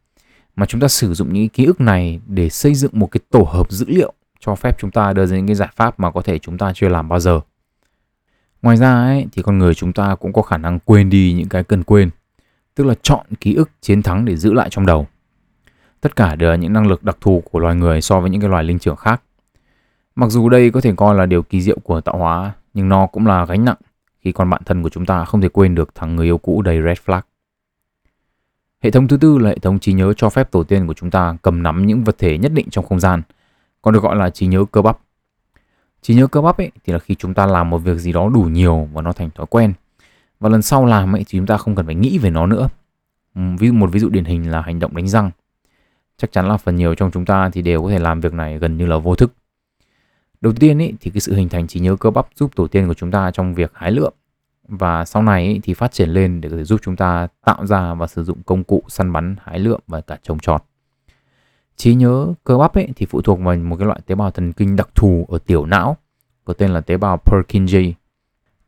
mà 0.57 0.67
chúng 0.67 0.81
ta 0.81 0.88
sử 0.88 1.15
dụng 1.15 1.33
những 1.33 1.49
ký 1.49 1.65
ức 1.65 1.81
này 1.81 2.21
để 2.26 2.49
xây 2.49 2.75
dựng 2.75 2.91
một 2.95 3.11
cái 3.11 3.21
tổ 3.31 3.43
hợp 3.43 3.71
dữ 3.71 3.87
liệu 3.88 4.12
cho 4.41 4.55
phép 4.55 4.76
chúng 4.79 4.91
ta 4.91 5.12
đưa 5.12 5.26
ra 5.26 5.37
những 5.37 5.47
cái 5.47 5.55
giải 5.55 5.69
pháp 5.76 6.00
mà 6.00 6.11
có 6.11 6.23
thể 6.23 6.38
chúng 6.38 6.59
ta 6.59 6.73
chưa 6.75 6.88
làm 6.88 7.09
bao 7.09 7.21
giờ. 7.21 7.41
Ngoài 8.62 8.76
ra 8.76 8.95
ấy, 8.95 9.26
thì 9.33 9.43
con 9.43 9.59
người 9.59 9.75
chúng 9.75 9.93
ta 9.93 10.15
cũng 10.15 10.33
có 10.33 10.43
khả 10.43 10.57
năng 10.57 10.79
quên 10.79 11.11
đi 11.11 11.33
những 11.33 11.49
cái 11.49 11.65
cần 11.65 11.83
quên, 11.83 12.11
tức 12.76 12.85
là 12.85 12.95
chọn 13.02 13.26
ký 13.40 13.54
ức 13.54 13.71
chiến 13.80 14.02
thắng 14.02 14.25
để 14.25 14.37
giữ 14.37 14.52
lại 14.52 14.68
trong 14.71 14.87
đầu. 14.87 15.06
Tất 16.00 16.16
cả 16.16 16.35
đều 16.35 16.50
là 16.50 16.56
những 16.56 16.73
năng 16.73 16.87
lực 16.87 17.02
đặc 17.02 17.16
thù 17.21 17.42
của 17.50 17.59
loài 17.59 17.75
người 17.75 18.00
so 18.00 18.21
với 18.21 18.30
những 18.30 18.40
cái 18.40 18.50
loài 18.50 18.64
linh 18.64 18.78
trưởng 18.78 18.97
khác. 18.97 19.23
Mặc 20.14 20.30
dù 20.30 20.49
đây 20.49 20.71
có 20.71 20.80
thể 20.80 20.92
coi 20.97 21.14
là 21.14 21.26
điều 21.26 21.42
kỳ 21.42 21.62
diệu 21.62 21.78
của 21.85 22.00
tạo 22.00 22.18
hóa, 22.18 22.52
nhưng 22.75 22.88
nó 22.88 23.06
cũng 23.06 23.26
là 23.26 23.45
gánh 23.45 23.64
nặng 23.64 23.76
khi 24.21 24.33
con 24.33 24.50
bạn 24.50 24.62
thân 24.64 24.83
của 24.83 24.88
chúng 24.88 25.06
ta 25.06 25.25
không 25.25 25.40
thể 25.40 25.49
quên 25.49 25.75
được 25.75 25.95
thằng 25.95 26.16
người 26.16 26.26
yêu 26.26 26.38
cũ 26.38 26.62
đầy 26.62 26.83
red 26.83 26.99
flag. 27.04 27.21
Hệ 28.80 28.91
thống 28.91 29.08
thứ 29.08 29.17
tư 29.17 29.39
là 29.39 29.50
hệ 29.50 29.58
thống 29.58 29.78
trí 29.78 29.93
nhớ 29.93 30.12
cho 30.12 30.30
phép 30.30 30.50
tổ 30.50 30.65
tiên 30.65 30.86
của 30.86 30.95
chúng 30.95 31.10
ta 31.10 31.36
cầm 31.43 31.62
nắm 31.62 31.86
những 31.86 32.04
vật 32.04 32.19
thể 32.19 32.39
nhất 32.39 32.52
định 32.52 32.71
trong 32.71 32.84
không 32.84 33.00
gian, 33.00 33.23
còn 33.82 33.95
được 33.95 34.02
gọi 34.02 34.17
là 34.17 34.30
trí 34.30 34.47
nhớ 34.47 34.65
cơ 34.73 34.82
bắp. 34.82 34.99
Trí 36.02 36.15
nhớ 36.15 36.26
cơ 36.26 36.41
bắp 36.41 36.58
ấy 36.58 36.71
thì 36.84 36.93
là 36.93 36.99
khi 36.99 37.15
chúng 37.15 37.34
ta 37.34 37.47
làm 37.47 37.71
một 37.71 37.78
việc 37.78 37.99
gì 37.99 38.12
đó 38.12 38.28
đủ 38.34 38.43
nhiều 38.43 38.89
và 38.93 39.02
nó 39.02 39.12
thành 39.12 39.30
thói 39.30 39.47
quen. 39.50 39.73
Và 40.47 40.50
lần 40.50 40.63
sau 40.63 40.85
làm 40.85 41.15
ấy 41.15 41.25
thì 41.28 41.39
chúng 41.39 41.47
ta 41.47 41.56
không 41.56 41.75
cần 41.75 41.87
phải 41.87 41.95
nghĩ 41.95 42.19
về 42.19 42.30
nó 42.30 42.47
nữa. 42.47 42.69
Ừ, 43.35 43.41
ví 43.59 43.67
dụ 43.67 43.73
một 43.73 43.91
ví 43.93 44.00
dụ 44.00 44.09
điển 44.09 44.25
hình 44.25 44.50
là 44.50 44.61
hành 44.61 44.78
động 44.78 44.97
đánh 44.97 45.09
răng. 45.09 45.30
Chắc 46.17 46.32
chắn 46.32 46.49
là 46.49 46.56
phần 46.56 46.76
nhiều 46.76 46.95
trong 46.95 47.11
chúng 47.11 47.25
ta 47.25 47.50
thì 47.50 47.63
đều 47.63 47.82
có 47.82 47.91
thể 47.91 47.99
làm 47.99 48.21
việc 48.21 48.32
này 48.32 48.59
gần 48.59 48.76
như 48.76 48.87
là 48.87 48.99
vô 48.99 49.15
thức. 49.15 49.32
Đầu 50.41 50.52
tiên 50.52 50.78
ý, 50.78 50.93
thì 51.00 51.11
cái 51.11 51.21
sự 51.21 51.35
hình 51.35 51.49
thành 51.49 51.67
trí 51.67 51.80
nhớ 51.80 51.97
cơ 51.97 52.11
bắp 52.11 52.26
giúp 52.37 52.56
tổ 52.56 52.67
tiên 52.67 52.89
của 52.89 52.95
chúng 52.95 53.11
ta 53.11 53.30
trong 53.30 53.54
việc 53.54 53.73
hái 53.75 53.91
lượm 53.91 54.13
và 54.69 55.04
sau 55.04 55.23
này 55.23 55.47
ý, 55.47 55.61
thì 55.63 55.75
phát 55.75 55.93
triển 55.93 56.11
lên 56.11 56.41
để 56.41 56.49
có 56.49 56.56
thể 56.56 56.65
giúp 56.65 56.80
chúng 56.82 56.97
ta 56.97 57.28
tạo 57.45 57.67
ra 57.67 57.95
và 57.95 58.06
sử 58.06 58.25
dụng 58.25 58.43
công 58.43 58.65
cụ 58.65 58.82
săn 58.89 59.13
bắn, 59.13 59.37
hái 59.43 59.59
lượm 59.59 59.80
và 59.87 60.00
cả 60.00 60.19
trồng 60.23 60.39
trọt. 60.39 60.65
Trí 61.76 61.95
nhớ 61.95 62.32
cơ 62.45 62.59
bắp 62.59 62.75
ấy 62.75 62.89
thì 62.97 63.06
phụ 63.06 63.23
thuộc 63.23 63.41
vào 63.41 63.56
một 63.56 63.76
cái 63.76 63.87
loại 63.87 64.00
tế 64.06 64.15
bào 64.15 64.30
thần 64.30 64.52
kinh 64.52 64.76
đặc 64.76 64.89
thù 64.95 65.26
ở 65.28 65.39
tiểu 65.39 65.67
não 65.67 65.97
có 66.45 66.54
tên 66.54 66.71
là 66.71 66.80
tế 66.80 66.97
bào 66.97 67.21
Purkinje, 67.25 67.93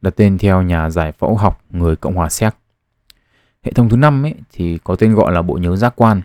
đặt 0.01 0.17
tên 0.17 0.39
theo 0.39 0.63
nhà 0.63 0.91
giải 0.91 1.13
phẫu 1.13 1.37
học 1.37 1.61
người 1.71 1.97
Cộng 1.97 2.15
hòa 2.15 2.29
Séc. 2.29 2.55
Hệ 3.63 3.73
thống 3.73 3.89
thứ 3.89 3.97
năm 3.97 4.27
ấy 4.27 4.35
thì 4.53 4.79
có 4.85 4.97
tên 4.97 5.15
gọi 5.15 5.33
là 5.33 5.43
bộ 5.43 5.55
nhớ 5.55 5.77
giác 5.77 5.93
quan. 5.97 6.23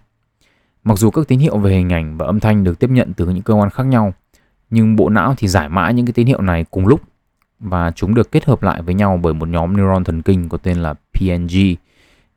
Mặc 0.84 0.98
dù 0.98 1.12
các 1.12 1.28
tín 1.28 1.40
hiệu 1.40 1.58
về 1.58 1.72
hình 1.72 1.94
ảnh 1.94 2.18
và 2.18 2.26
âm 2.26 2.40
thanh 2.40 2.64
được 2.64 2.80
tiếp 2.80 2.90
nhận 2.90 3.14
từ 3.14 3.26
những 3.26 3.42
cơ 3.42 3.54
quan 3.54 3.70
khác 3.70 3.84
nhau, 3.84 4.14
nhưng 4.70 4.96
bộ 4.96 5.10
não 5.10 5.34
thì 5.38 5.48
giải 5.48 5.70
mã 5.70 5.92
những 5.92 6.06
cái 6.06 6.14
tín 6.14 6.28
hiệu 6.28 6.42
này 6.42 6.66
cùng 6.72 6.88
lúc 6.88 7.02
và 7.60 7.92
chúng 7.92 8.14
được 8.16 8.32
kết 8.32 8.46
hợp 8.46 8.64
lại 8.64 8.82
với 8.82 8.94
nhau 8.94 9.20
bởi 9.24 9.34
một 9.34 9.48
nhóm 9.48 9.78
neuron 9.78 10.04
thần 10.04 10.22
kinh 10.22 10.50
có 10.50 10.58
tên 10.58 10.78
là 10.78 10.94
PNG, 10.94 11.56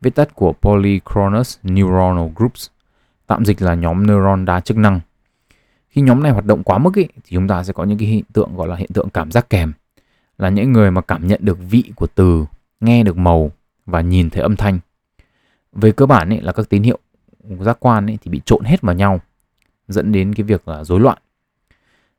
viết 0.00 0.14
tắt 0.14 0.34
của 0.34 0.52
Polychronous 0.52 1.58
Neuronal 1.62 2.28
Groups, 2.34 2.68
tạm 3.26 3.44
dịch 3.44 3.62
là 3.62 3.74
nhóm 3.74 4.06
neuron 4.06 4.44
đa 4.44 4.60
chức 4.60 4.76
năng. 4.76 5.00
Khi 5.88 6.02
nhóm 6.02 6.22
này 6.22 6.32
hoạt 6.32 6.44
động 6.44 6.62
quá 6.62 6.78
mức 6.78 6.94
ý, 6.94 7.06
thì 7.14 7.30
chúng 7.30 7.48
ta 7.48 7.62
sẽ 7.64 7.72
có 7.72 7.84
những 7.84 7.98
cái 7.98 8.08
hiện 8.08 8.24
tượng 8.32 8.56
gọi 8.56 8.68
là 8.68 8.76
hiện 8.76 8.90
tượng 8.94 9.10
cảm 9.10 9.30
giác 9.30 9.50
kèm, 9.50 9.72
là 10.38 10.48
những 10.48 10.72
người 10.72 10.90
mà 10.90 11.00
cảm 11.00 11.26
nhận 11.26 11.40
được 11.42 11.58
vị 11.70 11.84
của 11.96 12.06
từ, 12.06 12.44
nghe 12.80 13.02
được 13.02 13.16
màu 13.16 13.50
và 13.86 14.00
nhìn 14.00 14.30
thấy 14.30 14.42
âm 14.42 14.56
thanh. 14.56 14.78
Về 15.72 15.92
cơ 15.92 16.06
bản 16.06 16.28
ấy, 16.28 16.40
là 16.40 16.52
các 16.52 16.68
tín 16.68 16.82
hiệu 16.82 16.98
giác 17.60 17.76
quan 17.80 18.06
ấy, 18.06 18.18
thì 18.22 18.30
bị 18.30 18.40
trộn 18.44 18.64
hết 18.64 18.82
vào 18.82 18.94
nhau, 18.94 19.20
dẫn 19.88 20.12
đến 20.12 20.34
cái 20.34 20.44
việc 20.44 20.68
là 20.68 20.84
rối 20.84 21.00
loạn 21.00 21.18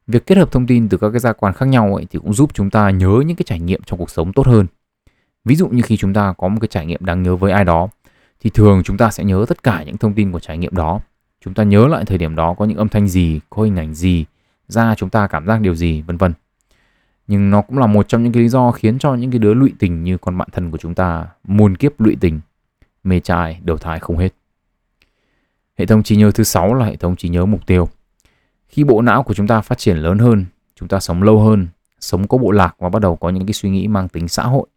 Việc 0.08 0.25
kết 0.25 0.38
hợp 0.38 0.51
thông 0.51 0.67
tin 0.67 0.89
từ 0.89 0.97
các 0.97 1.10
cái 1.10 1.19
giác 1.19 1.38
quan 1.39 1.53
khác 1.53 1.65
nhau 1.65 1.95
ấy 1.95 2.06
thì 2.10 2.19
cũng 2.19 2.34
giúp 2.34 2.51
chúng 2.53 2.69
ta 2.69 2.89
nhớ 2.89 3.23
những 3.25 3.38
cái 3.38 3.43
trải 3.45 3.60
nghiệm 3.60 3.82
trong 3.86 3.99
cuộc 3.99 4.10
sống 4.10 4.34
tốt 4.34 4.47
hơn. 4.47 4.65
Ví 5.45 5.56
dụ 5.56 5.67
như 5.67 5.82
khi 5.82 5.97
chúng 5.97 6.13
ta 6.13 6.34
có 6.38 6.47
một 6.47 6.58
cái 6.62 6.67
trải 6.67 6.86
nghiệm 6.86 7.06
đáng 7.06 7.23
nhớ 7.23 7.36
với 7.36 7.51
ai 7.51 7.65
đó 7.65 7.89
thì 8.41 8.49
thường 8.49 8.82
chúng 8.84 8.97
ta 8.97 9.12
sẽ 9.12 9.23
nhớ 9.23 9.45
tất 9.47 9.63
cả 9.63 9.84
những 9.84 9.97
thông 9.97 10.13
tin 10.13 10.32
của 10.32 10.39
trải 10.39 10.58
nghiệm 10.58 10.75
đó. 10.75 10.99
Chúng 11.41 11.53
ta 11.53 11.63
nhớ 11.63 11.88
lại 11.88 12.06
thời 12.06 12.17
điểm 12.17 12.36
đó 12.36 12.53
có 12.53 12.65
những 12.65 12.77
âm 12.77 12.89
thanh 12.89 13.08
gì, 13.08 13.39
có 13.49 13.63
hình 13.63 13.75
ảnh 13.75 13.93
gì, 13.93 14.25
ra 14.67 14.95
chúng 14.95 15.10
ta 15.10 15.27
cảm 15.27 15.45
giác 15.47 15.62
điều 15.62 15.75
gì, 15.75 16.01
vân 16.01 16.17
vân. 16.17 16.34
Nhưng 17.27 17.49
nó 17.49 17.61
cũng 17.61 17.77
là 17.77 17.87
một 17.87 18.07
trong 18.07 18.23
những 18.23 18.33
cái 18.33 18.43
lý 18.43 18.49
do 18.49 18.71
khiến 18.71 18.99
cho 18.99 19.15
những 19.15 19.31
cái 19.31 19.39
đứa 19.39 19.53
lụy 19.53 19.73
tình 19.79 20.03
như 20.03 20.17
con 20.17 20.37
bạn 20.37 20.47
thân 20.51 20.71
của 20.71 20.77
chúng 20.77 20.95
ta 20.95 21.27
muôn 21.43 21.77
kiếp 21.77 22.01
lụy 22.01 22.17
tình, 22.19 22.39
mê 23.03 23.19
trai, 23.19 23.59
đầu 23.63 23.77
thai 23.77 23.99
không 23.99 24.17
hết. 24.17 24.29
Hệ 25.77 25.85
thống 25.85 26.03
trí 26.03 26.15
nhớ 26.15 26.31
thứ 26.31 26.43
sáu 26.43 26.73
là 26.73 26.85
hệ 26.85 26.95
thống 26.95 27.15
trí 27.15 27.29
nhớ 27.29 27.45
mục 27.45 27.65
tiêu. 27.65 27.89
Khi 28.69 28.83
bộ 28.83 29.01
não 29.01 29.23
của 29.23 29.33
chúng 29.33 29.47
ta 29.47 29.61
phát 29.61 29.77
triển 29.77 29.97
lớn 29.97 30.19
hơn, 30.19 30.45
chúng 30.75 30.87
ta 30.87 30.99
sống 30.99 31.23
lâu 31.23 31.39
hơn, 31.39 31.67
sống 31.99 32.27
có 32.27 32.37
bộ 32.37 32.51
lạc 32.51 32.75
và 32.79 32.89
bắt 32.89 33.01
đầu 33.01 33.15
có 33.15 33.29
những 33.29 33.45
cái 33.45 33.53
suy 33.53 33.69
nghĩ 33.69 33.87
mang 33.87 34.09
tính 34.09 34.27
xã 34.27 34.43
hội 34.43 34.67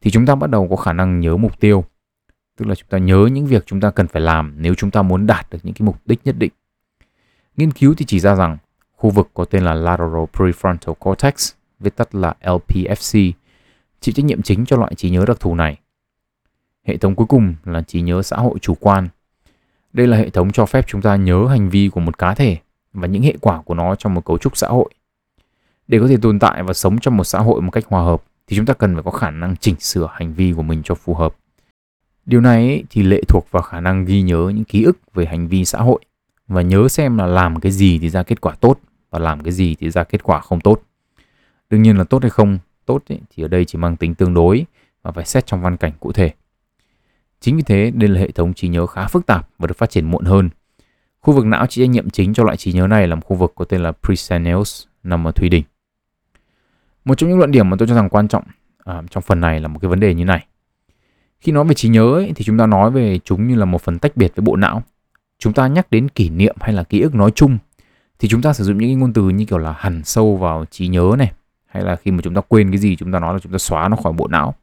thì 0.00 0.10
chúng 0.10 0.26
ta 0.26 0.34
bắt 0.34 0.50
đầu 0.50 0.68
có 0.68 0.76
khả 0.76 0.92
năng 0.92 1.20
nhớ 1.20 1.36
mục 1.36 1.60
tiêu. 1.60 1.84
Tức 2.56 2.68
là 2.68 2.74
chúng 2.74 2.88
ta 2.88 2.98
nhớ 2.98 3.28
những 3.32 3.46
việc 3.46 3.66
chúng 3.66 3.80
ta 3.80 3.90
cần 3.90 4.08
phải 4.08 4.22
làm 4.22 4.54
nếu 4.58 4.74
chúng 4.74 4.90
ta 4.90 5.02
muốn 5.02 5.26
đạt 5.26 5.46
được 5.50 5.58
những 5.62 5.74
cái 5.74 5.86
mục 5.86 5.96
đích 6.06 6.20
nhất 6.24 6.34
định. 6.38 6.52
Nghiên 7.56 7.70
cứu 7.70 7.94
thì 7.98 8.04
chỉ 8.04 8.20
ra 8.20 8.34
rằng 8.34 8.58
khu 8.96 9.10
vực 9.10 9.30
có 9.34 9.44
tên 9.44 9.64
là 9.64 9.74
Lateral 9.74 10.24
Prefrontal 10.32 10.94
Cortex, 10.94 11.52
viết 11.82 11.96
tắt 11.96 12.14
là 12.14 12.34
LPFC, 12.42 13.32
chịu 14.00 14.12
trách 14.12 14.24
nhiệm 14.24 14.42
chính 14.42 14.66
cho 14.66 14.76
loại 14.76 14.94
trí 14.94 15.10
nhớ 15.10 15.24
đặc 15.28 15.40
thù 15.40 15.54
này. 15.54 15.78
Hệ 16.84 16.96
thống 16.96 17.14
cuối 17.14 17.26
cùng 17.26 17.54
là 17.64 17.82
trí 17.82 18.00
nhớ 18.00 18.22
xã 18.22 18.36
hội 18.36 18.58
chủ 18.58 18.74
quan. 18.80 19.08
Đây 19.92 20.06
là 20.06 20.16
hệ 20.16 20.30
thống 20.30 20.52
cho 20.52 20.66
phép 20.66 20.86
chúng 20.88 21.02
ta 21.02 21.16
nhớ 21.16 21.46
hành 21.46 21.70
vi 21.70 21.88
của 21.88 22.00
một 22.00 22.18
cá 22.18 22.34
thể 22.34 22.56
và 22.92 23.06
những 23.06 23.22
hệ 23.22 23.34
quả 23.40 23.62
của 23.62 23.74
nó 23.74 23.94
trong 23.94 24.14
một 24.14 24.24
cấu 24.24 24.38
trúc 24.38 24.56
xã 24.56 24.68
hội. 24.68 24.90
Để 25.88 26.00
có 26.00 26.08
thể 26.08 26.16
tồn 26.22 26.38
tại 26.38 26.62
và 26.62 26.72
sống 26.72 26.98
trong 26.98 27.16
một 27.16 27.24
xã 27.24 27.38
hội 27.38 27.62
một 27.62 27.70
cách 27.70 27.84
hòa 27.86 28.02
hợp 28.02 28.22
thì 28.46 28.56
chúng 28.56 28.66
ta 28.66 28.74
cần 28.74 28.94
phải 28.94 29.02
có 29.02 29.10
khả 29.10 29.30
năng 29.30 29.56
chỉnh 29.56 29.76
sửa 29.80 30.08
hành 30.12 30.34
vi 30.34 30.52
của 30.52 30.62
mình 30.62 30.82
cho 30.84 30.94
phù 30.94 31.14
hợp. 31.14 31.36
Điều 32.26 32.40
này 32.40 32.84
thì 32.90 33.02
lệ 33.02 33.22
thuộc 33.28 33.46
vào 33.50 33.62
khả 33.62 33.80
năng 33.80 34.04
ghi 34.04 34.22
nhớ 34.22 34.52
những 34.54 34.64
ký 34.64 34.82
ức 34.82 34.98
về 35.14 35.26
hành 35.26 35.48
vi 35.48 35.64
xã 35.64 35.78
hội 35.78 36.00
và 36.48 36.62
nhớ 36.62 36.88
xem 36.88 37.18
là 37.18 37.26
làm 37.26 37.60
cái 37.60 37.72
gì 37.72 37.98
thì 37.98 38.08
ra 38.08 38.22
kết 38.22 38.40
quả 38.40 38.54
tốt 38.60 38.78
và 39.10 39.18
làm 39.18 39.40
cái 39.40 39.52
gì 39.52 39.74
thì 39.74 39.90
ra 39.90 40.04
kết 40.04 40.22
quả 40.22 40.40
không 40.40 40.60
tốt. 40.60 40.82
Đương 41.72 41.82
nhiên 41.82 41.96
là 41.96 42.04
tốt 42.04 42.22
hay 42.22 42.30
không 42.30 42.58
tốt 42.86 43.02
ý, 43.08 43.16
thì 43.30 43.44
ở 43.44 43.48
đây 43.48 43.64
chỉ 43.64 43.78
mang 43.78 43.96
tính 43.96 44.14
tương 44.14 44.34
đối 44.34 44.64
và 45.02 45.10
phải 45.12 45.24
xét 45.24 45.46
trong 45.46 45.62
văn 45.62 45.76
cảnh 45.76 45.92
cụ 46.00 46.12
thể. 46.12 46.30
Chính 47.40 47.56
vì 47.56 47.62
thế, 47.62 47.92
đây 47.94 48.08
là 48.08 48.20
hệ 48.20 48.30
thống 48.30 48.54
trí 48.54 48.68
nhớ 48.68 48.86
khá 48.86 49.06
phức 49.06 49.26
tạp 49.26 49.48
và 49.58 49.66
được 49.66 49.78
phát 49.78 49.90
triển 49.90 50.10
muộn 50.10 50.24
hơn 50.24 50.50
Khu 51.20 51.34
vực 51.34 51.46
não 51.46 51.66
chịu 51.66 51.84
trách 51.84 51.90
nhiệm 51.90 52.10
chính 52.10 52.34
cho 52.34 52.44
loại 52.44 52.56
trí 52.56 52.72
nhớ 52.72 52.86
này 52.86 53.06
là 53.06 53.14
một 53.14 53.22
khu 53.24 53.36
vực 53.36 53.52
có 53.54 53.64
tên 53.64 53.82
là 53.82 53.92
Presennials 53.92 54.84
nằm 55.02 55.28
ở 55.28 55.32
thùy 55.32 55.48
đỉnh. 55.48 55.64
Một 57.04 57.14
trong 57.14 57.30
những 57.30 57.38
luận 57.38 57.50
điểm 57.50 57.70
mà 57.70 57.76
tôi 57.78 57.88
cho 57.88 57.94
rằng 57.94 58.08
quan 58.08 58.28
trọng 58.28 58.44
à, 58.84 59.02
trong 59.10 59.22
phần 59.22 59.40
này 59.40 59.60
là 59.60 59.68
một 59.68 59.78
cái 59.78 59.88
vấn 59.88 60.00
đề 60.00 60.14
như 60.14 60.24
này. 60.24 60.46
Khi 61.40 61.52
nói 61.52 61.64
về 61.64 61.74
trí 61.74 61.88
nhớ 61.88 62.14
ấy, 62.14 62.32
thì 62.36 62.44
chúng 62.44 62.58
ta 62.58 62.66
nói 62.66 62.90
về 62.90 63.18
chúng 63.24 63.48
như 63.48 63.54
là 63.54 63.64
một 63.64 63.82
phần 63.82 63.98
tách 63.98 64.16
biệt 64.16 64.32
với 64.36 64.42
bộ 64.42 64.56
não. 64.56 64.82
Chúng 65.38 65.52
ta 65.52 65.66
nhắc 65.66 65.90
đến 65.90 66.08
kỷ 66.08 66.30
niệm 66.30 66.56
hay 66.60 66.72
là 66.72 66.82
ký 66.82 67.00
ức 67.00 67.14
nói 67.14 67.30
chung 67.34 67.58
thì 68.18 68.28
chúng 68.28 68.42
ta 68.42 68.52
sử 68.52 68.64
dụng 68.64 68.78
những 68.78 68.88
cái 68.88 68.94
ngôn 68.94 69.12
từ 69.12 69.28
như 69.28 69.44
kiểu 69.44 69.58
là 69.58 69.74
hằn 69.78 70.04
sâu 70.04 70.36
vào 70.36 70.64
trí 70.70 70.88
nhớ 70.88 71.14
này 71.18 71.32
hay 71.72 71.82
là 71.82 71.96
khi 71.96 72.10
mà 72.10 72.20
chúng 72.22 72.34
ta 72.34 72.40
quên 72.40 72.70
cái 72.70 72.78
gì 72.78 72.96
chúng 72.96 73.12
ta 73.12 73.18
nói 73.18 73.32
là 73.32 73.38
chúng 73.38 73.52
ta 73.52 73.58
xóa 73.58 73.88
nó 73.88 73.96
khỏi 73.96 74.12
bộ 74.12 74.28
não. 74.28 74.54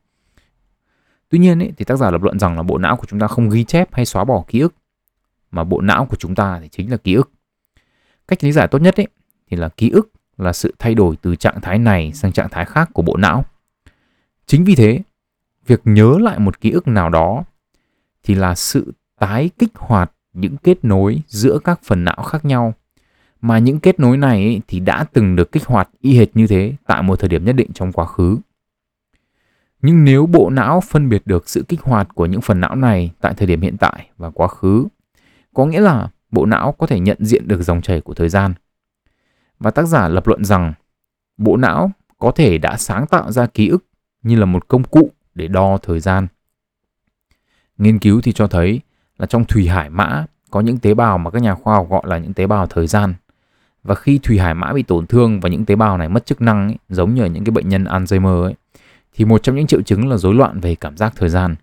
Tuy 1.29 1.39
nhiên 1.39 1.59
ấy, 1.59 1.71
thì 1.77 1.85
tác 1.85 1.95
giả 1.95 2.11
lập 2.11 2.23
luận 2.23 2.39
rằng 2.39 2.55
là 2.55 2.63
bộ 2.63 2.77
não 2.77 2.95
của 2.95 3.05
chúng 3.07 3.19
ta 3.19 3.27
không 3.27 3.49
ghi 3.49 3.63
chép 3.63 3.93
hay 3.93 4.05
xóa 4.05 4.23
bỏ 4.23 4.43
ký 4.47 4.59
ức 4.59 4.75
mà 5.51 5.63
bộ 5.63 5.81
não 5.81 6.05
của 6.05 6.15
chúng 6.15 6.35
ta 6.35 6.59
thì 6.61 6.69
chính 6.69 6.91
là 6.91 6.97
ký 6.97 7.13
ức. 7.13 7.31
Cách 8.27 8.43
lý 8.43 8.51
giải 8.51 8.67
tốt 8.67 8.81
nhất 8.81 8.99
ấy 8.99 9.07
thì 9.51 9.57
là 9.57 9.69
ký 9.69 9.89
ức 9.89 10.11
là 10.37 10.53
sự 10.53 10.75
thay 10.79 10.95
đổi 10.95 11.15
từ 11.21 11.35
trạng 11.35 11.61
thái 11.61 11.79
này 11.79 12.11
sang 12.13 12.31
trạng 12.31 12.49
thái 12.49 12.65
khác 12.65 12.89
của 12.93 13.01
bộ 13.01 13.17
não. 13.17 13.45
Chính 14.45 14.63
vì 14.63 14.75
thế, 14.75 15.01
việc 15.67 15.81
nhớ 15.83 16.17
lại 16.19 16.39
một 16.39 16.61
ký 16.61 16.71
ức 16.71 16.87
nào 16.87 17.09
đó 17.09 17.43
thì 18.23 18.35
là 18.35 18.55
sự 18.55 18.93
tái 19.19 19.49
kích 19.59 19.71
hoạt 19.75 20.11
những 20.33 20.57
kết 20.57 20.77
nối 20.83 21.21
giữa 21.27 21.59
các 21.63 21.79
phần 21.83 22.03
não 22.03 22.23
khác 22.23 22.45
nhau 22.45 22.73
mà 23.41 23.59
những 23.59 23.79
kết 23.79 23.99
nối 23.99 24.17
này 24.17 24.61
thì 24.67 24.79
đã 24.79 25.03
từng 25.13 25.35
được 25.35 25.51
kích 25.51 25.65
hoạt 25.65 25.89
y 26.01 26.17
hệt 26.17 26.27
như 26.33 26.47
thế 26.47 26.73
tại 26.87 27.03
một 27.03 27.19
thời 27.19 27.29
điểm 27.29 27.45
nhất 27.45 27.55
định 27.55 27.73
trong 27.73 27.91
quá 27.91 28.05
khứ. 28.05 28.37
Nhưng 29.81 30.03
nếu 30.03 30.25
bộ 30.25 30.49
não 30.49 30.81
phân 30.81 31.09
biệt 31.09 31.21
được 31.25 31.49
sự 31.49 31.65
kích 31.67 31.81
hoạt 31.81 32.07
của 32.15 32.25
những 32.25 32.41
phần 32.41 32.59
não 32.59 32.75
này 32.75 33.11
tại 33.21 33.33
thời 33.33 33.47
điểm 33.47 33.61
hiện 33.61 33.77
tại 33.77 34.09
và 34.17 34.29
quá 34.29 34.47
khứ, 34.47 34.87
có 35.53 35.65
nghĩa 35.65 35.79
là 35.79 36.09
bộ 36.31 36.45
não 36.45 36.71
có 36.71 36.87
thể 36.87 36.99
nhận 36.99 37.17
diện 37.19 37.47
được 37.47 37.61
dòng 37.61 37.81
chảy 37.81 38.01
của 38.01 38.13
thời 38.13 38.29
gian. 38.29 38.53
Và 39.59 39.71
tác 39.71 39.85
giả 39.85 40.07
lập 40.07 40.27
luận 40.27 40.45
rằng 40.45 40.73
bộ 41.37 41.57
não 41.57 41.91
có 42.17 42.31
thể 42.31 42.57
đã 42.57 42.77
sáng 42.77 43.07
tạo 43.07 43.31
ra 43.31 43.45
ký 43.45 43.67
ức 43.67 43.85
như 44.21 44.35
là 44.35 44.45
một 44.45 44.67
công 44.67 44.83
cụ 44.83 45.11
để 45.35 45.47
đo 45.47 45.77
thời 45.77 45.99
gian. 45.99 46.27
Nghiên 47.77 47.99
cứu 47.99 48.21
thì 48.21 48.31
cho 48.31 48.47
thấy 48.47 48.81
là 49.17 49.25
trong 49.25 49.45
thủy 49.45 49.67
hải 49.67 49.89
mã 49.89 50.25
có 50.51 50.61
những 50.61 50.77
tế 50.77 50.93
bào 50.93 51.17
mà 51.17 51.31
các 51.31 51.41
nhà 51.41 51.55
khoa 51.55 51.75
học 51.75 51.87
gọi 51.89 52.01
là 52.05 52.17
những 52.17 52.33
tế 52.33 52.47
bào 52.47 52.67
thời 52.67 52.87
gian. 52.87 53.13
Và 53.83 53.95
khi 53.95 54.19
thủy 54.23 54.39
hải 54.39 54.53
mã 54.53 54.73
bị 54.73 54.83
tổn 54.83 55.07
thương 55.07 55.39
và 55.39 55.49
những 55.49 55.65
tế 55.65 55.75
bào 55.75 55.97
này 55.97 56.09
mất 56.09 56.25
chức 56.25 56.41
năng 56.41 56.67
ấy, 56.67 56.77
giống 56.89 57.13
như 57.13 57.25
những 57.25 57.43
cái 57.43 57.51
bệnh 57.51 57.69
nhân 57.69 57.83
Alzheimer 57.83 58.43
ấy, 58.43 58.55
thì 59.13 59.25
một 59.25 59.43
trong 59.43 59.55
những 59.55 59.67
triệu 59.67 59.81
chứng 59.81 60.09
là 60.09 60.17
rối 60.17 60.35
loạn 60.35 60.59
về 60.59 60.75
cảm 60.75 60.97
giác 60.97 61.13
thời 61.15 61.29
gian. 61.29 61.55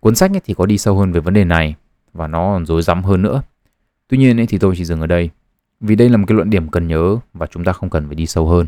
Cuốn 0.00 0.14
sách 0.14 0.30
ấy 0.30 0.40
thì 0.44 0.54
có 0.54 0.66
đi 0.66 0.78
sâu 0.78 0.98
hơn 0.98 1.12
về 1.12 1.20
vấn 1.20 1.34
đề 1.34 1.44
này 1.44 1.74
và 2.12 2.26
nó 2.26 2.52
còn 2.52 2.66
rối 2.66 2.82
rắm 2.82 3.04
hơn 3.04 3.22
nữa. 3.22 3.42
Tuy 4.08 4.18
nhiên 4.18 4.40
ấy 4.40 4.46
thì 4.46 4.58
tôi 4.58 4.74
chỉ 4.76 4.84
dừng 4.84 5.00
ở 5.00 5.06
đây 5.06 5.30
vì 5.80 5.96
đây 5.96 6.08
là 6.08 6.16
một 6.16 6.24
cái 6.28 6.36
luận 6.36 6.50
điểm 6.50 6.68
cần 6.68 6.86
nhớ 6.86 7.16
và 7.34 7.46
chúng 7.46 7.64
ta 7.64 7.72
không 7.72 7.90
cần 7.90 8.06
phải 8.06 8.14
đi 8.14 8.26
sâu 8.26 8.48
hơn. 8.48 8.66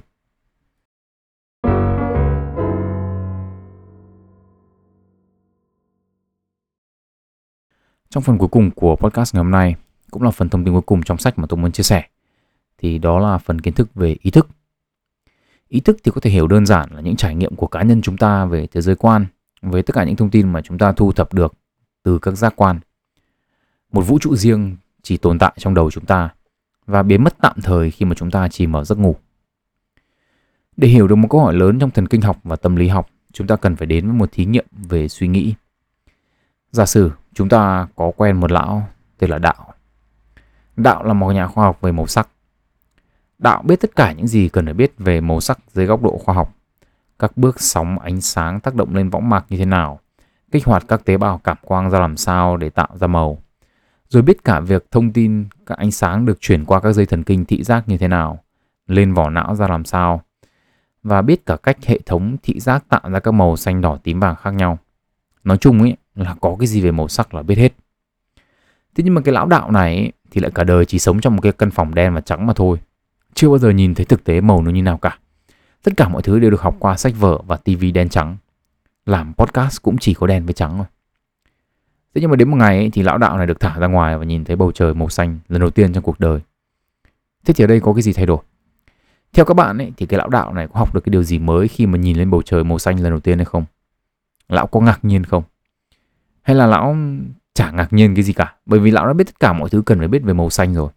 Trong 8.10 8.22
phần 8.22 8.38
cuối 8.38 8.48
cùng 8.48 8.70
của 8.70 8.96
podcast 8.96 9.34
ngày 9.34 9.42
hôm 9.42 9.50
nay 9.50 9.74
cũng 10.10 10.22
là 10.22 10.30
phần 10.30 10.48
thông 10.48 10.64
tin 10.64 10.74
cuối 10.74 10.82
cùng 10.82 11.02
trong 11.02 11.18
sách 11.18 11.38
mà 11.38 11.46
tôi 11.48 11.60
muốn 11.60 11.72
chia 11.72 11.82
sẻ. 11.82 12.04
Thì 12.82 12.98
đó 12.98 13.18
là 13.18 13.38
phần 13.38 13.60
kiến 13.60 13.74
thức 13.74 13.94
về 13.94 14.16
ý 14.22 14.30
thức. 14.30 14.48
Ý 15.68 15.80
thức 15.80 15.96
thì 16.04 16.12
có 16.14 16.20
thể 16.20 16.30
hiểu 16.30 16.46
đơn 16.46 16.66
giản 16.66 16.88
là 16.94 17.00
những 17.00 17.16
trải 17.16 17.34
nghiệm 17.34 17.56
của 17.56 17.66
cá 17.66 17.82
nhân 17.82 18.02
chúng 18.02 18.16
ta 18.16 18.44
về 18.44 18.66
thế 18.66 18.80
giới 18.80 18.96
quan 18.96 19.26
với 19.62 19.82
tất 19.82 19.94
cả 19.94 20.04
những 20.04 20.16
thông 20.16 20.30
tin 20.30 20.52
mà 20.52 20.62
chúng 20.62 20.78
ta 20.78 20.92
thu 20.92 21.12
thập 21.12 21.34
được 21.34 21.54
từ 22.02 22.18
các 22.18 22.30
giác 22.30 22.52
quan. 22.56 22.80
Một 23.92 24.02
vũ 24.02 24.18
trụ 24.18 24.36
riêng 24.36 24.76
chỉ 25.02 25.16
tồn 25.16 25.38
tại 25.38 25.52
trong 25.58 25.74
đầu 25.74 25.90
chúng 25.90 26.04
ta 26.04 26.30
và 26.86 27.02
biến 27.02 27.24
mất 27.24 27.34
tạm 27.40 27.60
thời 27.62 27.90
khi 27.90 28.04
mà 28.04 28.14
chúng 28.14 28.30
ta 28.30 28.48
chỉ 28.48 28.66
mở 28.66 28.84
giấc 28.84 28.98
ngủ. 28.98 29.16
Để 30.76 30.88
hiểu 30.88 31.08
được 31.08 31.16
một 31.16 31.28
câu 31.30 31.40
hỏi 31.40 31.54
lớn 31.54 31.78
trong 31.78 31.90
thần 31.90 32.08
kinh 32.08 32.20
học 32.20 32.38
và 32.44 32.56
tâm 32.56 32.76
lý 32.76 32.88
học, 32.88 33.08
chúng 33.32 33.46
ta 33.46 33.56
cần 33.56 33.76
phải 33.76 33.86
đến 33.86 34.06
với 34.06 34.14
một 34.14 34.28
thí 34.32 34.44
nghiệm 34.44 34.66
về 34.72 35.08
suy 35.08 35.28
nghĩ. 35.28 35.54
Giả 36.70 36.86
sử 36.86 37.10
chúng 37.34 37.48
ta 37.48 37.88
có 37.96 38.12
quen 38.16 38.40
một 38.40 38.52
lão 38.52 38.88
tên 39.18 39.30
là 39.30 39.38
Đạo. 39.38 39.74
Đạo 40.76 41.04
là 41.04 41.12
một 41.12 41.32
nhà 41.32 41.46
khoa 41.46 41.64
học 41.64 41.80
về 41.80 41.92
màu 41.92 42.06
sắc. 42.06 42.28
Đạo 43.42 43.62
biết 43.62 43.80
tất 43.80 43.96
cả 43.96 44.12
những 44.12 44.26
gì 44.26 44.48
cần 44.48 44.64
phải 44.64 44.74
biết 44.74 44.92
về 44.98 45.20
màu 45.20 45.40
sắc 45.40 45.58
dưới 45.72 45.86
góc 45.86 46.02
độ 46.02 46.18
khoa 46.18 46.34
học. 46.34 46.54
Các 47.18 47.36
bước 47.36 47.60
sóng 47.60 47.98
ánh 47.98 48.20
sáng 48.20 48.60
tác 48.60 48.74
động 48.74 48.94
lên 48.94 49.10
võng 49.10 49.28
mạc 49.28 49.44
như 49.48 49.56
thế 49.56 49.64
nào, 49.64 50.00
kích 50.50 50.66
hoạt 50.66 50.84
các 50.88 51.04
tế 51.04 51.16
bào 51.16 51.38
cảm 51.38 51.56
quang 51.62 51.90
ra 51.90 52.00
làm 52.00 52.16
sao 52.16 52.56
để 52.56 52.70
tạo 52.70 52.88
ra 52.94 53.06
màu. 53.06 53.38
Rồi 54.08 54.22
biết 54.22 54.44
cả 54.44 54.60
việc 54.60 54.90
thông 54.90 55.12
tin 55.12 55.44
các 55.66 55.78
ánh 55.78 55.90
sáng 55.90 56.26
được 56.26 56.40
chuyển 56.40 56.64
qua 56.64 56.80
các 56.80 56.92
dây 56.92 57.06
thần 57.06 57.24
kinh 57.24 57.44
thị 57.44 57.62
giác 57.62 57.88
như 57.88 57.98
thế 57.98 58.08
nào, 58.08 58.38
lên 58.86 59.14
vỏ 59.14 59.30
não 59.30 59.54
ra 59.54 59.68
làm 59.68 59.84
sao, 59.84 60.22
và 61.02 61.22
biết 61.22 61.46
cả 61.46 61.56
cách 61.56 61.76
hệ 61.84 61.98
thống 62.06 62.36
thị 62.42 62.60
giác 62.60 62.84
tạo 62.88 63.10
ra 63.10 63.20
các 63.20 63.30
màu 63.30 63.56
xanh 63.56 63.80
đỏ 63.80 63.98
tím 64.02 64.20
vàng 64.20 64.36
khác 64.36 64.54
nhau. 64.54 64.78
Nói 65.44 65.58
chung 65.58 65.80
ấy 65.80 65.96
là 66.14 66.36
có 66.40 66.56
cái 66.58 66.66
gì 66.66 66.80
về 66.80 66.90
màu 66.90 67.08
sắc 67.08 67.34
là 67.34 67.42
biết 67.42 67.58
hết. 67.58 67.72
Thế 68.94 69.04
nhưng 69.04 69.14
mà 69.14 69.20
cái 69.24 69.34
lão 69.34 69.46
đạo 69.46 69.70
này 69.70 69.96
ấy, 69.96 70.12
thì 70.30 70.40
lại 70.40 70.50
cả 70.54 70.64
đời 70.64 70.84
chỉ 70.84 70.98
sống 70.98 71.20
trong 71.20 71.36
một 71.36 71.42
cái 71.42 71.52
căn 71.52 71.70
phòng 71.70 71.94
đen 71.94 72.14
và 72.14 72.20
trắng 72.20 72.46
mà 72.46 72.52
thôi. 72.52 72.78
Chưa 73.34 73.48
bao 73.48 73.58
giờ 73.58 73.70
nhìn 73.70 73.94
thấy 73.94 74.04
thực 74.04 74.24
tế 74.24 74.40
màu 74.40 74.62
nó 74.62 74.70
như 74.70 74.82
nào 74.82 74.98
cả. 74.98 75.18
Tất 75.82 75.92
cả 75.96 76.08
mọi 76.08 76.22
thứ 76.22 76.38
đều 76.38 76.50
được 76.50 76.60
học 76.60 76.76
qua 76.78 76.96
sách 76.96 77.14
vở 77.18 77.38
và 77.46 77.56
tivi 77.56 77.90
đen 77.90 78.08
trắng. 78.08 78.36
Làm 79.06 79.34
podcast 79.34 79.82
cũng 79.82 79.98
chỉ 79.98 80.14
có 80.14 80.26
đen 80.26 80.44
với 80.44 80.54
trắng 80.54 80.72
thôi. 80.76 80.86
Thế 82.14 82.20
nhưng 82.20 82.30
mà 82.30 82.36
đến 82.36 82.50
một 82.50 82.56
ngày 82.56 82.76
ấy, 82.76 82.90
thì 82.92 83.02
lão 83.02 83.18
đạo 83.18 83.36
này 83.38 83.46
được 83.46 83.60
thả 83.60 83.78
ra 83.78 83.86
ngoài 83.86 84.18
và 84.18 84.24
nhìn 84.24 84.44
thấy 84.44 84.56
bầu 84.56 84.72
trời 84.72 84.94
màu 84.94 85.08
xanh 85.08 85.38
lần 85.48 85.60
đầu 85.60 85.70
tiên 85.70 85.92
trong 85.92 86.04
cuộc 86.04 86.20
đời. 86.20 86.40
Thế 87.44 87.54
thì 87.54 87.64
ở 87.64 87.66
đây 87.66 87.80
có 87.80 87.92
cái 87.92 88.02
gì 88.02 88.12
thay 88.12 88.26
đổi? 88.26 88.38
Theo 89.32 89.44
các 89.44 89.54
bạn 89.54 89.78
ấy, 89.78 89.92
thì 89.96 90.06
cái 90.06 90.18
lão 90.18 90.28
đạo 90.28 90.54
này 90.54 90.68
có 90.68 90.78
học 90.78 90.94
được 90.94 91.00
cái 91.04 91.10
điều 91.10 91.22
gì 91.22 91.38
mới 91.38 91.68
khi 91.68 91.86
mà 91.86 91.98
nhìn 91.98 92.16
lên 92.16 92.30
bầu 92.30 92.42
trời 92.42 92.64
màu 92.64 92.78
xanh 92.78 93.00
lần 93.00 93.12
đầu 93.12 93.20
tiên 93.20 93.38
hay 93.38 93.44
không? 93.44 93.64
Lão 94.48 94.66
có 94.66 94.80
ngạc 94.80 95.04
nhiên 95.04 95.24
không? 95.24 95.42
Hay 96.42 96.56
là 96.56 96.66
lão 96.66 96.96
chả 97.54 97.70
ngạc 97.70 97.92
nhiên 97.92 98.14
cái 98.14 98.22
gì 98.22 98.32
cả 98.32 98.54
bởi 98.66 98.80
vì 98.80 98.90
lão 98.90 99.06
đã 99.06 99.12
biết 99.12 99.24
tất 99.26 99.40
cả 99.40 99.52
mọi 99.52 99.70
thứ 99.70 99.82
cần 99.86 99.98
phải 99.98 100.08
biết 100.08 100.22
về 100.22 100.32
màu 100.32 100.50
xanh 100.50 100.74
rồi. 100.74 100.90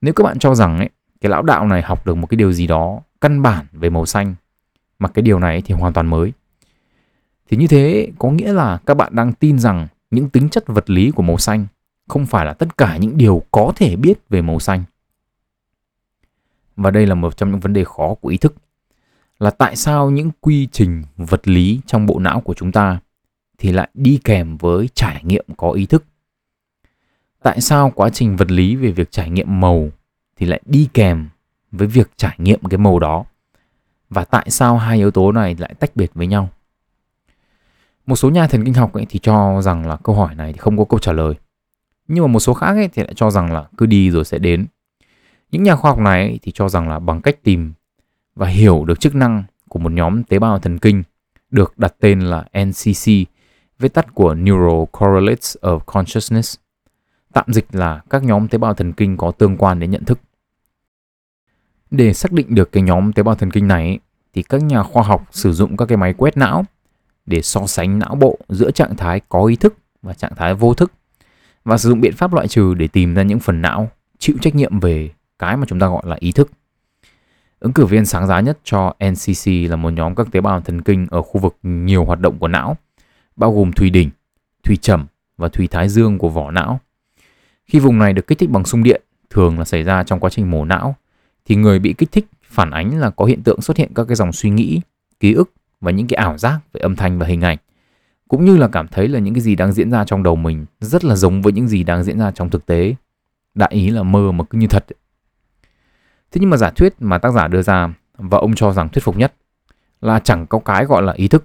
Nếu 0.00 0.14
các 0.14 0.24
bạn 0.24 0.38
cho 0.38 0.54
rằng 0.54 0.78
ấy, 0.78 0.90
cái 1.20 1.30
lão 1.30 1.42
đạo 1.42 1.66
này 1.66 1.82
học 1.82 2.06
được 2.06 2.14
một 2.14 2.26
cái 2.26 2.36
điều 2.36 2.52
gì 2.52 2.66
đó 2.66 3.00
căn 3.20 3.42
bản 3.42 3.66
về 3.72 3.90
màu 3.90 4.06
xanh, 4.06 4.34
mà 4.98 5.08
cái 5.08 5.22
điều 5.22 5.38
này 5.38 5.62
thì 5.62 5.74
hoàn 5.74 5.92
toàn 5.92 6.06
mới 6.06 6.32
thì 7.50 7.56
như 7.56 7.66
thế 7.66 8.12
có 8.18 8.30
nghĩa 8.30 8.52
là 8.52 8.78
các 8.86 8.94
bạn 8.96 9.14
đang 9.14 9.32
tin 9.32 9.58
rằng 9.58 9.86
những 10.10 10.30
tính 10.30 10.48
chất 10.48 10.64
vật 10.66 10.90
lý 10.90 11.10
của 11.10 11.22
màu 11.22 11.38
xanh 11.38 11.66
không 12.08 12.26
phải 12.26 12.46
là 12.46 12.52
tất 12.52 12.78
cả 12.78 12.96
những 12.96 13.16
điều 13.16 13.42
có 13.50 13.72
thể 13.76 13.96
biết 13.96 14.28
về 14.28 14.42
màu 14.42 14.60
xanh. 14.60 14.84
Và 16.76 16.90
đây 16.90 17.06
là 17.06 17.14
một 17.14 17.36
trong 17.36 17.50
những 17.50 17.60
vấn 17.60 17.72
đề 17.72 17.84
khó 17.84 18.14
của 18.14 18.28
ý 18.28 18.36
thức, 18.36 18.54
là 19.38 19.50
tại 19.50 19.76
sao 19.76 20.10
những 20.10 20.30
quy 20.40 20.68
trình 20.72 21.02
vật 21.16 21.48
lý 21.48 21.80
trong 21.86 22.06
bộ 22.06 22.18
não 22.18 22.40
của 22.40 22.54
chúng 22.54 22.72
ta 22.72 23.00
thì 23.58 23.72
lại 23.72 23.88
đi 23.94 24.20
kèm 24.24 24.56
với 24.56 24.88
trải 24.94 25.24
nghiệm 25.24 25.44
có 25.56 25.70
ý 25.70 25.86
thức. 25.86 26.04
Tại 27.42 27.60
sao 27.60 27.92
quá 27.94 28.10
trình 28.10 28.36
vật 28.36 28.50
lý 28.50 28.76
về 28.76 28.90
việc 28.90 29.10
trải 29.10 29.30
nghiệm 29.30 29.60
màu 29.60 29.88
thì 30.38 30.46
lại 30.46 30.60
đi 30.66 30.88
kèm 30.94 31.28
với 31.72 31.86
việc 31.88 32.10
trải 32.16 32.36
nghiệm 32.38 32.60
cái 32.70 32.78
màu 32.78 32.98
đó? 32.98 33.24
Và 34.10 34.24
tại 34.24 34.50
sao 34.50 34.78
hai 34.78 34.96
yếu 34.96 35.10
tố 35.10 35.32
này 35.32 35.56
lại 35.58 35.74
tách 35.78 35.96
biệt 35.96 36.10
với 36.14 36.26
nhau? 36.26 36.48
Một 38.06 38.16
số 38.16 38.30
nhà 38.30 38.46
thần 38.46 38.64
kinh 38.64 38.74
học 38.74 38.92
ấy 38.92 39.06
thì 39.08 39.18
cho 39.18 39.62
rằng 39.62 39.86
là 39.86 39.96
câu 39.96 40.14
hỏi 40.14 40.34
này 40.34 40.52
thì 40.52 40.58
không 40.58 40.78
có 40.78 40.84
câu 40.84 40.98
trả 40.98 41.12
lời. 41.12 41.34
Nhưng 42.08 42.24
mà 42.24 42.28
một 42.28 42.40
số 42.40 42.54
khác 42.54 42.72
ấy 42.72 42.88
thì 42.88 43.02
lại 43.02 43.12
cho 43.16 43.30
rằng 43.30 43.52
là 43.52 43.64
cứ 43.76 43.86
đi 43.86 44.10
rồi 44.10 44.24
sẽ 44.24 44.38
đến. 44.38 44.66
Những 45.50 45.62
nhà 45.62 45.76
khoa 45.76 45.90
học 45.90 45.98
này 46.00 46.38
thì 46.42 46.52
cho 46.52 46.68
rằng 46.68 46.88
là 46.88 46.98
bằng 46.98 47.22
cách 47.22 47.42
tìm 47.42 47.72
và 48.34 48.46
hiểu 48.46 48.84
được 48.84 49.00
chức 49.00 49.14
năng 49.14 49.44
của 49.68 49.78
một 49.78 49.92
nhóm 49.92 50.24
tế 50.24 50.38
bào 50.38 50.58
thần 50.58 50.78
kinh 50.78 51.02
được 51.50 51.78
đặt 51.78 51.94
tên 52.00 52.20
là 52.20 52.44
NCC, 52.64 53.10
viết 53.78 53.94
tắt 53.94 54.14
của 54.14 54.34
Neural 54.34 54.84
Correlates 54.92 55.56
of 55.60 55.78
Consciousness. 55.78 56.58
Tạm 57.32 57.44
dịch 57.48 57.66
là 57.72 58.00
các 58.10 58.22
nhóm 58.22 58.48
tế 58.48 58.58
bào 58.58 58.74
thần 58.74 58.92
kinh 58.92 59.16
có 59.16 59.30
tương 59.30 59.56
quan 59.56 59.80
đến 59.80 59.90
nhận 59.90 60.04
thức. 60.04 60.20
Để 61.90 62.12
xác 62.12 62.32
định 62.32 62.54
được 62.54 62.72
cái 62.72 62.82
nhóm 62.82 63.12
tế 63.12 63.22
bào 63.22 63.34
thần 63.34 63.50
kinh 63.50 63.68
này 63.68 63.98
thì 64.34 64.42
các 64.42 64.62
nhà 64.62 64.82
khoa 64.82 65.02
học 65.02 65.28
sử 65.30 65.52
dụng 65.52 65.76
các 65.76 65.86
cái 65.86 65.98
máy 65.98 66.14
quét 66.14 66.36
não 66.36 66.64
để 67.26 67.42
so 67.42 67.66
sánh 67.66 67.98
não 67.98 68.14
bộ 68.14 68.38
giữa 68.48 68.70
trạng 68.70 68.96
thái 68.96 69.20
có 69.28 69.44
ý 69.44 69.56
thức 69.56 69.74
và 70.02 70.14
trạng 70.14 70.34
thái 70.36 70.54
vô 70.54 70.74
thức 70.74 70.92
và 71.64 71.78
sử 71.78 71.88
dụng 71.88 72.00
biện 72.00 72.12
pháp 72.16 72.32
loại 72.32 72.48
trừ 72.48 72.74
để 72.74 72.88
tìm 72.88 73.14
ra 73.14 73.22
những 73.22 73.38
phần 73.38 73.62
não 73.62 73.90
chịu 74.18 74.36
trách 74.40 74.54
nhiệm 74.54 74.80
về 74.80 75.10
cái 75.38 75.56
mà 75.56 75.66
chúng 75.66 75.78
ta 75.78 75.88
gọi 75.88 76.02
là 76.06 76.16
ý 76.20 76.32
thức. 76.32 76.50
Ứng 77.60 77.72
cử 77.72 77.86
viên 77.86 78.06
sáng 78.06 78.26
giá 78.26 78.40
nhất 78.40 78.58
cho 78.64 78.94
NCC 79.10 79.70
là 79.70 79.76
một 79.76 79.90
nhóm 79.90 80.14
các 80.14 80.26
tế 80.32 80.40
bào 80.40 80.60
thần 80.60 80.82
kinh 80.82 81.06
ở 81.10 81.22
khu 81.22 81.40
vực 81.40 81.56
nhiều 81.62 82.04
hoạt 82.04 82.20
động 82.20 82.38
của 82.38 82.48
não, 82.48 82.76
bao 83.36 83.52
gồm 83.52 83.72
thùy 83.72 83.90
đỉnh, 83.90 84.10
thùy 84.64 84.76
trầm 84.76 85.06
và 85.36 85.48
thùy 85.48 85.66
thái 85.66 85.88
dương 85.88 86.18
của 86.18 86.28
vỏ 86.28 86.50
não. 86.50 86.80
Khi 87.64 87.78
vùng 87.78 87.98
này 87.98 88.12
được 88.12 88.26
kích 88.26 88.38
thích 88.38 88.50
bằng 88.50 88.64
xung 88.64 88.82
điện, 88.82 89.02
thường 89.30 89.58
là 89.58 89.64
xảy 89.64 89.82
ra 89.82 90.04
trong 90.04 90.20
quá 90.20 90.30
trình 90.30 90.50
mổ 90.50 90.64
não, 90.64 90.96
thì 91.48 91.56
người 91.56 91.78
bị 91.78 91.94
kích 91.98 92.12
thích 92.12 92.26
phản 92.42 92.70
ánh 92.70 92.98
là 92.98 93.10
có 93.10 93.24
hiện 93.24 93.42
tượng 93.42 93.60
xuất 93.60 93.76
hiện 93.76 93.94
các 93.94 94.04
cái 94.08 94.16
dòng 94.16 94.32
suy 94.32 94.50
nghĩ, 94.50 94.80
ký 95.20 95.32
ức 95.32 95.52
và 95.80 95.90
những 95.90 96.06
cái 96.06 96.16
ảo 96.16 96.38
giác 96.38 96.60
về 96.72 96.80
âm 96.80 96.96
thanh 96.96 97.18
và 97.18 97.26
hình 97.26 97.40
ảnh 97.40 97.58
cũng 98.28 98.44
như 98.44 98.56
là 98.56 98.68
cảm 98.68 98.88
thấy 98.88 99.08
là 99.08 99.18
những 99.18 99.34
cái 99.34 99.40
gì 99.40 99.56
đang 99.56 99.72
diễn 99.72 99.90
ra 99.90 100.04
trong 100.04 100.22
đầu 100.22 100.36
mình 100.36 100.66
rất 100.80 101.04
là 101.04 101.16
giống 101.16 101.42
với 101.42 101.52
những 101.52 101.68
gì 101.68 101.84
đang 101.84 102.04
diễn 102.04 102.18
ra 102.18 102.30
trong 102.30 102.50
thực 102.50 102.66
tế 102.66 102.94
đại 103.54 103.70
ý 103.72 103.90
là 103.90 104.02
mơ 104.02 104.32
mà 104.32 104.44
cứ 104.50 104.58
như 104.58 104.66
thật. 104.66 104.86
Thế 106.30 106.38
nhưng 106.40 106.50
mà 106.50 106.56
giả 106.56 106.70
thuyết 106.70 106.94
mà 107.00 107.18
tác 107.18 107.30
giả 107.30 107.48
đưa 107.48 107.62
ra 107.62 107.94
và 108.16 108.38
ông 108.38 108.54
cho 108.54 108.72
rằng 108.72 108.88
thuyết 108.88 109.04
phục 109.04 109.16
nhất 109.16 109.34
là 110.00 110.18
chẳng 110.18 110.46
có 110.46 110.58
cái 110.58 110.84
gọi 110.84 111.02
là 111.02 111.12
ý 111.12 111.28
thức. 111.28 111.44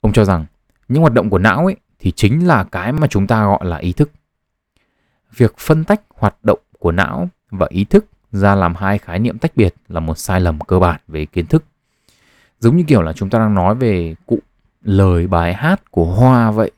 Ông 0.00 0.12
cho 0.12 0.24
rằng 0.24 0.46
những 0.88 1.00
hoạt 1.00 1.14
động 1.14 1.30
của 1.30 1.38
não 1.38 1.66
ấy 1.66 1.76
thì 1.98 2.12
chính 2.16 2.46
là 2.46 2.64
cái 2.64 2.92
mà 2.92 3.06
chúng 3.06 3.26
ta 3.26 3.46
gọi 3.46 3.60
là 3.62 3.76
ý 3.76 3.92
thức. 3.92 4.10
Việc 5.36 5.58
phân 5.58 5.84
tách 5.84 6.00
hoạt 6.14 6.36
động 6.42 6.58
của 6.78 6.92
não 6.92 7.28
và 7.50 7.66
ý 7.70 7.84
thức 7.84 8.06
ra 8.32 8.54
làm 8.54 8.74
hai 8.74 8.98
khái 8.98 9.18
niệm 9.18 9.38
tách 9.38 9.56
biệt 9.56 9.74
là 9.88 10.00
một 10.00 10.18
sai 10.18 10.40
lầm 10.40 10.60
cơ 10.60 10.78
bản 10.78 11.00
về 11.08 11.26
kiến 11.26 11.46
thức. 11.46 11.64
Giống 12.60 12.76
như 12.76 12.84
kiểu 12.86 13.02
là 13.02 13.12
chúng 13.12 13.30
ta 13.30 13.38
đang 13.38 13.54
nói 13.54 13.74
về 13.74 14.14
cụ 14.26 14.38
lời 14.82 15.26
bài 15.26 15.54
hát 15.54 15.90
của 15.90 16.04
Hoa 16.04 16.50
vậy. 16.50 16.70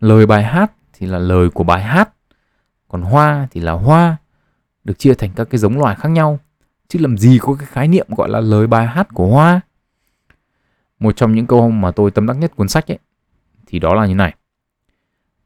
Lời 0.00 0.26
bài 0.26 0.44
hát 0.44 0.72
thì 0.92 1.06
là 1.06 1.18
lời 1.18 1.50
của 1.50 1.64
bài 1.64 1.82
hát, 1.82 2.10
còn 2.88 3.02
hoa 3.02 3.48
thì 3.50 3.60
là 3.60 3.72
hoa, 3.72 4.16
được 4.84 4.98
chia 4.98 5.14
thành 5.14 5.30
các 5.36 5.50
cái 5.50 5.58
giống 5.58 5.78
loài 5.78 5.96
khác 5.96 6.08
nhau. 6.08 6.38
Chứ 6.88 6.98
làm 6.98 7.18
gì 7.18 7.38
có 7.42 7.54
cái 7.54 7.66
khái 7.66 7.88
niệm 7.88 8.06
gọi 8.16 8.28
là 8.28 8.40
lời 8.40 8.66
bài 8.66 8.86
hát 8.86 9.08
của 9.14 9.26
hoa. 9.26 9.60
Một 10.98 11.16
trong 11.16 11.34
những 11.34 11.46
câu 11.46 11.70
mà 11.70 11.90
tôi 11.90 12.10
tâm 12.10 12.26
đắc 12.26 12.36
nhất 12.36 12.56
cuốn 12.56 12.68
sách 12.68 12.90
ấy 12.90 12.98
thì 13.66 13.78
đó 13.78 13.94
là 13.94 14.06
như 14.06 14.14
này. 14.14 14.34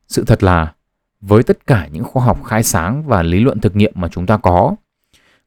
Sự 0.08 0.24
thật 0.24 0.42
là 0.42 0.74
với 1.20 1.42
tất 1.42 1.66
cả 1.66 1.88
những 1.92 2.04
khoa 2.04 2.24
học 2.24 2.44
khai 2.44 2.62
sáng 2.62 3.02
và 3.06 3.22
lý 3.22 3.40
luận 3.40 3.60
thực 3.60 3.76
nghiệm 3.76 3.92
mà 3.94 4.08
chúng 4.08 4.26
ta 4.26 4.36
có, 4.36 4.74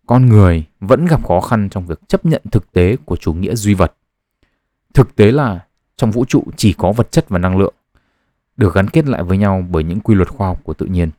con 0.06 0.26
người 0.26 0.66
vẫn 0.80 1.06
gặp 1.06 1.28
khó 1.28 1.42
khăn 1.42 1.70
trong 1.70 1.86
việc 1.86 2.00
chấp 2.08 2.26
nhận 2.26 2.42
thực 2.52 2.72
tế 2.72 2.96
của 3.06 3.16
chủ 3.16 3.34
nghĩa 3.34 3.56
duy 3.56 3.74
vật. 3.74 3.94
Thực 4.94 5.16
tế 5.16 5.32
là 5.32 5.66
trong 5.98 6.12
vũ 6.12 6.26
trụ 6.26 6.44
chỉ 6.58 6.74
có 6.74 6.92
vật 6.92 7.12
chất 7.12 7.30
và 7.30 7.40
năng 7.40 7.58
lượng, 7.58 7.74
được 8.58 8.74
gắn 8.74 8.88
kết 8.88 9.06
lại 9.06 9.24
với 9.24 9.38
nhau 9.38 9.66
bởi 9.70 9.84
những 9.84 10.00
quy 10.00 10.16
luật 10.16 10.30
khoa 10.30 10.48
học 10.48 10.60
của 10.64 10.74
tự 10.74 10.86
nhiên. 10.86 11.10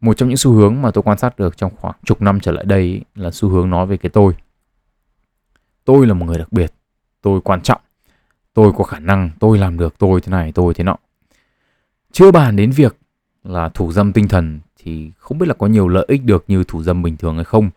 Một 0.00 0.16
trong 0.16 0.28
những 0.28 0.36
xu 0.36 0.52
hướng 0.52 0.82
mà 0.82 0.90
tôi 0.90 1.02
quan 1.02 1.18
sát 1.18 1.38
được 1.38 1.56
trong 1.56 1.76
khoảng 1.76 1.94
chục 2.04 2.22
năm 2.22 2.40
trở 2.40 2.52
lại 2.52 2.64
đây 2.64 3.00
là 3.14 3.30
xu 3.30 3.48
hướng 3.48 3.70
nói 3.70 3.86
về 3.86 3.96
cái 3.96 4.10
tôi. 4.10 4.36
Tôi 5.84 6.06
là 6.06 6.14
một 6.14 6.26
người 6.26 6.38
đặc 6.38 6.52
biệt, 6.52 6.72
tôi 7.22 7.40
quan 7.40 7.60
trọng, 7.60 7.80
tôi 8.54 8.72
có 8.76 8.84
khả 8.84 8.98
năng, 8.98 9.30
tôi 9.40 9.58
làm 9.58 9.78
được, 9.78 9.98
tôi 9.98 10.20
thế 10.20 10.30
này, 10.30 10.52
tôi 10.52 10.74
thế 10.74 10.84
nọ. 10.84 10.96
Chưa 12.12 12.30
bàn 12.30 12.56
đến 12.56 12.70
việc 12.70 12.96
là 13.44 13.68
thủ 13.68 13.92
dâm 13.92 14.12
tinh 14.12 14.28
thần 14.28 14.60
thì 14.84 15.12
không 15.18 15.38
biết 15.38 15.46
là 15.46 15.54
có 15.54 15.66
nhiều 15.66 15.88
lợi 15.88 16.04
ích 16.08 16.24
được 16.24 16.44
như 16.48 16.64
thủ 16.64 16.82
dâm 16.82 17.02
bình 17.02 17.16
thường 17.16 17.34
hay 17.34 17.44
không. 17.44 17.70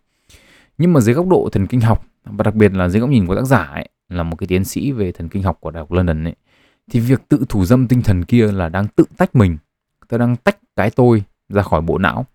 Nhưng 0.78 0.94
mà 0.94 1.00
dưới 1.00 1.16
góc 1.16 1.28
độ 1.28 1.50
thần 1.52 1.68
kinh 1.68 1.82
học 1.82 2.06
và 2.26 2.44
đặc 2.44 2.56
biệt 2.56 2.74
là 2.74 2.90
dưới 2.90 3.02
góc 3.02 3.10
nhìn 3.10 3.28
của 3.28 3.36
tác 3.36 3.46
giả 3.46 3.64
ấy, 3.64 3.90
là 4.10 4.24
một 4.24 4.36
cái 4.36 4.48
tiến 4.48 4.66
sĩ 4.66 4.92
về 4.92 5.12
thần 5.12 5.30
kinh 5.30 5.44
học 5.44 5.58
của 5.60 5.72
Đại 5.72 5.82
học 5.82 5.92
London 5.92 6.28
ấy, 6.28 6.36
thì 6.92 7.00
việc 7.00 7.22
tự 7.30 7.46
thủ 7.50 7.66
dâm 7.66 7.88
tinh 7.88 8.02
thần 8.02 8.26
kia 8.26 8.52
là 8.52 8.70
đang 8.70 8.88
tự 8.88 9.04
tách 9.18 9.36
mình. 9.36 9.58
Tôi 10.08 10.20
đang 10.20 10.36
tách 10.36 10.58
cái 10.76 10.90
tôi 10.90 11.24
ra 11.50 11.62
khỏi 11.62 11.82
bộ 11.82 11.98
não 11.98 12.26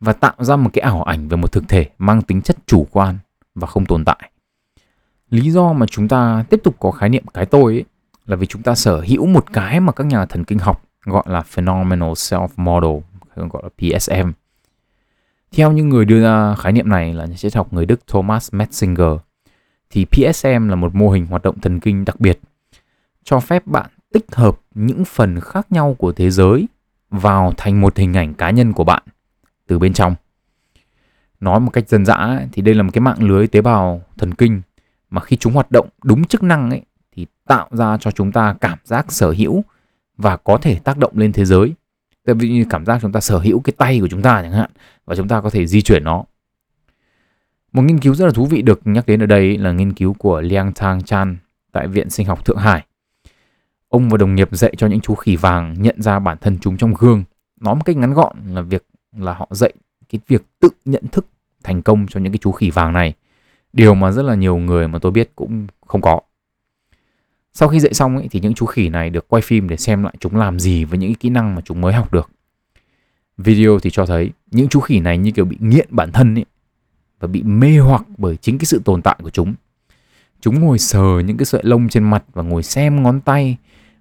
và 0.00 0.12
tạo 0.12 0.34
ra 0.38 0.56
một 0.56 0.70
cái 0.72 0.82
ảo 0.82 1.02
ảnh 1.02 1.28
về 1.28 1.36
một 1.36 1.52
thực 1.52 1.68
thể 1.68 1.86
mang 1.98 2.22
tính 2.22 2.42
chất 2.42 2.56
chủ 2.66 2.86
quan 2.90 3.18
và 3.54 3.66
không 3.66 3.86
tồn 3.86 4.04
tại. 4.04 4.30
Lý 5.30 5.50
do 5.50 5.72
mà 5.72 5.86
chúng 5.86 6.08
ta 6.08 6.44
tiếp 6.50 6.60
tục 6.64 6.76
có 6.78 6.90
khái 6.90 7.08
niệm 7.08 7.24
cái 7.34 7.46
tôi 7.46 7.72
ấy, 7.72 7.84
là 8.26 8.36
vì 8.36 8.46
chúng 8.46 8.62
ta 8.62 8.74
sở 8.74 9.00
hữu 9.00 9.26
một 9.26 9.52
cái 9.52 9.80
mà 9.80 9.92
các 9.92 10.06
nhà 10.06 10.26
thần 10.26 10.44
kinh 10.44 10.58
học 10.58 10.82
gọi 11.04 11.22
là 11.26 11.42
Phenomenal 11.42 12.10
Self 12.10 12.48
Model, 12.56 13.02
gọi 13.36 13.62
là 13.62 13.68
PSM. 13.68 14.30
Theo 15.52 15.72
những 15.72 15.88
người 15.88 16.04
đưa 16.04 16.22
ra 16.22 16.54
khái 16.54 16.72
niệm 16.72 16.88
này 16.88 17.14
là 17.14 17.24
nhà 17.24 17.36
triết 17.36 17.54
học 17.54 17.72
người 17.72 17.86
Đức 17.86 18.06
Thomas 18.06 18.54
Metzinger, 18.54 19.18
thì 19.90 20.06
PSM 20.10 20.68
là 20.68 20.74
một 20.74 20.94
mô 20.94 21.10
hình 21.10 21.26
hoạt 21.26 21.42
động 21.42 21.60
thần 21.60 21.80
kinh 21.80 22.04
đặc 22.04 22.20
biệt 22.20 22.40
cho 23.24 23.40
phép 23.40 23.66
bạn 23.66 23.90
tích 24.12 24.26
hợp 24.32 24.60
những 24.74 25.04
phần 25.04 25.40
khác 25.40 25.72
nhau 25.72 25.96
của 25.98 26.12
thế 26.12 26.30
giới 26.30 26.66
vào 27.10 27.52
thành 27.56 27.80
một 27.80 27.96
hình 27.96 28.16
ảnh 28.16 28.34
cá 28.34 28.50
nhân 28.50 28.72
của 28.72 28.84
bạn 28.84 29.02
từ 29.66 29.78
bên 29.78 29.92
trong. 29.92 30.14
Nói 31.40 31.60
một 31.60 31.70
cách 31.70 31.88
dân 31.88 32.04
dã 32.04 32.46
thì 32.52 32.62
đây 32.62 32.74
là 32.74 32.82
một 32.82 32.90
cái 32.92 33.00
mạng 33.00 33.22
lưới 33.22 33.46
tế 33.46 33.60
bào 33.60 34.02
thần 34.18 34.34
kinh 34.34 34.62
mà 35.10 35.20
khi 35.20 35.36
chúng 35.36 35.52
hoạt 35.52 35.70
động 35.70 35.88
đúng 36.04 36.24
chức 36.24 36.42
năng 36.42 36.70
ấy 36.70 36.82
thì 37.12 37.26
tạo 37.46 37.68
ra 37.70 37.96
cho 38.00 38.10
chúng 38.10 38.32
ta 38.32 38.54
cảm 38.60 38.78
giác 38.84 39.12
sở 39.12 39.30
hữu 39.30 39.64
và 40.16 40.36
có 40.36 40.56
thể 40.56 40.78
tác 40.78 40.98
động 40.98 41.12
lên 41.14 41.32
thế 41.32 41.44
giới 41.44 41.74
tại 42.24 42.34
vì 42.34 42.48
như 42.48 42.64
cảm 42.70 42.86
giác 42.86 42.98
chúng 43.02 43.12
ta 43.12 43.20
sở 43.20 43.38
hữu 43.38 43.60
cái 43.60 43.74
tay 43.76 44.00
của 44.00 44.08
chúng 44.08 44.22
ta 44.22 44.42
chẳng 44.42 44.52
hạn, 44.52 44.70
và 45.04 45.16
chúng 45.16 45.28
ta 45.28 45.40
có 45.40 45.50
thể 45.50 45.66
di 45.66 45.82
chuyển 45.82 46.04
nó. 46.04 46.24
Một 47.72 47.82
nghiên 47.82 47.98
cứu 47.98 48.14
rất 48.14 48.26
là 48.26 48.32
thú 48.32 48.46
vị 48.46 48.62
được 48.62 48.80
nhắc 48.84 49.06
đến 49.06 49.22
ở 49.22 49.26
đây 49.26 49.58
là 49.58 49.72
nghiên 49.72 49.92
cứu 49.92 50.14
của 50.18 50.40
Liang 50.40 50.72
Tang 50.72 51.02
Chan 51.02 51.36
tại 51.72 51.88
Viện 51.88 52.10
Sinh 52.10 52.26
học 52.26 52.44
Thượng 52.44 52.56
Hải. 52.56 52.86
Ông 53.88 54.08
và 54.08 54.16
đồng 54.16 54.34
nghiệp 54.34 54.48
dạy 54.52 54.74
cho 54.76 54.86
những 54.86 55.00
chú 55.00 55.14
khỉ 55.14 55.36
vàng 55.36 55.74
nhận 55.78 56.02
ra 56.02 56.18
bản 56.18 56.38
thân 56.40 56.58
chúng 56.60 56.76
trong 56.76 56.94
gương. 56.98 57.24
Nói 57.60 57.74
một 57.74 57.82
cách 57.84 57.96
ngắn 57.96 58.14
gọn 58.14 58.36
là 58.46 58.60
việc 58.60 58.86
là 59.16 59.34
họ 59.34 59.48
dạy 59.50 59.72
cái 60.08 60.20
việc 60.28 60.42
tự 60.60 60.68
nhận 60.84 61.02
thức 61.12 61.26
thành 61.64 61.82
công 61.82 62.06
cho 62.06 62.20
những 62.20 62.32
cái 62.32 62.38
chú 62.38 62.52
khỉ 62.52 62.70
vàng 62.70 62.92
này. 62.92 63.14
Điều 63.72 63.94
mà 63.94 64.10
rất 64.12 64.22
là 64.22 64.34
nhiều 64.34 64.56
người 64.56 64.88
mà 64.88 64.98
tôi 64.98 65.12
biết 65.12 65.32
cũng 65.36 65.66
không 65.86 66.00
có. 66.00 66.20
Sau 67.54 67.68
khi 67.68 67.80
dạy 67.80 67.94
xong 67.94 68.16
ấy, 68.16 68.28
thì 68.30 68.40
những 68.40 68.54
chú 68.54 68.66
khỉ 68.66 68.88
này 68.88 69.10
được 69.10 69.28
quay 69.28 69.42
phim 69.42 69.68
để 69.68 69.76
xem 69.76 70.02
lại 70.02 70.14
chúng 70.20 70.36
làm 70.36 70.60
gì 70.60 70.84
với 70.84 70.98
những 70.98 71.14
kỹ 71.14 71.30
năng 71.30 71.54
mà 71.54 71.60
chúng 71.64 71.80
mới 71.80 71.92
học 71.92 72.12
được. 72.12 72.30
Video 73.38 73.78
thì 73.78 73.90
cho 73.90 74.06
thấy 74.06 74.30
những 74.50 74.68
chú 74.68 74.80
khỉ 74.80 75.00
này 75.00 75.18
như 75.18 75.30
kiểu 75.30 75.44
bị 75.44 75.56
nghiện 75.60 75.86
bản 75.90 76.12
thân 76.12 76.34
ấy 76.34 76.44
và 77.20 77.28
bị 77.28 77.42
mê 77.42 77.78
hoặc 77.78 78.04
bởi 78.18 78.36
chính 78.36 78.58
cái 78.58 78.66
sự 78.66 78.82
tồn 78.84 79.02
tại 79.02 79.16
của 79.22 79.30
chúng. 79.30 79.54
Chúng 80.40 80.60
ngồi 80.60 80.78
sờ 80.78 81.20
những 81.26 81.36
cái 81.36 81.46
sợi 81.46 81.62
lông 81.64 81.88
trên 81.88 82.04
mặt 82.04 82.24
và 82.32 82.42
ngồi 82.42 82.62
xem 82.62 83.02
ngón 83.02 83.20
tay, 83.20 83.56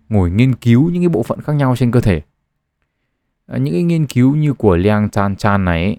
ngồi 0.10 0.32
nghiên 0.32 0.56
cứu 0.56 0.90
những 0.90 1.02
cái 1.02 1.10
bộ 1.10 1.24
phận 1.24 1.42
khác 1.42 1.54
nhau 1.54 1.76
trên 1.76 1.92
cơ 1.92 2.02
thể. 2.02 2.22
À, 3.48 3.58
những 3.58 3.74
cái 3.74 3.84
nghiên 3.84 4.06
cứu 4.06 4.36
như 4.36 4.54
của 4.54 4.76
Liang 4.76 5.10
Chan 5.10 5.36
Chan 5.36 5.66
này 5.66 5.84
ấy, 5.84 5.98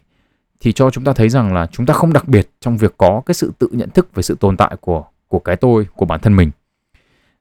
thì 0.61 0.73
cho 0.73 0.91
chúng 0.91 1.05
ta 1.05 1.13
thấy 1.13 1.29
rằng 1.29 1.55
là 1.55 1.67
chúng 1.67 1.87
ta 1.87 1.95
không 1.95 2.13
đặc 2.13 2.29
biệt 2.29 2.51
trong 2.61 2.77
việc 2.77 2.95
có 2.99 3.23
cái 3.27 3.35
sự 3.35 3.53
tự 3.59 3.69
nhận 3.73 3.91
thức 3.91 4.15
về 4.15 4.23
sự 4.23 4.37
tồn 4.41 4.57
tại 4.57 4.77
của 4.81 5.05
của 5.29 5.39
cái 5.39 5.57
tôi, 5.57 5.87
của 5.97 6.07
bản 6.07 6.21
thân 6.21 6.37
mình. 6.37 6.51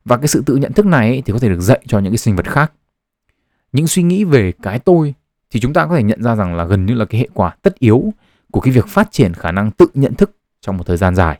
Và 0.05 0.17
cái 0.17 0.27
sự 0.27 0.43
tự 0.45 0.55
nhận 0.55 0.73
thức 0.73 0.85
này 0.85 1.07
ấy, 1.07 1.21
thì 1.25 1.33
có 1.33 1.39
thể 1.39 1.49
được 1.49 1.59
dạy 1.59 1.81
cho 1.87 1.99
những 1.99 2.13
cái 2.13 2.17
sinh 2.17 2.35
vật 2.35 2.49
khác. 2.49 2.71
Những 3.73 3.87
suy 3.87 4.03
nghĩ 4.03 4.23
về 4.23 4.51
cái 4.51 4.79
tôi 4.79 5.13
thì 5.51 5.59
chúng 5.59 5.73
ta 5.73 5.85
có 5.85 5.95
thể 5.95 6.03
nhận 6.03 6.23
ra 6.23 6.35
rằng 6.35 6.55
là 6.55 6.63
gần 6.63 6.85
như 6.85 6.93
là 6.93 7.05
cái 7.05 7.21
hệ 7.21 7.27
quả 7.33 7.55
tất 7.61 7.79
yếu 7.79 8.13
của 8.51 8.59
cái 8.59 8.73
việc 8.73 8.87
phát 8.87 9.11
triển 9.11 9.33
khả 9.33 9.51
năng 9.51 9.71
tự 9.71 9.87
nhận 9.93 10.13
thức 10.13 10.31
trong 10.61 10.77
một 10.77 10.83
thời 10.87 10.97
gian 10.97 11.15
dài. 11.15 11.39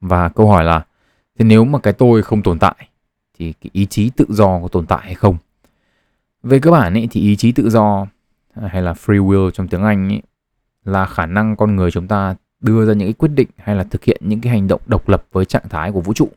Và 0.00 0.28
câu 0.28 0.48
hỏi 0.48 0.64
là 0.64 0.86
thế 1.38 1.44
nếu 1.44 1.64
mà 1.64 1.78
cái 1.78 1.92
tôi 1.92 2.22
không 2.22 2.42
tồn 2.42 2.58
tại 2.58 2.88
thì 3.38 3.52
cái 3.52 3.70
ý 3.72 3.86
chí 3.86 4.10
tự 4.16 4.24
do 4.28 4.60
có 4.62 4.68
tồn 4.68 4.86
tại 4.86 5.00
hay 5.02 5.14
không? 5.14 5.36
Về 6.42 6.58
cơ 6.58 6.70
bản 6.70 6.94
ấy, 6.94 7.08
thì 7.10 7.20
ý 7.20 7.36
chí 7.36 7.52
tự 7.52 7.70
do 7.70 8.06
hay 8.54 8.82
là 8.82 8.92
free 8.92 9.26
will 9.26 9.50
trong 9.50 9.68
tiếng 9.68 9.82
Anh 9.82 10.08
ấy, 10.08 10.22
là 10.84 11.06
khả 11.06 11.26
năng 11.26 11.56
con 11.56 11.76
người 11.76 11.90
chúng 11.90 12.08
ta 12.08 12.34
đưa 12.60 12.86
ra 12.86 12.92
những 12.92 13.08
cái 13.08 13.12
quyết 13.12 13.28
định 13.28 13.48
hay 13.56 13.76
là 13.76 13.84
thực 13.84 14.04
hiện 14.04 14.20
những 14.24 14.40
cái 14.40 14.52
hành 14.52 14.68
động 14.68 14.80
độc 14.86 15.08
lập 15.08 15.24
với 15.32 15.44
trạng 15.44 15.68
thái 15.68 15.92
của 15.92 16.00
vũ 16.00 16.12
trụ. 16.12 16.30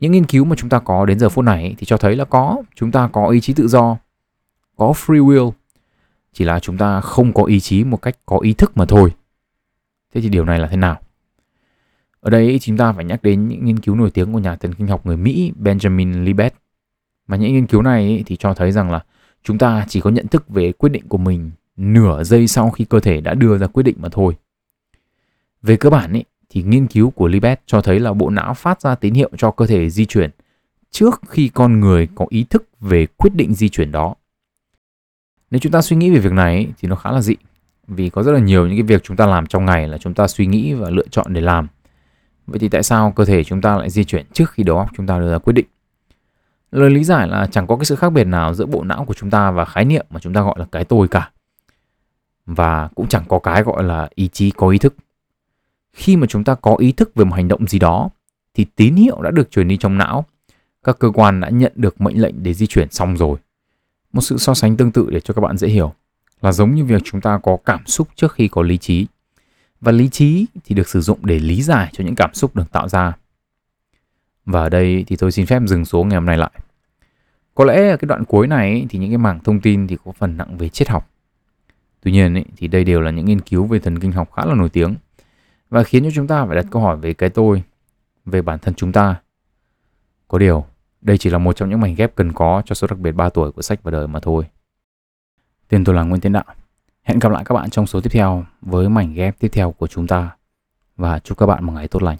Những 0.00 0.12
nghiên 0.12 0.26
cứu 0.26 0.44
mà 0.44 0.56
chúng 0.56 0.70
ta 0.70 0.78
có 0.78 1.06
đến 1.06 1.18
giờ 1.18 1.28
phút 1.28 1.44
này 1.44 1.74
thì 1.78 1.86
cho 1.86 1.96
thấy 1.96 2.16
là 2.16 2.24
có, 2.24 2.62
chúng 2.74 2.92
ta 2.92 3.08
có 3.12 3.28
ý 3.28 3.40
chí 3.40 3.52
tự 3.52 3.68
do, 3.68 3.96
có 4.76 4.92
free 4.96 5.26
will, 5.26 5.50
chỉ 6.32 6.44
là 6.44 6.60
chúng 6.60 6.78
ta 6.78 7.00
không 7.00 7.32
có 7.32 7.44
ý 7.44 7.60
chí 7.60 7.84
một 7.84 8.02
cách 8.02 8.16
có 8.26 8.38
ý 8.38 8.52
thức 8.52 8.76
mà 8.76 8.84
thôi. 8.84 9.14
Thế 10.14 10.20
thì 10.20 10.28
điều 10.28 10.44
này 10.44 10.58
là 10.58 10.68
thế 10.68 10.76
nào? 10.76 11.00
Ở 12.20 12.30
đây 12.30 12.58
chúng 12.62 12.76
ta 12.76 12.92
phải 12.92 13.04
nhắc 13.04 13.22
đến 13.22 13.48
những 13.48 13.64
nghiên 13.64 13.78
cứu 13.78 13.94
nổi 13.94 14.10
tiếng 14.10 14.32
của 14.32 14.38
nhà 14.38 14.56
thần 14.56 14.74
kinh 14.74 14.86
học 14.86 15.06
người 15.06 15.16
Mỹ 15.16 15.52
Benjamin 15.62 16.24
Libet. 16.24 16.54
Mà 17.26 17.36
những 17.36 17.52
nghiên 17.52 17.66
cứu 17.66 17.82
này 17.82 18.22
thì 18.26 18.36
cho 18.36 18.54
thấy 18.54 18.72
rằng 18.72 18.90
là 18.90 19.04
chúng 19.42 19.58
ta 19.58 19.84
chỉ 19.88 20.00
có 20.00 20.10
nhận 20.10 20.28
thức 20.28 20.48
về 20.48 20.72
quyết 20.72 20.88
định 20.88 21.08
của 21.08 21.18
mình 21.18 21.50
nửa 21.76 22.24
giây 22.24 22.48
sau 22.48 22.70
khi 22.70 22.84
cơ 22.84 23.00
thể 23.00 23.20
đã 23.20 23.34
đưa 23.34 23.58
ra 23.58 23.66
quyết 23.66 23.82
định 23.82 23.96
mà 23.98 24.08
thôi. 24.12 24.36
Về 25.62 25.76
cơ 25.76 25.90
bản 25.90 26.12
ý, 26.12 26.24
thì 26.54 26.62
nghiên 26.62 26.86
cứu 26.86 27.10
của 27.10 27.28
Libet 27.28 27.60
cho 27.66 27.80
thấy 27.80 28.00
là 28.00 28.12
bộ 28.12 28.30
não 28.30 28.54
phát 28.54 28.80
ra 28.80 28.94
tín 28.94 29.14
hiệu 29.14 29.30
cho 29.38 29.50
cơ 29.50 29.66
thể 29.66 29.90
di 29.90 30.06
chuyển 30.06 30.30
trước 30.90 31.20
khi 31.28 31.48
con 31.48 31.80
người 31.80 32.08
có 32.14 32.26
ý 32.28 32.44
thức 32.50 32.68
về 32.80 33.06
quyết 33.06 33.34
định 33.34 33.54
di 33.54 33.68
chuyển 33.68 33.92
đó. 33.92 34.14
Nếu 35.50 35.58
chúng 35.58 35.72
ta 35.72 35.82
suy 35.82 35.96
nghĩ 35.96 36.10
về 36.10 36.18
việc 36.18 36.32
này 36.32 36.68
thì 36.78 36.88
nó 36.88 36.96
khá 36.96 37.10
là 37.10 37.20
dị, 37.20 37.34
vì 37.86 38.10
có 38.10 38.22
rất 38.22 38.32
là 38.32 38.38
nhiều 38.38 38.66
những 38.66 38.76
cái 38.76 38.82
việc 38.82 39.02
chúng 39.04 39.16
ta 39.16 39.26
làm 39.26 39.46
trong 39.46 39.64
ngày 39.64 39.88
là 39.88 39.98
chúng 39.98 40.14
ta 40.14 40.28
suy 40.28 40.46
nghĩ 40.46 40.74
và 40.74 40.90
lựa 40.90 41.08
chọn 41.10 41.32
để 41.32 41.40
làm. 41.40 41.68
Vậy 42.46 42.58
thì 42.58 42.68
tại 42.68 42.82
sao 42.82 43.12
cơ 43.16 43.24
thể 43.24 43.44
chúng 43.44 43.60
ta 43.60 43.76
lại 43.76 43.90
di 43.90 44.04
chuyển 44.04 44.26
trước 44.32 44.50
khi 44.50 44.62
đó 44.62 44.86
chúng 44.96 45.06
ta 45.06 45.18
đưa 45.18 45.30
ra 45.30 45.38
quyết 45.38 45.52
định? 45.52 45.66
Lời 46.70 46.90
lý 46.90 47.04
giải 47.04 47.28
là 47.28 47.46
chẳng 47.50 47.66
có 47.66 47.76
cái 47.76 47.84
sự 47.84 47.96
khác 47.96 48.10
biệt 48.10 48.24
nào 48.24 48.54
giữa 48.54 48.66
bộ 48.66 48.82
não 48.84 49.04
của 49.04 49.14
chúng 49.14 49.30
ta 49.30 49.50
và 49.50 49.64
khái 49.64 49.84
niệm 49.84 50.06
mà 50.10 50.20
chúng 50.20 50.34
ta 50.34 50.42
gọi 50.42 50.54
là 50.58 50.64
cái 50.72 50.84
tôi 50.84 51.08
cả. 51.08 51.30
Và 52.46 52.88
cũng 52.94 53.08
chẳng 53.08 53.24
có 53.28 53.38
cái 53.38 53.62
gọi 53.62 53.84
là 53.84 54.08
ý 54.14 54.28
chí 54.28 54.50
có 54.50 54.68
ý 54.68 54.78
thức. 54.78 54.94
Khi 55.94 56.16
mà 56.16 56.26
chúng 56.26 56.44
ta 56.44 56.54
có 56.54 56.76
ý 56.78 56.92
thức 56.92 57.14
về 57.14 57.24
một 57.24 57.36
hành 57.36 57.48
động 57.48 57.66
gì 57.66 57.78
đó, 57.78 58.10
thì 58.54 58.66
tín 58.76 58.94
hiệu 58.94 59.22
đã 59.22 59.30
được 59.30 59.50
truyền 59.50 59.68
đi 59.68 59.76
trong 59.76 59.98
não. 59.98 60.24
Các 60.84 60.98
cơ 60.98 61.10
quan 61.10 61.40
đã 61.40 61.48
nhận 61.48 61.72
được 61.74 62.00
mệnh 62.00 62.22
lệnh 62.22 62.42
để 62.42 62.54
di 62.54 62.66
chuyển 62.66 62.90
xong 62.90 63.16
rồi. 63.16 63.38
Một 64.12 64.20
sự 64.20 64.38
so 64.38 64.54
sánh 64.54 64.76
tương 64.76 64.92
tự 64.92 65.10
để 65.10 65.20
cho 65.20 65.34
các 65.34 65.40
bạn 65.40 65.56
dễ 65.56 65.68
hiểu 65.68 65.94
là 66.40 66.52
giống 66.52 66.74
như 66.74 66.84
việc 66.84 67.02
chúng 67.04 67.20
ta 67.20 67.38
có 67.42 67.56
cảm 67.64 67.86
xúc 67.86 68.08
trước 68.14 68.32
khi 68.32 68.48
có 68.48 68.62
lý 68.62 68.78
trí. 68.78 69.06
Và 69.80 69.92
lý 69.92 70.08
trí 70.08 70.46
thì 70.64 70.74
được 70.74 70.88
sử 70.88 71.00
dụng 71.00 71.18
để 71.22 71.38
lý 71.38 71.62
giải 71.62 71.90
cho 71.92 72.04
những 72.04 72.14
cảm 72.14 72.34
xúc 72.34 72.56
được 72.56 72.72
tạo 72.72 72.88
ra. 72.88 73.12
Và 74.46 74.60
ở 74.60 74.68
đây 74.68 75.04
thì 75.06 75.16
tôi 75.16 75.32
xin 75.32 75.46
phép 75.46 75.62
dừng 75.66 75.84
số 75.84 76.04
ngày 76.04 76.14
hôm 76.14 76.26
nay 76.26 76.38
lại. 76.38 76.50
Có 77.54 77.64
lẽ 77.64 77.90
ở 77.90 77.96
cái 77.96 78.06
đoạn 78.06 78.24
cuối 78.24 78.46
này 78.46 78.86
thì 78.90 78.98
những 78.98 79.10
cái 79.10 79.18
mảng 79.18 79.40
thông 79.40 79.60
tin 79.60 79.86
thì 79.86 79.96
có 80.04 80.12
phần 80.12 80.36
nặng 80.36 80.58
về 80.58 80.68
triết 80.68 80.88
học. 80.88 81.10
Tuy 82.02 82.12
nhiên 82.12 82.42
thì 82.56 82.68
đây 82.68 82.84
đều 82.84 83.00
là 83.00 83.10
những 83.10 83.26
nghiên 83.26 83.40
cứu 83.40 83.66
về 83.66 83.78
thần 83.78 83.98
kinh 83.98 84.12
học 84.12 84.32
khá 84.32 84.44
là 84.44 84.54
nổi 84.54 84.68
tiếng 84.68 84.94
và 85.74 85.84
khiến 85.84 86.04
cho 86.04 86.10
chúng 86.14 86.26
ta 86.26 86.46
phải 86.46 86.56
đặt 86.56 86.66
câu 86.70 86.82
hỏi 86.82 86.96
về 86.96 87.14
cái 87.14 87.30
tôi, 87.30 87.62
về 88.24 88.42
bản 88.42 88.58
thân 88.58 88.74
chúng 88.74 88.92
ta. 88.92 89.20
Có 90.28 90.38
điều, 90.38 90.66
đây 91.00 91.18
chỉ 91.18 91.30
là 91.30 91.38
một 91.38 91.52
trong 91.52 91.70
những 91.70 91.80
mảnh 91.80 91.94
ghép 91.94 92.14
cần 92.14 92.32
có 92.32 92.62
cho 92.66 92.74
số 92.74 92.86
đặc 92.86 92.98
biệt 92.98 93.12
3 93.12 93.28
tuổi 93.28 93.52
của 93.52 93.62
sách 93.62 93.82
và 93.82 93.90
đời 93.90 94.06
mà 94.06 94.20
thôi. 94.20 94.44
Tên 95.68 95.84
tôi 95.84 95.94
là 95.94 96.02
Nguyễn 96.02 96.20
Tiến 96.20 96.32
Đạo. 96.32 96.44
Hẹn 97.02 97.18
gặp 97.18 97.32
lại 97.32 97.44
các 97.44 97.54
bạn 97.54 97.70
trong 97.70 97.86
số 97.86 98.00
tiếp 98.00 98.10
theo 98.12 98.44
với 98.60 98.88
mảnh 98.88 99.14
ghép 99.14 99.38
tiếp 99.38 99.48
theo 99.48 99.72
của 99.72 99.86
chúng 99.86 100.06
ta 100.06 100.36
và 100.96 101.18
chúc 101.18 101.38
các 101.38 101.46
bạn 101.46 101.64
một 101.64 101.72
ngày 101.72 101.88
tốt 101.88 102.02
lành. 102.02 102.16